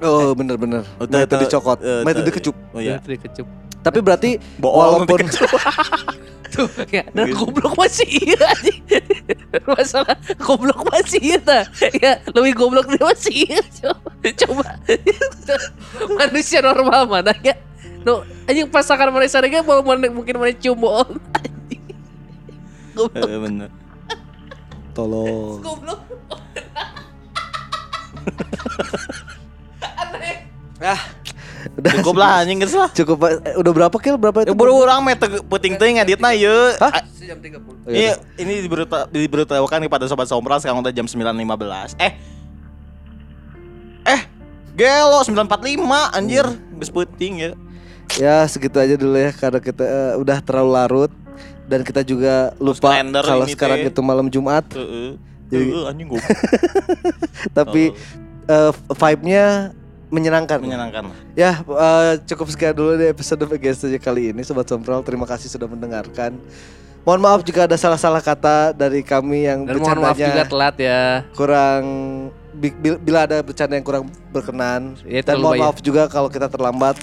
Oh, 0.04 0.36
bener-bener. 0.36 0.84
Oh, 1.00 1.08
Metode 1.08 1.24
tuh, 1.24 1.32
tuh, 1.32 1.40
dicokot, 1.48 1.80
eh, 1.80 2.04
metode 2.04 2.30
kecup. 2.30 2.56
Oh 2.72 2.80
iya. 2.80 3.00
Dia 3.00 3.16
kecup. 3.18 3.48
Tapi 3.80 4.00
berarti 4.00 4.30
Bohong 4.58 5.08
walaupun. 5.08 5.20
Tuh, 6.54 6.70
ya, 6.86 7.02
dan 7.10 7.26
Gitu. 7.26 7.34
goblok 7.42 7.74
masih 7.74 8.06
iya. 8.06 8.46
Masalah 9.74 10.14
goblok 10.38 10.86
masih 10.86 11.18
iya 11.18 11.40
ta. 11.42 11.66
Ya, 11.98 12.22
lebih 12.30 12.54
goblok 12.54 12.86
dia 12.86 13.02
masih 13.02 13.50
iya. 13.50 13.58
Coba, 13.74 13.98
coba. 14.38 14.68
Manusia 16.22 16.62
normal 16.62 17.10
mana 17.10 17.34
ya? 17.42 17.58
No, 18.06 18.22
anjing 18.46 18.70
pasangan 18.70 19.10
mereka 19.10 19.34
sadege 19.34 19.66
mau 19.66 19.82
mana- 19.82 20.14
mungkin 20.14 20.38
mana 20.38 20.54
cium 20.54 20.78
bohong. 20.78 21.18
Anjing. 21.34 21.82
Goblok, 22.94 23.26
Eh, 23.26 23.40
bener. 23.42 23.70
tolong. 24.94 25.58
goblok. 25.58 26.00
Ah, 30.84 31.00
udah 31.80 31.92
Cukup 31.96 32.16
lah 32.20 32.44
anjing 32.44 32.60
geus 32.60 32.76
lah. 32.76 32.92
Cukup 32.92 33.18
eh, 33.24 33.56
udah 33.56 33.72
berapa 33.72 33.96
kill? 33.96 34.20
Berapa 34.20 34.44
Ya 34.44 34.52
itu? 34.52 34.54
buru 34.54 34.84
urang 34.84 35.00
meh 35.00 35.16
penting 35.16 35.80
teuing 35.80 35.96
ngeditna 35.96 36.36
ieu. 36.36 36.76
Hah? 36.76 36.92
Ah, 36.92 37.04
Sejam 37.08 37.40
30. 37.40 37.56
Oh, 37.56 37.88
iya. 37.88 37.96
Iya, 38.12 38.14
ini 38.38 38.54
diberita 38.60 39.08
diberitahukan 39.08 39.80
kepada 39.82 40.06
sobat 40.06 40.28
sombral 40.28 40.60
sekarang 40.60 40.84
udah 40.84 40.92
jam 40.92 41.08
9.15. 41.08 41.96
Eh. 41.98 42.12
Eh, 44.04 44.22
gelo 44.76 45.24
9.45 45.24 45.88
anjir. 46.12 46.46
Geus 46.76 46.92
penting 46.92 47.34
ya. 47.40 47.52
Ya 48.14 48.36
segitu 48.46 48.76
aja 48.78 49.00
dulu 49.00 49.16
ya 49.16 49.32
karena 49.32 49.58
kita 49.58 49.82
eh, 49.82 50.14
udah 50.20 50.38
terlalu 50.44 50.72
larut 50.76 51.12
dan 51.66 51.82
kita 51.82 52.04
juga 52.04 52.52
lupa 52.60 52.92
kalau 53.24 53.48
sekarang 53.48 53.88
itu 53.88 54.02
malam 54.04 54.28
Jumat 54.28 54.68
Heeh. 54.76 55.16
Jadi- 55.48 55.72
Heeh, 55.72 55.84
anjing 55.88 56.08
gua. 56.12 56.20
tapi 57.58 57.96
eh, 58.46 58.72
vibe-nya 58.92 59.72
menyenangkan. 60.14 60.62
menyenangkan. 60.62 61.04
Ya 61.34 61.58
eh, 61.60 62.14
cukup 62.24 62.46
sekian 62.48 62.72
dulu 62.72 62.94
di 62.94 63.06
episode 63.06 63.42
VGS 63.42 63.84
saja 63.84 63.98
kali 63.98 64.30
ini 64.30 64.42
Sobat 64.42 64.66
Sompral 64.66 65.02
Terima 65.02 65.26
kasih 65.26 65.50
sudah 65.50 65.66
mendengarkan 65.66 66.38
Mohon 67.02 67.20
maaf 67.20 67.42
jika 67.42 67.66
ada 67.66 67.76
salah-salah 67.76 68.22
kata 68.22 68.72
dari 68.72 69.02
kami 69.02 69.44
yang 69.44 69.66
Dan 69.66 69.76
mohon 69.76 70.00
maaf 70.00 70.16
juga 70.16 70.46
telat 70.46 70.76
ya. 70.78 71.26
kurang 71.34 71.84
bi- 72.54 72.72
bil- 72.72 72.96
Bila 72.98 73.26
ada 73.26 73.42
bercanda 73.42 73.74
yang 73.74 73.84
kurang 73.84 74.04
berkenan 74.30 74.96
Ya, 75.04 75.20
Dan 75.20 75.42
mohon 75.42 75.60
maaf 75.60 75.82
juga 75.82 76.06
kalau 76.06 76.30
kita 76.30 76.48
terlambat 76.48 76.96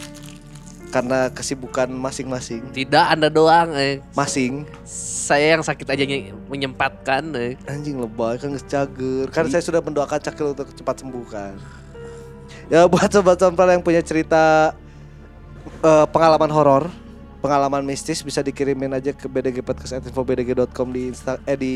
Karena 0.89 1.29
kesibukan 1.29 1.85
masing-masing 1.87 2.65
Tidak 2.71 3.05
Anda 3.07 3.29
doang 3.29 3.75
eh. 3.75 4.01
Masing 4.11 4.65
Saya 5.29 5.53
yang 5.53 5.63
sakit 5.63 5.85
aja 5.87 6.03
ny- 6.03 6.33
menyempatkan 6.49 7.23
eh. 7.35 7.55
Anjing 7.65 7.99
lebay 7.99 8.35
kan 8.37 8.51
geus 8.51 8.65
cager. 8.65 9.29
Kan 9.29 9.47
saya 9.47 9.61
sudah 9.61 9.79
mendoakan 9.79 10.19
Cakil 10.19 10.51
untuk 10.51 10.73
cepat 10.73 10.97
sembuh 10.99 11.27
kan. 11.27 11.55
Ya 12.71 12.87
buat 12.87 13.11
sobat 13.11 13.37
sompral 13.37 13.75
yang 13.75 13.83
punya 13.83 13.99
cerita 14.01 14.73
eh, 15.83 16.07
pengalaman 16.09 16.49
horor, 16.49 16.87
pengalaman 17.43 17.83
mistis 17.83 18.23
bisa 18.23 18.41
dikirimin 18.41 18.95
aja 18.95 19.11
ke 19.11 19.27
bdgpodcast@infobdg.com 19.27 20.89
di 20.89 21.11
insta 21.11 21.37
eh 21.45 21.59
di 21.59 21.73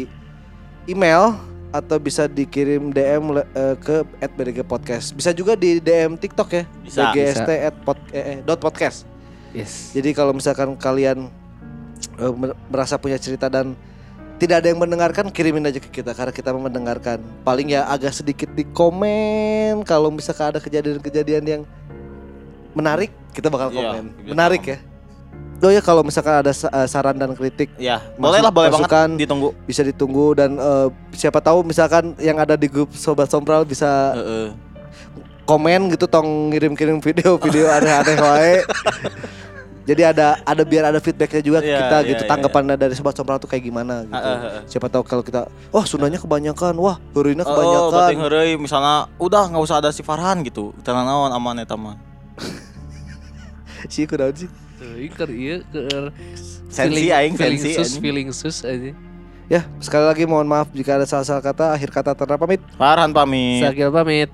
email 0.87 1.35
atau 1.75 1.99
bisa 1.99 2.31
dikirim 2.31 2.95
DM 2.95 3.35
le- 3.35 3.49
eh, 3.51 3.75
ke 3.75 4.07
@bdgpodcast. 4.23 5.19
Bisa 5.19 5.35
juga 5.35 5.59
di 5.59 5.83
DM 5.83 6.15
TikTok 6.15 6.49
ya. 6.55 6.65
Bisa, 6.81 7.11
bgst 7.11 7.43
at 7.43 7.75
pod, 7.83 7.99
eh, 8.15 8.39
eh, 8.39 8.39
dot 8.47 8.63
podcast. 8.63 9.03
Yes. 9.51 9.91
Jadi 9.91 10.15
kalau 10.15 10.31
misalkan 10.31 10.79
kalian 10.79 11.27
mer- 12.39 12.55
merasa 12.71 12.95
punya 12.95 13.19
cerita 13.19 13.51
dan 13.51 13.75
tidak 14.45 14.61
ada 14.61 14.69
yang 14.69 14.79
mendengarkan, 14.79 15.25
kirimin 15.29 15.65
aja 15.65 15.77
ke 15.77 15.89
kita 15.91 16.13
karena 16.13 16.31
kita 16.31 16.53
mendengarkan. 16.53 17.19
Paling 17.41 17.73
ya 17.73 17.85
agak 17.85 18.13
sedikit 18.13 18.53
di 18.53 18.63
komen 18.67 19.83
kalau 19.83 20.09
misalkan 20.09 20.53
ada 20.53 20.61
kejadian-kejadian 20.61 21.43
yang 21.43 21.63
menarik, 22.73 23.09
kita 23.31 23.49
bakal 23.49 23.71
Iya, 23.71 23.81
komen. 23.97 24.05
menarik 24.27 24.63
ya. 24.67 24.79
Oh 25.59 25.73
ya 25.73 25.81
kalau 25.81 26.05
misalkan 26.05 26.35
ada 26.37 26.53
eh, 26.53 26.85
saran 26.85 27.17
dan 27.17 27.33
kritik 27.33 27.73
Ya, 27.77 28.03
boleh 28.15 28.39
lah, 28.39 28.53
boleh 28.53 28.69
banget 28.69 28.85
masukan. 28.85 29.09
ditunggu. 29.17 29.49
bisa 29.65 29.81
ditunggu 29.81 30.37
dan 30.37 30.51
eh, 30.55 30.89
siapa 31.11 31.41
tahu 31.41 31.65
misalkan 31.65 32.13
yang 32.19 32.37
ada 32.37 32.53
di 32.53 32.69
grup 32.69 32.93
sobat 32.93 33.27
sompral 33.27 33.65
bisa 33.65 34.13
Heeh. 34.13 34.49
komen 35.43 35.89
gitu 35.89 36.05
tong 36.05 36.53
ngirim-kirim 36.53 37.01
video-video 37.01 37.65
aneh-aneh 37.81 38.17
wae. 38.19 38.55
Jadi 39.85 40.01
ada 40.01 40.41
ada 40.41 40.63
biar 40.65 40.89
ada 40.89 40.97
feedbacknya 40.97 41.45
juga 41.45 41.61
Iya, 41.61 41.77
kita 41.77 41.97
iya, 42.01 42.09
gitu 42.09 42.23
iya, 42.25 42.31
tanggapan 42.33 42.63
dari 42.73 42.97
sobat 42.97 43.13
sompral 43.13 43.37
tuh 43.37 43.47
kayak 43.47 43.65
gimana 43.65 44.01
gitu. 44.03 44.17
Heeh, 44.17 44.39
heeh. 44.41 44.63
Siapa 44.65 44.89
tahu 44.89 45.05
kalau 45.05 45.21
kita 45.21 45.45
wah 45.69 45.85
Sundanya 45.85 46.17
kebanyakan, 46.17 46.73
wah 46.81 46.97
Heurina 47.13 47.45
Oh, 47.45 47.53
kebanyakan. 47.53 47.93
penting 47.93 48.21
heureuy 48.25 48.53
misalnya 48.57 49.13
udah 49.21 49.45
nggak 49.45 49.61
usah 49.61 49.85
ada 49.85 49.93
si 49.93 50.01
Farhan 50.01 50.41
gitu. 50.41 50.73
Tenang 50.81 51.05
naon 51.05 51.31
aman 51.31 51.61
eta 51.61 51.77
mah. 51.77 52.01
Sih 53.93 54.09
kunaon 54.09 54.33
sih. 54.33 54.49
Keur 55.13 55.29
ieu 55.29 55.61
keur 55.69 56.13
Sensi 56.73 57.09
aing 57.09 57.37
feeling 57.37 57.61
sensi 57.61 57.77
sus 57.77 57.89
anjing. 57.93 58.03
feeling 58.03 58.29
sus 58.33 58.59
aja. 58.65 58.93
Ya, 59.45 59.61
sekali 59.77 60.09
lagi 60.09 60.25
mohon 60.25 60.49
maaf 60.49 60.73
jika 60.73 60.97
ada 60.97 61.05
salah-salah 61.05 61.45
kata, 61.45 61.77
akhir 61.77 61.93
kata 61.93 62.17
terapamit. 62.17 62.65
Farhan 62.75 63.13
pamit. 63.13 63.61
Sakil 63.61 63.93
pamit. 63.93 64.33